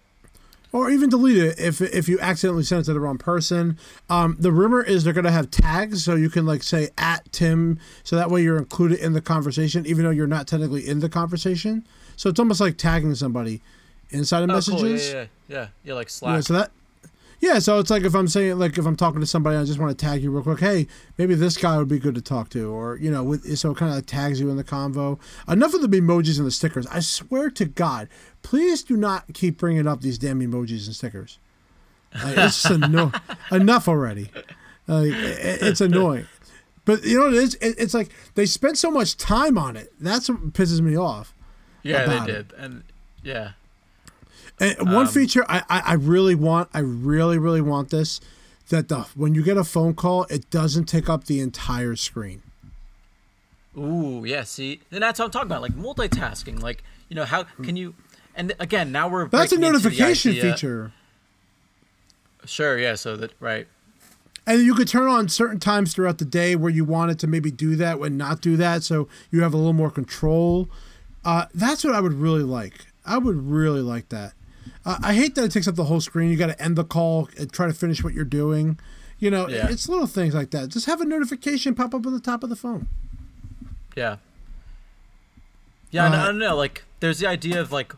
or 0.72 0.90
even 0.90 1.11
delete 1.11 1.37
it 1.37 1.58
if 1.61 1.80
if 1.80 2.08
you 2.08 2.18
accidentally 2.20 2.64
sent 2.64 2.80
it 2.80 2.85
to 2.85 2.92
the 2.92 3.00
wrong 3.00 3.18
person. 3.18 3.78
Um, 4.08 4.37
the 4.38 4.50
rumor 4.50 4.82
is 4.82 5.04
they're 5.04 5.12
gonna 5.12 5.30
have 5.30 5.50
tags, 5.50 6.04
so 6.04 6.16
you 6.16 6.30
can 6.30 6.46
like 6.46 6.62
say 6.62 6.88
at 6.98 7.30
Tim, 7.32 7.78
so 8.02 8.16
that 8.16 8.30
way 8.30 8.42
you're 8.42 8.58
included 8.58 8.98
in 9.00 9.12
the 9.12 9.20
conversation, 9.20 9.87
even 9.87 10.04
though 10.04 10.11
you're 10.11 10.26
not 10.26 10.46
technically 10.46 10.88
in 10.88 11.00
the 11.00 11.08
conversation. 11.08 11.87
So 12.16 12.30
it's 12.30 12.40
almost 12.40 12.61
like 12.61 12.76
tagging 12.78 13.14
somebody 13.14 13.61
inside 14.11 14.42
of 14.42 14.50
oh, 14.50 14.54
messages. 14.54 14.80
cool. 14.80 14.90
Yeah, 14.90 15.14
yeah, 15.14 15.26
yeah, 15.48 15.58
yeah. 15.58 15.66
Yeah, 15.85 15.94
like 15.94 16.11
Slack. 16.11 16.35
Yeah, 16.35 16.40
so 16.40 16.52
that 16.54 16.70
yeah, 17.42 17.59
so 17.59 17.81
it's 17.81 17.90
like 17.90 18.05
if 18.05 18.14
I'm 18.14 18.28
saying 18.28 18.57
like 18.61 18.78
if 18.78 18.87
I'm 18.87 18.94
talking 18.94 19.20
to 19.20 19.26
somebody, 19.26 19.57
I 19.57 19.64
just 19.64 19.81
want 19.81 19.98
to 19.98 20.07
tag 20.07 20.22
you 20.22 20.31
real 20.31 20.44
quick. 20.44 20.61
Hey, 20.61 20.87
maybe 21.18 21.35
this 21.35 21.57
guy 21.57 21.76
would 21.76 21.88
be 21.88 21.98
good 21.98 22.14
to 22.14 22.22
talk 22.22 22.48
to, 22.50 22.70
or 22.72 22.96
you 22.98 23.11
know, 23.11 23.24
with 23.24 23.59
so 23.59 23.72
it 23.72 23.76
kind 23.78 23.90
of 23.90 23.96
like 23.96 24.07
tags 24.07 24.40
you 24.40 24.48
in 24.48 24.57
the 24.57 24.62
convo. 24.62 25.18
Enough 25.48 25.74
of 25.74 25.83
the 25.83 25.88
emojis 25.88 26.38
and 26.38 26.46
the 26.46 26.52
stickers. 26.52 26.87
I 26.87 27.00
swear 27.00 27.50
to 27.50 27.64
God, 27.64 28.09
please 28.42 28.85
do 28.85 28.96
not 28.96 29.24
keep 29.35 29.59
bringing 29.59 29.88
up 29.88 30.02
these 30.02 30.18
damn 30.18 30.38
emojis 30.38 30.87
and 30.87 30.94
stickers. 30.94 31.40
Like, 32.14 32.38
it's 32.38 32.62
just 32.62 32.70
anno- 32.70 33.11
enough 33.50 33.88
already. 33.88 34.31
Like, 34.87 35.12
it's 35.12 35.81
annoying. 35.81 36.26
But 36.85 37.02
you 37.02 37.18
know 37.18 37.24
what 37.24 37.35
it 37.35 37.42
is? 37.42 37.59
It's 37.61 37.94
like 37.94 38.11
they 38.37 38.46
spent 38.46 38.78
so 38.78 38.88
much 38.88 39.16
time 39.16 39.59
on 39.59 39.76
it. 39.76 39.92
That's 40.00 40.28
what 40.28 40.52
pisses 40.52 40.81
me 40.81 40.96
off. 40.96 41.35
yeah, 41.83 42.07
they 42.07 42.16
about 42.16 42.31
it. 42.31 42.48
did, 42.48 42.59
and 42.59 42.85
yeah, 43.24 43.52
And 44.62 44.79
Um, 44.79 44.92
one 44.92 45.07
feature 45.09 45.44
I, 45.48 45.62
I, 45.68 45.83
I 45.87 45.92
really 45.94 46.37
want, 46.37 46.70
I 46.72 46.79
really, 46.79 47.37
really 47.37 47.61
want 47.61 47.90
this, 47.90 48.20
that 48.68 48.88
the 48.88 49.01
when 49.16 49.35
you 49.35 49.42
get 49.42 49.57
a 49.57 49.64
phone 49.64 49.94
call, 49.94 50.25
it 50.31 50.48
doesn't 50.51 50.85
take 50.87 51.09
up 51.09 51.25
the 51.25 51.40
entire 51.40 51.96
screen. 51.96 52.42
Ooh, 53.77 54.25
yeah. 54.25 54.44
See, 54.44 54.81
and 54.90 55.03
that's 55.03 55.18
what 55.18 55.27
I'm 55.27 55.31
talking 55.33 55.48
about. 55.48 55.62
Like 55.62 55.72
multitasking. 55.72 56.62
Like 56.62 56.85
you 57.09 57.16
know, 57.16 57.25
how 57.25 57.44
can 57.62 57.77
you? 57.77 57.94
And 58.35 58.55
again, 58.61 58.92
now 58.92 59.09
we're 59.09 59.27
That's 59.27 59.53
a 59.53 59.57
breaking 59.57 59.66
into 59.66 59.79
the 59.79 59.90
notification 59.90 60.35
feature. 60.35 60.92
Sure. 62.44 62.79
Yeah. 62.79 62.94
So 62.94 63.16
that 63.16 63.33
right. 63.40 63.66
And 64.46 64.62
you 64.62 64.75
could 64.75 64.88
turn 64.88 65.09
on 65.09 65.29
certain 65.29 65.61
times 65.61 65.94
throughout 65.94 66.18
the 66.18 66.25
day 66.25 66.57
where 66.57 66.70
you 66.70 66.85
wanted 66.85 67.18
to 67.20 67.27
maybe 67.27 67.51
do 67.51 67.77
that 67.77 67.98
and 67.98 68.18
not 68.18 68.40
do 68.40 68.57
that, 68.57 68.83
so 68.83 69.09
you 69.31 69.42
have 69.42 69.55
a 69.55 69.57
little 69.57 69.72
more 69.72 69.90
control. 69.90 70.68
Uh, 71.25 71.46
that's 71.55 71.85
what 71.85 71.94
I 71.94 72.01
would 72.01 72.14
really 72.14 72.42
like. 72.42 72.87
I 73.07 73.18
would 73.18 73.37
really 73.37 73.83
like 73.83 74.09
that. 74.09 74.33
Uh, 74.84 74.98
I 75.02 75.14
hate 75.14 75.34
that 75.36 75.44
it 75.44 75.52
takes 75.52 75.68
up 75.68 75.76
the 75.76 75.84
whole 75.84 76.00
screen. 76.00 76.30
You 76.30 76.36
got 76.36 76.48
to 76.48 76.60
end 76.62 76.76
the 76.76 76.84
call 76.84 77.28
and 77.38 77.52
try 77.52 77.66
to 77.66 77.72
finish 77.72 78.02
what 78.02 78.14
you're 78.14 78.24
doing. 78.24 78.78
You 79.18 79.30
know, 79.30 79.48
Yeah. 79.48 79.68
it's 79.70 79.88
little 79.88 80.06
things 80.08 80.34
like 80.34 80.50
that. 80.50 80.68
Just 80.70 80.86
have 80.86 81.00
a 81.00 81.04
notification 81.04 81.74
pop 81.74 81.94
up 81.94 82.04
on 82.06 82.12
the 82.12 82.20
top 82.20 82.42
of 82.42 82.50
the 82.50 82.56
phone. 82.56 82.88
Yeah. 83.96 84.16
Yeah, 85.90 86.06
Uh, 86.06 86.22
I 86.22 86.26
don't 86.26 86.38
know. 86.38 86.56
Like, 86.56 86.82
there's 87.00 87.18
the 87.18 87.26
idea 87.28 87.60
of 87.60 87.70
like, 87.70 87.94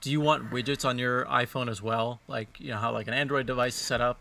do 0.00 0.10
you 0.10 0.20
want 0.20 0.50
widgets 0.50 0.84
on 0.88 0.98
your 0.98 1.24
iPhone 1.26 1.68
as 1.68 1.82
well? 1.82 2.20
Like, 2.28 2.48
you 2.60 2.68
know 2.70 2.76
how 2.76 2.92
like 2.92 3.08
an 3.08 3.14
Android 3.14 3.46
device 3.46 3.74
is 3.74 3.80
set 3.82 4.00
up. 4.00 4.20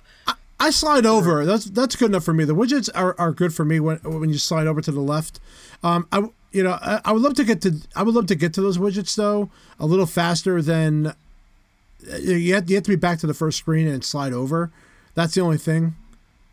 I 0.59 0.71
slide 0.71 1.05
over. 1.05 1.45
That's 1.45 1.65
that's 1.65 1.95
good 1.95 2.09
enough 2.09 2.23
for 2.23 2.33
me. 2.33 2.43
The 2.45 2.55
widgets 2.55 2.89
are, 2.95 3.13
are 3.19 3.31
good 3.31 3.53
for 3.53 3.63
me 3.65 3.79
when 3.79 3.97
when 3.99 4.29
you 4.29 4.37
slide 4.39 4.67
over 4.67 4.81
to 4.81 4.91
the 4.91 5.01
left. 5.01 5.39
Um, 5.83 6.07
I 6.11 6.29
you 6.51 6.63
know 6.63 6.79
I, 6.81 7.01
I 7.05 7.11
would 7.11 7.21
love 7.21 7.35
to 7.35 7.43
get 7.43 7.61
to 7.63 7.75
I 7.95 8.01
would 8.03 8.15
love 8.15 8.25
to 8.27 8.35
get 8.35 8.53
to 8.55 8.61
those 8.61 8.77
widgets 8.79 9.15
though 9.15 9.49
a 9.79 9.85
little 9.85 10.05
faster 10.07 10.61
than 10.61 11.13
you 12.21 12.53
have, 12.53 12.69
you 12.69 12.75
have 12.75 12.83
to 12.83 12.89
be 12.91 12.95
back 12.95 13.19
to 13.19 13.27
the 13.27 13.33
first 13.33 13.57
screen 13.57 13.87
and 13.87 14.03
slide 14.03 14.33
over. 14.33 14.71
That's 15.13 15.33
the 15.33 15.41
only 15.41 15.57
thing 15.57 15.95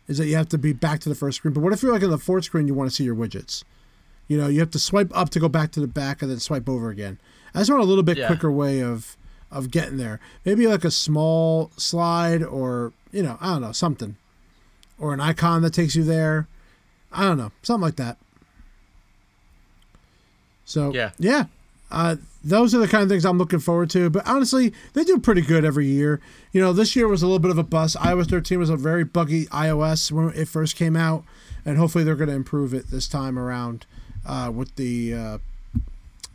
is 0.07 0.17
that 0.17 0.25
you 0.27 0.35
have 0.35 0.49
to 0.49 0.57
be 0.57 0.73
back 0.73 0.99
to 1.01 1.09
the 1.09 1.15
first 1.15 1.37
screen. 1.37 1.53
But 1.53 1.61
what 1.61 1.71
if 1.73 1.81
you're 1.81 1.93
like 1.93 2.03
on 2.03 2.09
the 2.09 2.17
fourth 2.17 2.43
screen? 2.45 2.67
You 2.67 2.73
want 2.73 2.89
to 2.89 2.95
see 2.95 3.03
your 3.03 3.15
widgets. 3.15 3.63
You 4.27 4.37
know, 4.37 4.47
you 4.47 4.59
have 4.59 4.71
to 4.71 4.79
swipe 4.79 5.11
up 5.15 5.29
to 5.31 5.39
go 5.39 5.47
back 5.49 5.71
to 5.73 5.79
the 5.79 5.87
back 5.87 6.21
and 6.21 6.29
then 6.31 6.39
swipe 6.39 6.67
over 6.67 6.89
again. 6.89 7.19
I 7.53 7.59
just 7.59 7.69
want 7.71 7.83
a 7.83 7.85
little 7.85 8.03
bit 8.03 8.17
Yeah. 8.17 8.27
quicker 8.27 8.51
way 8.51 8.81
of 8.81 9.15
of 9.51 9.69
getting 9.69 9.97
there. 9.97 10.19
Maybe 10.45 10.65
like 10.67 10.83
a 10.83 10.89
small 10.91 11.69
slide 11.77 12.41
or 12.41 12.91
you 13.11 13.21
know, 13.21 13.37
I 13.39 13.53
don't 13.53 13.61
know, 13.61 13.71
something. 13.71 14.15
Or 14.97 15.13
an 15.13 15.19
icon 15.19 15.61
that 15.61 15.73
takes 15.73 15.95
you 15.95 16.03
there. 16.03 16.47
I 17.11 17.23
don't 17.23 17.37
know, 17.37 17.51
something 17.61 17.81
like 17.83 17.97
that. 17.97 18.17
So 20.65 20.93
Yeah. 20.93 21.11
yeah. 21.19 21.45
Uh, 21.91 22.15
those 22.43 22.75
are 22.75 22.79
the 22.79 22.87
kind 22.87 23.03
of 23.03 23.09
things 23.09 23.25
I'm 23.25 23.37
looking 23.37 23.59
forward 23.59 23.89
to. 23.91 24.09
But 24.09 24.27
honestly, 24.27 24.73
they 24.93 25.03
do 25.03 25.17
pretty 25.19 25.41
good 25.41 25.63
every 25.63 25.87
year. 25.87 26.19
You 26.51 26.61
know, 26.61 26.73
this 26.73 26.95
year 26.95 27.07
was 27.07 27.21
a 27.21 27.25
little 27.25 27.39
bit 27.39 27.51
of 27.51 27.57
a 27.57 27.63
bust. 27.63 27.95
iOS 27.97 28.29
13 28.29 28.59
was 28.59 28.69
a 28.69 28.77
very 28.77 29.03
buggy 29.03 29.45
iOS 29.47 30.11
when 30.11 30.29
it 30.29 30.47
first 30.47 30.75
came 30.75 30.95
out, 30.95 31.23
and 31.65 31.77
hopefully 31.77 32.03
they're 32.03 32.15
going 32.15 32.29
to 32.29 32.35
improve 32.35 32.73
it 32.73 32.87
this 32.91 33.07
time 33.07 33.39
around 33.39 33.85
uh, 34.25 34.51
with 34.53 34.75
the 34.75 35.13
uh, 35.13 35.37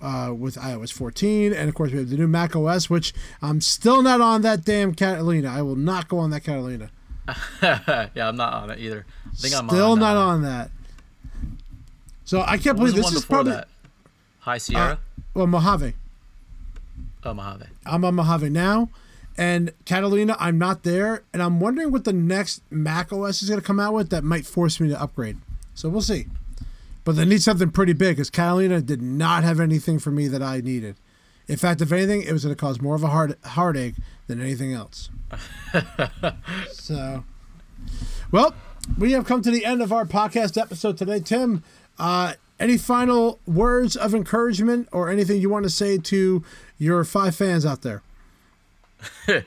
uh, 0.01 0.33
with 0.33 0.57
iOS 0.57 0.93
14, 0.93 1.53
and 1.53 1.69
of 1.69 1.75
course 1.75 1.91
we 1.91 1.99
have 1.99 2.09
the 2.09 2.17
new 2.17 2.29
Mac 2.29 2.55
OS, 2.55 2.89
which 2.89 3.13
I'm 3.43 3.61
still 3.61 4.01
not 4.03 4.21
on 4.21 4.43
that 4.43 4.65
damn 4.65 4.95
Catalina. 4.95 5.49
I 5.49 5.63
will 5.63 5.77
not 5.77 6.09
go 6.09 6.19
on 6.19 6.31
that 6.31 6.45
Catalina. 6.45 6.91
yeah, 7.63 8.29
I'm 8.29 8.37
not 8.37 8.55
on 8.55 8.71
it 8.71 8.79
either. 8.79 9.05
I 9.27 9.35
think 9.37 9.55
I'm 9.55 9.69
Still 9.69 9.97
not 9.97 10.17
on 10.17 10.43
that. 10.43 10.71
So 12.25 12.43
I 12.43 12.59
can't 12.59 12.79
What 12.79 12.87
believe 12.87 12.95
this 12.95 13.13
is 13.13 13.25
probably 13.25 13.53
that? 13.53 13.69
High 14.41 14.59
Sierra. 14.59 14.99
well 15.35 15.47
Mojave. 15.47 15.95
oh, 17.25 17.35
Mojave. 17.35 17.67
I'm 17.87 18.05
on 18.05 18.15
Mojave 18.15 18.51
now, 18.51 18.89
and 19.37 19.73
Catalina, 19.85 20.37
I'm 20.39 20.59
not 20.59 20.83
there, 20.83 21.23
and 21.33 21.43
I'm 21.43 21.61
wondering 21.61 21.93
what 21.93 22.05
the 22.05 22.13
next 22.13 22.63
Mac 22.71 23.13
OS 23.13 23.43
is 23.43 23.49
going 23.49 23.61
to 23.61 23.67
come 23.67 23.81
out 23.81 23.95
with 23.95 24.11
that 24.11 24.25
might 24.25 24.47
force 24.47 24.81
me 24.81 24.89
to 24.89 25.01
upgrade. 25.01 25.37
So 25.75 25.89
we'll 25.89 26.03
see. 26.03 26.27
But 27.05 27.17
they 27.17 27.25
need 27.25 27.43
something 27.43 27.71
pretty 27.71 27.93
big 27.93 28.17
because 28.17 28.31
Catalina 28.31 28.83
did 28.83 29.01
not 29.01 29.45
have 29.45 29.61
anything 29.61 29.99
for 29.99 30.11
me 30.11 30.29
that 30.29 30.43
I 30.43 30.61
needed. 30.61 30.97
In 31.47 31.57
fact, 31.57 31.81
if 31.81 31.91
anything, 31.93 32.23
it 32.23 32.33
was 32.33 32.45
going 32.45 32.55
to 32.55 32.61
cause 32.61 32.81
more 32.81 32.95
of 32.95 33.03
a 33.03 33.07
heart 33.07 33.39
heartache 33.45 33.95
than 34.27 34.41
anything 34.43 34.75
else. 34.75 35.09
so, 36.73 37.25
well, 38.31 38.55
we 38.99 39.13
have 39.13 39.25
come 39.25 39.41
to 39.41 39.51
the 39.51 39.65
end 39.65 39.81
of 39.81 39.93
our 39.93 40.05
podcast 40.05 40.61
episode 40.61 40.99
today. 40.99 41.21
Tim, 41.21 41.63
uh, 41.99 42.35
any 42.61 42.77
final 42.77 43.39
words 43.47 43.97
of 43.97 44.15
encouragement 44.15 44.89
or 44.93 45.09
anything 45.11 45.41
you 45.41 45.49
want 45.49 45.65
to 45.65 45.71
say 45.71 45.99
to 45.99 46.45
your 46.79 47.05
five 47.05 47.35
fans 47.35 47.65
out 47.65 47.83
there? 47.83 48.03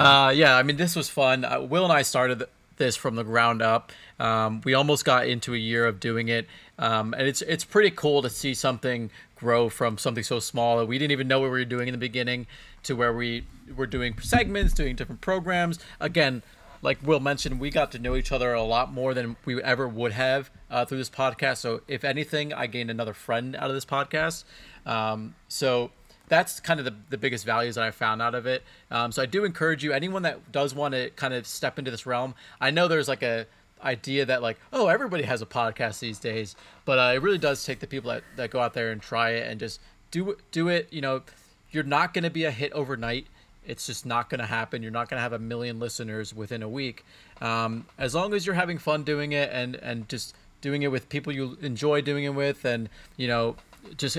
Uh, 0.00 0.32
yeah, 0.34 0.56
I 0.56 0.62
mean, 0.62 0.76
this 0.76 0.96
was 0.96 1.10
fun. 1.10 1.44
Uh, 1.44 1.60
Will 1.60 1.84
and 1.84 1.92
I 1.92 2.00
started 2.02 2.38
th- 2.38 2.50
this 2.78 2.96
from 2.96 3.16
the 3.16 3.22
ground 3.22 3.60
up. 3.60 3.92
Um, 4.18 4.62
we 4.64 4.72
almost 4.74 5.04
got 5.04 5.28
into 5.28 5.52
a 5.54 5.58
year 5.58 5.86
of 5.86 6.00
doing 6.00 6.28
it, 6.28 6.46
um, 6.78 7.12
and 7.12 7.28
it's 7.28 7.42
it's 7.42 7.64
pretty 7.64 7.90
cool 7.90 8.22
to 8.22 8.30
see 8.30 8.54
something 8.54 9.10
grow 9.36 9.68
from 9.68 9.98
something 9.98 10.24
so 10.24 10.40
small 10.40 10.78
that 10.78 10.86
we 10.86 10.98
didn't 10.98 11.12
even 11.12 11.28
know 11.28 11.40
what 11.40 11.46
we 11.46 11.58
were 11.58 11.64
doing 11.64 11.88
in 11.88 11.92
the 11.92 11.98
beginning 11.98 12.46
to 12.84 12.94
where 12.94 13.12
we 13.12 13.44
were 13.76 13.86
doing 13.86 14.18
segments, 14.20 14.72
doing 14.72 14.96
different 14.96 15.20
programs. 15.20 15.78
Again, 16.00 16.42
like 16.84 16.98
Will 17.02 17.18
mentioned, 17.18 17.58
we 17.58 17.70
got 17.70 17.90
to 17.92 17.98
know 17.98 18.14
each 18.14 18.30
other 18.30 18.52
a 18.52 18.62
lot 18.62 18.92
more 18.92 19.14
than 19.14 19.36
we 19.44 19.60
ever 19.62 19.88
would 19.88 20.12
have 20.12 20.50
uh, 20.70 20.84
through 20.84 20.98
this 20.98 21.10
podcast. 21.10 21.56
So, 21.56 21.80
if 21.88 22.04
anything, 22.04 22.52
I 22.52 22.66
gained 22.66 22.90
another 22.90 23.14
friend 23.14 23.56
out 23.56 23.70
of 23.70 23.74
this 23.74 23.86
podcast. 23.86 24.44
Um, 24.84 25.34
so, 25.48 25.90
that's 26.28 26.60
kind 26.60 26.78
of 26.80 26.84
the, 26.84 26.94
the 27.10 27.18
biggest 27.18 27.44
values 27.44 27.74
that 27.74 27.84
I 27.84 27.90
found 27.90 28.22
out 28.22 28.34
of 28.34 28.46
it. 28.46 28.62
Um, 28.90 29.12
so 29.12 29.22
I 29.22 29.26
do 29.26 29.44
encourage 29.44 29.84
you, 29.84 29.92
anyone 29.92 30.22
that 30.22 30.52
does 30.52 30.74
want 30.74 30.94
to 30.94 31.10
kind 31.10 31.34
of 31.34 31.46
step 31.46 31.78
into 31.78 31.90
this 31.90 32.06
realm. 32.06 32.34
I 32.60 32.70
know 32.70 32.88
there's 32.88 33.08
like 33.08 33.22
a 33.22 33.46
idea 33.82 34.24
that 34.24 34.42
like, 34.42 34.58
oh, 34.72 34.88
everybody 34.88 35.24
has 35.24 35.42
a 35.42 35.46
podcast 35.46 35.98
these 35.98 36.18
days, 36.18 36.56
but 36.84 36.98
uh, 36.98 37.14
it 37.14 37.22
really 37.22 37.38
does 37.38 37.64
take 37.64 37.80
the 37.80 37.86
people 37.86 38.10
that, 38.10 38.22
that 38.36 38.50
go 38.50 38.60
out 38.60 38.72
there 38.72 38.90
and 38.90 39.02
try 39.02 39.30
it 39.30 39.50
and 39.50 39.60
just 39.60 39.80
do 40.10 40.36
do 40.50 40.68
it. 40.68 40.88
You 40.90 41.02
know, 41.02 41.22
you're 41.70 41.84
not 41.84 42.14
going 42.14 42.24
to 42.24 42.30
be 42.30 42.44
a 42.44 42.50
hit 42.50 42.72
overnight. 42.72 43.26
It's 43.66 43.86
just 43.86 44.04
not 44.04 44.30
going 44.30 44.40
to 44.40 44.46
happen. 44.46 44.82
You're 44.82 44.92
not 44.92 45.08
going 45.08 45.18
to 45.18 45.22
have 45.22 45.32
a 45.32 45.38
million 45.38 45.78
listeners 45.78 46.34
within 46.34 46.62
a 46.62 46.68
week. 46.68 47.04
Um, 47.40 47.86
as 47.98 48.14
long 48.14 48.34
as 48.34 48.46
you're 48.46 48.54
having 48.54 48.78
fun 48.78 49.04
doing 49.04 49.32
it 49.32 49.50
and 49.52 49.76
and 49.76 50.08
just 50.08 50.34
doing 50.60 50.82
it 50.82 50.90
with 50.90 51.08
people 51.08 51.32
you 51.32 51.58
enjoy 51.60 52.00
doing 52.00 52.24
it 52.24 52.34
with, 52.34 52.64
and 52.64 52.88
you 53.16 53.28
know, 53.28 53.56
just 53.96 54.18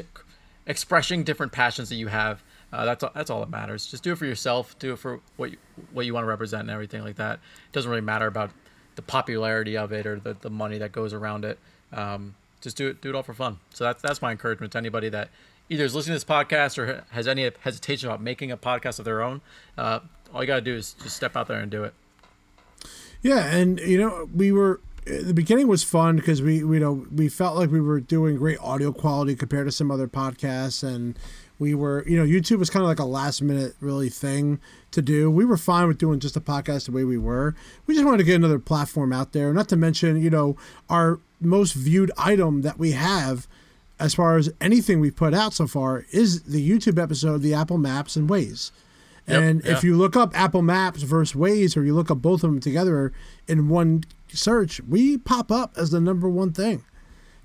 expressing 0.68 1.24
different 1.24 1.52
passions 1.52 1.90
that 1.90 1.96
you 1.96 2.08
have. 2.08 2.44
Uh, 2.74 2.86
that's 2.86 3.04
all, 3.04 3.12
that's 3.14 3.30
all 3.30 3.40
that 3.40 3.50
matters. 3.50 3.86
Just 3.86 4.04
do 4.04 4.12
it 4.12 4.18
for 4.18 4.26
yourself. 4.26 4.78
Do 4.80 4.94
it 4.94 5.00
for 5.00 5.20
what 5.38 5.52
you, 5.52 5.58
what 5.94 6.06
you 6.06 6.14
want 6.14 6.24
to 6.24 6.28
represent 6.28 6.62
and 6.62 6.72
everything 6.72 7.04
like 7.04 7.16
that. 7.16 7.36
It 7.36 7.72
doesn't 7.72 7.90
really 7.90 8.02
matter 8.02 8.28
about 8.28 8.52
the 8.96 9.02
popularity 9.02 9.78
of 9.78 9.92
it 9.92 10.06
or 10.06 10.20
the, 10.20 10.34
the 10.34 10.50
money 10.50 10.78
that 10.80 10.92
goes 10.92 11.14
around 11.14 11.46
it. 11.46 11.60
Um, 11.94 12.36
just 12.62 12.78
do 12.78 12.88
it 12.88 13.02
do 13.02 13.10
it 13.10 13.16
all 13.16 13.24
for 13.24 13.34
fun. 13.34 13.60
So 13.74 13.84
that's 13.84 14.02
that's 14.02 14.22
my 14.22 14.32
encouragement 14.32 14.74
to 14.74 14.78
anybody 14.78 15.10
that 15.10 15.30
either 15.70 15.84
is 15.84 15.96
listening 15.96 16.18
to 16.18 16.26
this 16.26 16.26
podcast 16.26 16.78
or 16.78 17.06
has 17.12 17.28
any 17.28 17.50
hesitation 17.62 18.10
about 18.10 18.22
making 18.22 18.52
a 18.52 18.58
podcast 18.58 19.00
of 19.00 19.06
their 19.06 19.22
own. 19.22 19.42
Uh, 19.78 20.00
all 20.34 20.42
you 20.42 20.48
got 20.48 20.56
to 20.56 20.62
do 20.62 20.76
is 20.76 20.94
just 20.94 21.16
step 21.16 21.36
out 21.36 21.48
there 21.48 21.60
and 21.60 21.72
do 21.72 21.84
it. 21.84 21.94
Yeah, 23.22 23.56
and 23.56 23.80
you 23.80 23.98
know 23.98 24.30
we 24.34 24.52
were 24.52 24.80
the 25.06 25.34
beginning 25.34 25.68
was 25.68 25.84
fun 25.84 26.16
because 26.16 26.42
we, 26.42 26.64
we 26.64 26.78
you 26.78 26.80
know 26.80 27.06
we 27.14 27.30
felt 27.30 27.56
like 27.56 27.70
we 27.70 27.82
were 27.82 28.00
doing 28.00 28.38
great 28.38 28.60
audio 28.60 28.92
quality 28.92 29.36
compared 29.36 29.68
to 29.68 29.72
some 29.72 29.92
other 29.92 30.08
podcasts 30.08 30.84
and 30.84 31.18
we 31.60 31.76
were 31.76 32.04
you 32.08 32.18
know 32.18 32.26
youtube 32.26 32.58
was 32.58 32.72
kind 32.72 32.82
of 32.82 32.90
like 32.90 33.00
a 33.00 33.06
last 33.06 33.42
minute 33.42 33.76
really 33.80 34.10
thing 34.10 34.60
to 34.90 35.04
do 35.04 35.30
we 35.30 35.46
were 35.46 35.58
fine 35.58 35.88
with 35.88 36.00
doing 36.00 36.20
just 36.20 36.36
a 36.36 36.42
podcast 36.42 36.88
the 36.88 36.92
way 36.92 37.04
we 37.04 37.18
were 37.20 37.56
we 37.86 37.94
just 37.94 38.04
wanted 38.04 38.18
to 38.18 38.24
get 38.24 38.36
another 38.36 38.58
platform 38.58 39.14
out 39.14 39.32
there 39.32 39.54
not 39.54 39.70
to 39.70 39.76
mention 39.76 40.22
you 40.22 40.30
know 40.30 40.58
our 40.90 41.20
most 41.40 41.74
viewed 41.74 42.12
item 42.18 42.64
that 42.64 42.80
we 42.80 42.92
have 42.92 43.48
as 44.00 44.14
far 44.14 44.38
as 44.38 44.52
anything 44.60 45.00
we've 45.00 45.16
put 45.16 45.34
out 45.34 45.54
so 45.54 45.68
far 45.68 46.06
is 46.12 46.44
the 46.44 46.70
youtube 46.70 47.02
episode 47.02 47.42
the 47.42 47.54
apple 47.54 47.78
maps 47.78 48.16
and 48.16 48.30
Waze 48.30 48.72
Yep, 49.28 49.42
and 49.42 49.64
yeah. 49.64 49.72
if 49.72 49.84
you 49.84 49.96
look 49.96 50.16
up 50.16 50.38
Apple 50.40 50.62
Maps 50.62 51.02
versus 51.02 51.36
Waze, 51.36 51.76
or 51.76 51.84
you 51.84 51.96
look 51.96 52.12
up 52.12 52.22
both 52.22 52.44
of 52.44 52.52
them 52.52 52.60
together 52.60 53.12
in 53.48 53.70
one 53.70 54.04
search, 54.28 54.82
we 54.82 55.18
pop 55.18 55.52
up 55.52 55.74
as 55.78 55.90
the 55.90 56.00
number 56.00 56.30
one 56.30 56.52
thing. 56.54 56.84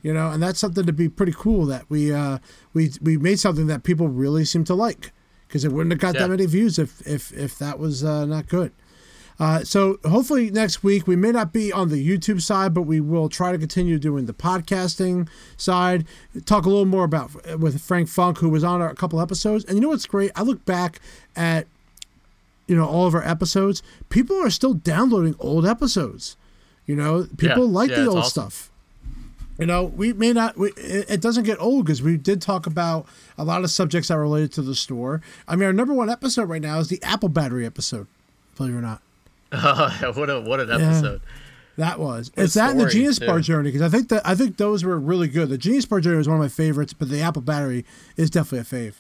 You 0.03 0.15
know, 0.15 0.31
and 0.31 0.43
that's 0.43 0.59
something 0.59 0.87
to 0.87 0.93
be 0.93 1.09
pretty 1.09 1.33
cool 1.33 1.67
that 1.67 1.85
we 1.89 2.13
uh, 2.13 2.39
we 2.73 2.91
we 3.03 3.19
made 3.19 3.39
something 3.39 3.67
that 3.67 3.83
people 3.83 4.09
really 4.09 4.45
seem 4.45 4.65
to 4.65 4.75
like 4.75 5.13
because 5.47 5.65
it 5.65 5.73
wouldn't 5.73 5.93
have 5.93 6.01
got 6.01 6.15
yeah. 6.15 6.23
that 6.23 6.31
many 6.31 6.47
views 6.47 6.79
if 6.79 7.07
if 7.07 7.33
if 7.33 7.59
that 7.59 7.79
was 7.79 8.03
uh, 8.03 8.25
not 8.25 8.47
good. 8.49 8.73
Uh, 9.41 9.65
so 9.65 9.99
hopefully 10.05 10.51
next 10.51 10.85
week 10.85 11.07
we 11.07 11.17
may 11.17 11.33
not 11.33 11.51
be 11.51 11.73
on 11.73 11.89
the 11.89 12.07
YouTube 12.07 12.43
side, 12.43 12.75
but 12.75 12.83
we 12.83 13.01
will 13.01 13.31
try 13.31 13.53
to 13.53 13.59
continue 13.59 13.99
doing 13.99 14.27
the 14.27 14.35
podcasting 14.35 15.27
side. 15.57 16.05
Talk 16.45 16.67
a 16.67 16.69
little 16.69 16.85
more 16.85 17.05
about 17.05 17.59
with 17.59 17.81
Frank 17.81 18.11
Funk, 18.11 18.39
who 18.39 18.51
was 18.51 18.63
on 18.63 18.83
a 18.83 18.95
couple 18.95 19.19
episodes. 19.19 19.65
And 19.65 19.77
you 19.77 19.81
know 19.81 19.89
what's 19.89 20.05
great? 20.05 20.31
I 20.37 20.43
look 20.43 20.67
back 20.67 21.01
at 21.35 21.67
you 22.67 22.77
know 22.77 22.87
all 22.87 23.07
of 23.07 23.15
our 23.15 23.27
episodes. 23.27 23.83
People 24.11 24.37
are 24.37 24.51
still 24.51 24.75
downloading 24.75 25.35
old 25.39 25.67
episodes. 25.67 26.37
You 26.85 26.97
know, 26.97 27.27
people 27.39 27.65
yeah, 27.65 27.73
like 27.73 27.91
yeah, 27.91 28.01
the 28.01 28.07
old 28.09 28.19
awesome. 28.19 28.51
stuff. 28.51 28.71
You 29.59 29.67
know, 29.67 29.85
we 29.85 30.13
may 30.13 30.35
not. 30.35 30.59
We, 30.59 30.73
it, 30.77 31.21
doesn't 31.21 31.45
get 31.45 31.59
old 31.61 31.87
because 31.87 32.03
we 32.03 32.17
did 32.19 32.43
talk 32.43 32.67
about 32.67 33.07
a 33.39 33.45
lot 33.45 33.65
of 33.65 33.71
subjects 33.71 34.09
that 34.09 34.15
are 34.15 34.23
related 34.23 34.53
to 34.53 34.63
the 34.63 34.75
store. 34.75 35.23
I 35.49 35.57
mean, 35.57 35.67
our 35.67 35.73
number 35.73 35.95
one 35.95 36.11
episode 36.11 36.49
right 36.49 36.63
now 36.63 36.79
is 36.79 36.89
the 36.89 37.03
Apple 37.03 37.29
battery 37.29 37.65
episode. 37.65 38.07
Believe 38.57 38.75
it 38.75 38.79
or 38.79 38.83
not. 38.83 39.03
Oh, 39.53 40.13
what 40.15 40.31
a 40.31 40.41
what 40.41 40.61
an 40.61 40.71
episode! 40.71 41.21
Yeah, 41.25 41.87
that 41.87 41.99
was. 41.99 42.31
What 42.35 42.45
it's 42.45 42.55
that 42.55 42.71
and 42.71 42.81
the 42.81 42.89
Genius 42.89 43.19
too. 43.19 43.27
Bar 43.27 43.41
journey 43.41 43.71
because 43.71 43.83
I 43.83 43.89
think 43.89 44.09
that 44.11 44.27
I 44.27 44.35
think 44.35 44.57
those 44.57 44.85
were 44.85 44.99
really 44.99 45.29
good. 45.29 45.49
The 45.49 45.59
Genius 45.59 45.87
Bar 45.87 46.01
journey 46.01 46.19
was 46.19 46.29
one 46.29 46.37
of 46.37 46.43
my 46.43 46.49
favorites, 46.49 46.93
but 46.93 47.09
the 47.09 47.21
Apple 47.21 47.43
battery 47.43 47.85
is 48.17 48.31
definitely 48.31 48.61
a 48.61 48.91
fave. 48.91 48.95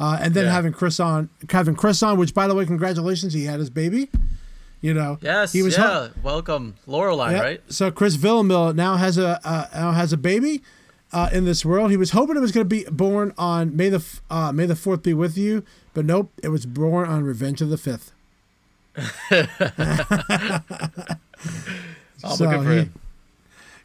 Uh, 0.00 0.18
and 0.20 0.32
then 0.32 0.44
yeah. 0.44 0.52
having 0.52 0.72
Chris 0.72 1.00
on, 1.00 1.28
having 1.50 1.74
Chris 1.74 2.02
on, 2.02 2.18
which 2.18 2.32
by 2.32 2.46
the 2.46 2.54
way, 2.54 2.64
congratulations, 2.64 3.32
he 3.32 3.44
had 3.44 3.58
his 3.58 3.70
baby. 3.70 4.08
You 4.80 4.94
know, 4.94 5.18
yes, 5.20 5.52
he 5.52 5.62
was 5.62 5.76
yeah. 5.76 6.10
Welcome, 6.22 6.76
Lorelai, 6.86 7.32
yeah. 7.32 7.40
right? 7.40 7.62
So 7.68 7.90
Chris 7.90 8.16
Villamil 8.16 8.76
now 8.76 8.96
has 8.96 9.18
a 9.18 9.40
uh, 9.44 9.66
now 9.74 9.90
has 9.90 10.12
a 10.12 10.16
baby 10.16 10.62
uh, 11.12 11.30
in 11.32 11.44
this 11.44 11.64
world. 11.64 11.90
He 11.90 11.96
was 11.96 12.12
hoping 12.12 12.36
it 12.36 12.40
was 12.40 12.52
going 12.52 12.68
to 12.68 12.68
be 12.68 12.84
born 12.84 13.32
on 13.36 13.76
May 13.76 13.88
the 13.88 14.04
uh, 14.30 14.52
May 14.52 14.66
the 14.66 14.76
Fourth 14.76 15.02
be 15.02 15.14
with 15.14 15.36
you, 15.36 15.64
but 15.94 16.04
nope, 16.04 16.32
it 16.44 16.48
was 16.50 16.64
born 16.64 17.08
on 17.08 17.24
Revenge 17.24 17.60
of 17.60 17.70
the 17.70 17.78
Fifth. 17.78 18.12
oh, 22.24 22.34
so 22.34 22.46
good 22.46 22.62
for 22.62 22.70
him. 22.70 22.94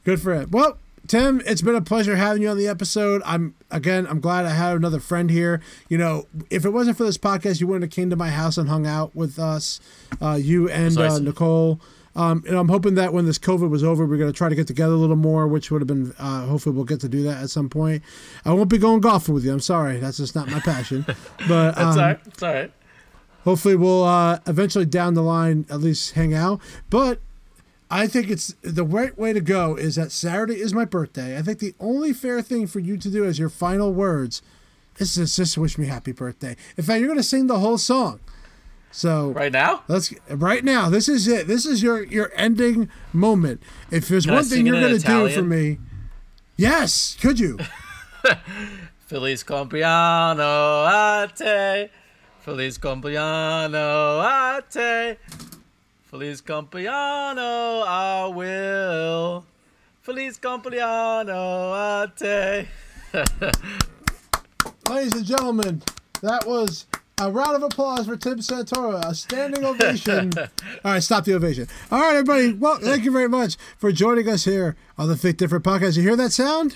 Good 0.04 0.22
for 0.22 0.34
him. 0.34 0.50
Well, 0.52 0.78
Tim, 1.08 1.42
it's 1.46 1.62
been 1.62 1.76
a 1.76 1.82
pleasure 1.82 2.16
having 2.16 2.42
you 2.42 2.50
on 2.50 2.58
the 2.58 2.68
episode. 2.68 3.22
I'm 3.26 3.56
again, 3.70 4.08
I'm 4.08 4.20
glad 4.20 4.46
I 4.46 4.52
had 4.52 4.76
another 4.76 5.00
friend 5.00 5.30
here. 5.30 5.62
You 5.90 5.98
know, 5.98 6.28
if 6.50 6.66
it 6.66 6.70
wasn't 6.70 6.98
for 6.98 7.04
this 7.04 7.18
podcast, 7.18 7.60
you 7.60 7.68
wouldn't 7.68 7.84
have 7.84 7.92
came 7.92 8.10
to 8.10 8.16
my 8.16 8.30
house 8.30 8.58
and 8.58 8.70
hung 8.70 8.88
out 8.88 9.16
with 9.16 9.38
us, 9.38 9.80
uh, 10.22 10.40
you 10.42 10.70
and 10.70 10.98
uh, 10.98 11.20
Nicole. 11.20 11.80
Um, 12.16 12.44
and 12.48 12.56
I'm 12.56 12.70
hoping 12.70 12.96
that 12.96 13.12
when 13.12 13.26
this 13.26 13.40
COVID 13.40 13.70
was 13.70 13.84
over, 13.84 14.06
we're 14.06 14.18
going 14.18 14.32
to 14.32 14.38
try 14.38 14.48
to 14.48 14.56
get 14.56 14.68
together 14.68 14.94
a 14.94 14.98
little 14.98 15.16
more, 15.16 15.48
which 15.48 15.72
would 15.72 15.82
have 15.82 15.88
been, 15.88 16.14
uh, 16.20 16.46
hopefully, 16.46 16.76
we'll 16.76 16.86
get 16.86 17.00
to 17.02 17.10
do 17.10 17.24
that 17.24 17.42
at 17.42 17.50
some 17.50 17.70
point. 17.70 18.04
I 18.46 18.54
won't 18.54 18.70
be 18.70 18.78
going 18.78 19.02
golfing 19.02 19.34
with 19.34 19.44
you. 19.44 19.52
I'm 19.52 19.60
sorry. 19.60 19.98
That's 19.98 20.18
just 20.18 20.36
not 20.36 20.48
my 20.50 20.60
passion. 20.60 21.06
But 21.48 21.78
um, 21.78 21.86
that's 21.86 21.98
all 21.98 22.04
right. 22.04 22.20
It's 22.26 22.44
all 22.44 22.54
right. 22.54 22.72
Hopefully, 23.44 23.76
we'll 23.76 24.04
uh, 24.04 24.40
eventually 24.48 24.86
down 24.86 25.14
the 25.14 25.22
line 25.22 25.66
at 25.70 25.82
least 25.82 26.14
hang 26.14 26.34
out. 26.34 26.62
But 26.90 27.20
I 27.94 28.08
think 28.08 28.30
it's 28.30 28.56
the 28.62 28.84
right 28.84 29.16
way 29.18 29.34
to 29.34 29.42
go 29.42 29.76
is 29.76 29.96
that 29.96 30.12
Saturday 30.12 30.60
is 30.60 30.74
my 30.74 30.86
birthday. 30.86 31.38
I 31.38 31.44
think 31.44 31.60
the 31.60 31.76
only 31.80 32.12
fair 32.12 32.42
thing 32.42 32.66
for 32.66 32.80
you 32.80 32.98
to 32.98 33.10
do 33.10 33.24
as 33.24 33.38
your 33.38 33.50
final 33.50 33.94
words 33.94 34.42
This 34.96 35.12
is 35.12 35.36
just, 35.36 35.38
just 35.38 35.58
wish 35.58 35.78
me 35.78 35.86
happy 35.86 36.12
birthday. 36.12 36.56
In 36.76 36.84
fact, 36.84 37.00
you're 37.00 37.08
going 37.08 37.20
to 37.20 37.24
sing 37.24 37.48
the 37.48 37.60
whole 37.60 37.78
song. 37.78 38.20
So 38.92 39.32
right 39.32 39.52
now, 39.52 39.84
let's 39.88 40.14
right 40.30 40.64
now. 40.64 40.90
This 40.90 41.10
is 41.10 41.28
it. 41.28 41.48
This 41.48 41.66
is 41.66 41.82
your 41.82 42.04
your 42.04 42.32
ending 42.36 42.90
moment. 43.12 43.62
If 43.90 44.08
there's 44.08 44.26
Can 44.26 44.36
one 44.36 44.44
thing 44.44 44.68
you're 44.68 44.80
going 44.80 45.00
to 45.00 45.06
do 45.06 45.30
for 45.30 45.42
me, 45.42 45.80
yes, 46.58 47.18
could 47.20 47.40
you? 47.40 47.58
Feliz 49.08 49.44
compleanno 49.44 50.86
a 50.86 51.28
te. 51.28 51.92
Feliz 52.44 52.78
compleanno 52.78 54.20
a 54.20 54.62
te. 54.70 55.18
Feliz 56.12 56.42
compleanno, 56.42 57.86
I 57.88 58.28
will. 58.36 59.46
Feliz 60.02 60.38
compleanno 60.40 61.74
a 61.74 62.12
te. 62.14 62.68
Ladies 64.90 65.14
and 65.14 65.26
gentlemen, 65.26 65.84
that 66.22 66.46
was 66.46 66.86
a 67.18 67.32
round 67.32 67.56
of 67.56 67.64
applause 67.64 68.08
for 68.08 68.18
Tim 68.18 68.40
Santoro, 68.40 69.02
a 69.02 69.16
standing 69.16 69.64
ovation. 69.64 70.34
All 70.38 70.48
right, 70.84 71.02
stop 71.02 71.24
the 71.24 71.36
ovation. 71.36 71.70
All 71.90 72.02
right, 72.02 72.18
everybody. 72.18 72.52
Well, 72.52 72.78
thank 72.78 73.06
you 73.06 73.12
very 73.12 73.30
much 73.30 73.56
for 73.78 73.94
joining 73.94 74.28
us 74.28 74.44
here 74.44 74.76
on 74.98 75.08
the 75.08 75.16
Think 75.16 75.38
Different 75.38 75.64
podcast. 75.64 75.96
You 75.96 76.04
hear 76.04 76.18
that 76.18 76.34
sound? 76.34 76.76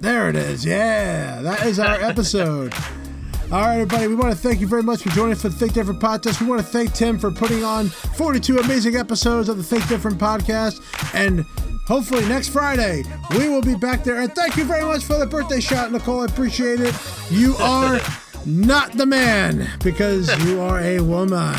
There 0.00 0.30
it 0.30 0.36
is. 0.36 0.64
Yeah, 0.64 1.42
that 1.42 1.66
is 1.66 1.78
our 1.78 2.00
episode. 2.00 2.72
All 3.52 3.60
right, 3.60 3.80
everybody, 3.80 4.06
we 4.06 4.14
want 4.14 4.32
to 4.32 4.38
thank 4.38 4.58
you 4.58 4.66
very 4.66 4.82
much 4.82 5.02
for 5.02 5.10
joining 5.10 5.32
us 5.32 5.42
for 5.42 5.50
the 5.50 5.56
Think 5.56 5.74
Different 5.74 6.00
podcast. 6.00 6.40
We 6.40 6.46
want 6.46 6.62
to 6.62 6.66
thank 6.66 6.94
Tim 6.94 7.18
for 7.18 7.30
putting 7.30 7.64
on 7.64 7.88
42 7.88 8.60
amazing 8.60 8.96
episodes 8.96 9.50
of 9.50 9.58
the 9.58 9.62
Think 9.62 9.86
Different 9.88 10.16
podcast. 10.16 10.80
And 11.14 11.40
hopefully 11.86 12.26
next 12.28 12.48
Friday, 12.48 13.02
we 13.32 13.50
will 13.50 13.60
be 13.60 13.74
back 13.74 14.02
there. 14.02 14.22
And 14.22 14.34
thank 14.34 14.56
you 14.56 14.64
very 14.64 14.84
much 14.84 15.04
for 15.04 15.18
the 15.18 15.26
birthday 15.26 15.60
shot, 15.60 15.92
Nicole. 15.92 16.20
I 16.20 16.26
appreciate 16.26 16.80
it. 16.80 16.94
You 17.28 17.54
are 17.60 18.00
not 18.46 18.92
the 18.92 19.04
man 19.04 19.68
because 19.84 20.34
you 20.46 20.60
are 20.62 20.80
a 20.80 21.00
woman. 21.00 21.54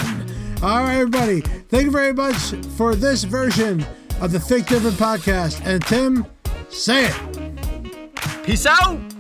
All 0.64 0.80
right, 0.80 0.96
everybody, 0.96 1.42
thank 1.42 1.84
you 1.84 1.92
very 1.92 2.14
much 2.14 2.56
for 2.76 2.96
this 2.96 3.24
version 3.24 3.86
of 4.20 4.32
the 4.32 4.40
Think 4.40 4.68
Different 4.68 4.96
podcast. 4.96 5.64
And 5.64 5.86
Tim, 5.86 6.26
say 6.70 7.06
it. 7.06 7.41
Peace 8.44 8.66
out. 8.66 9.11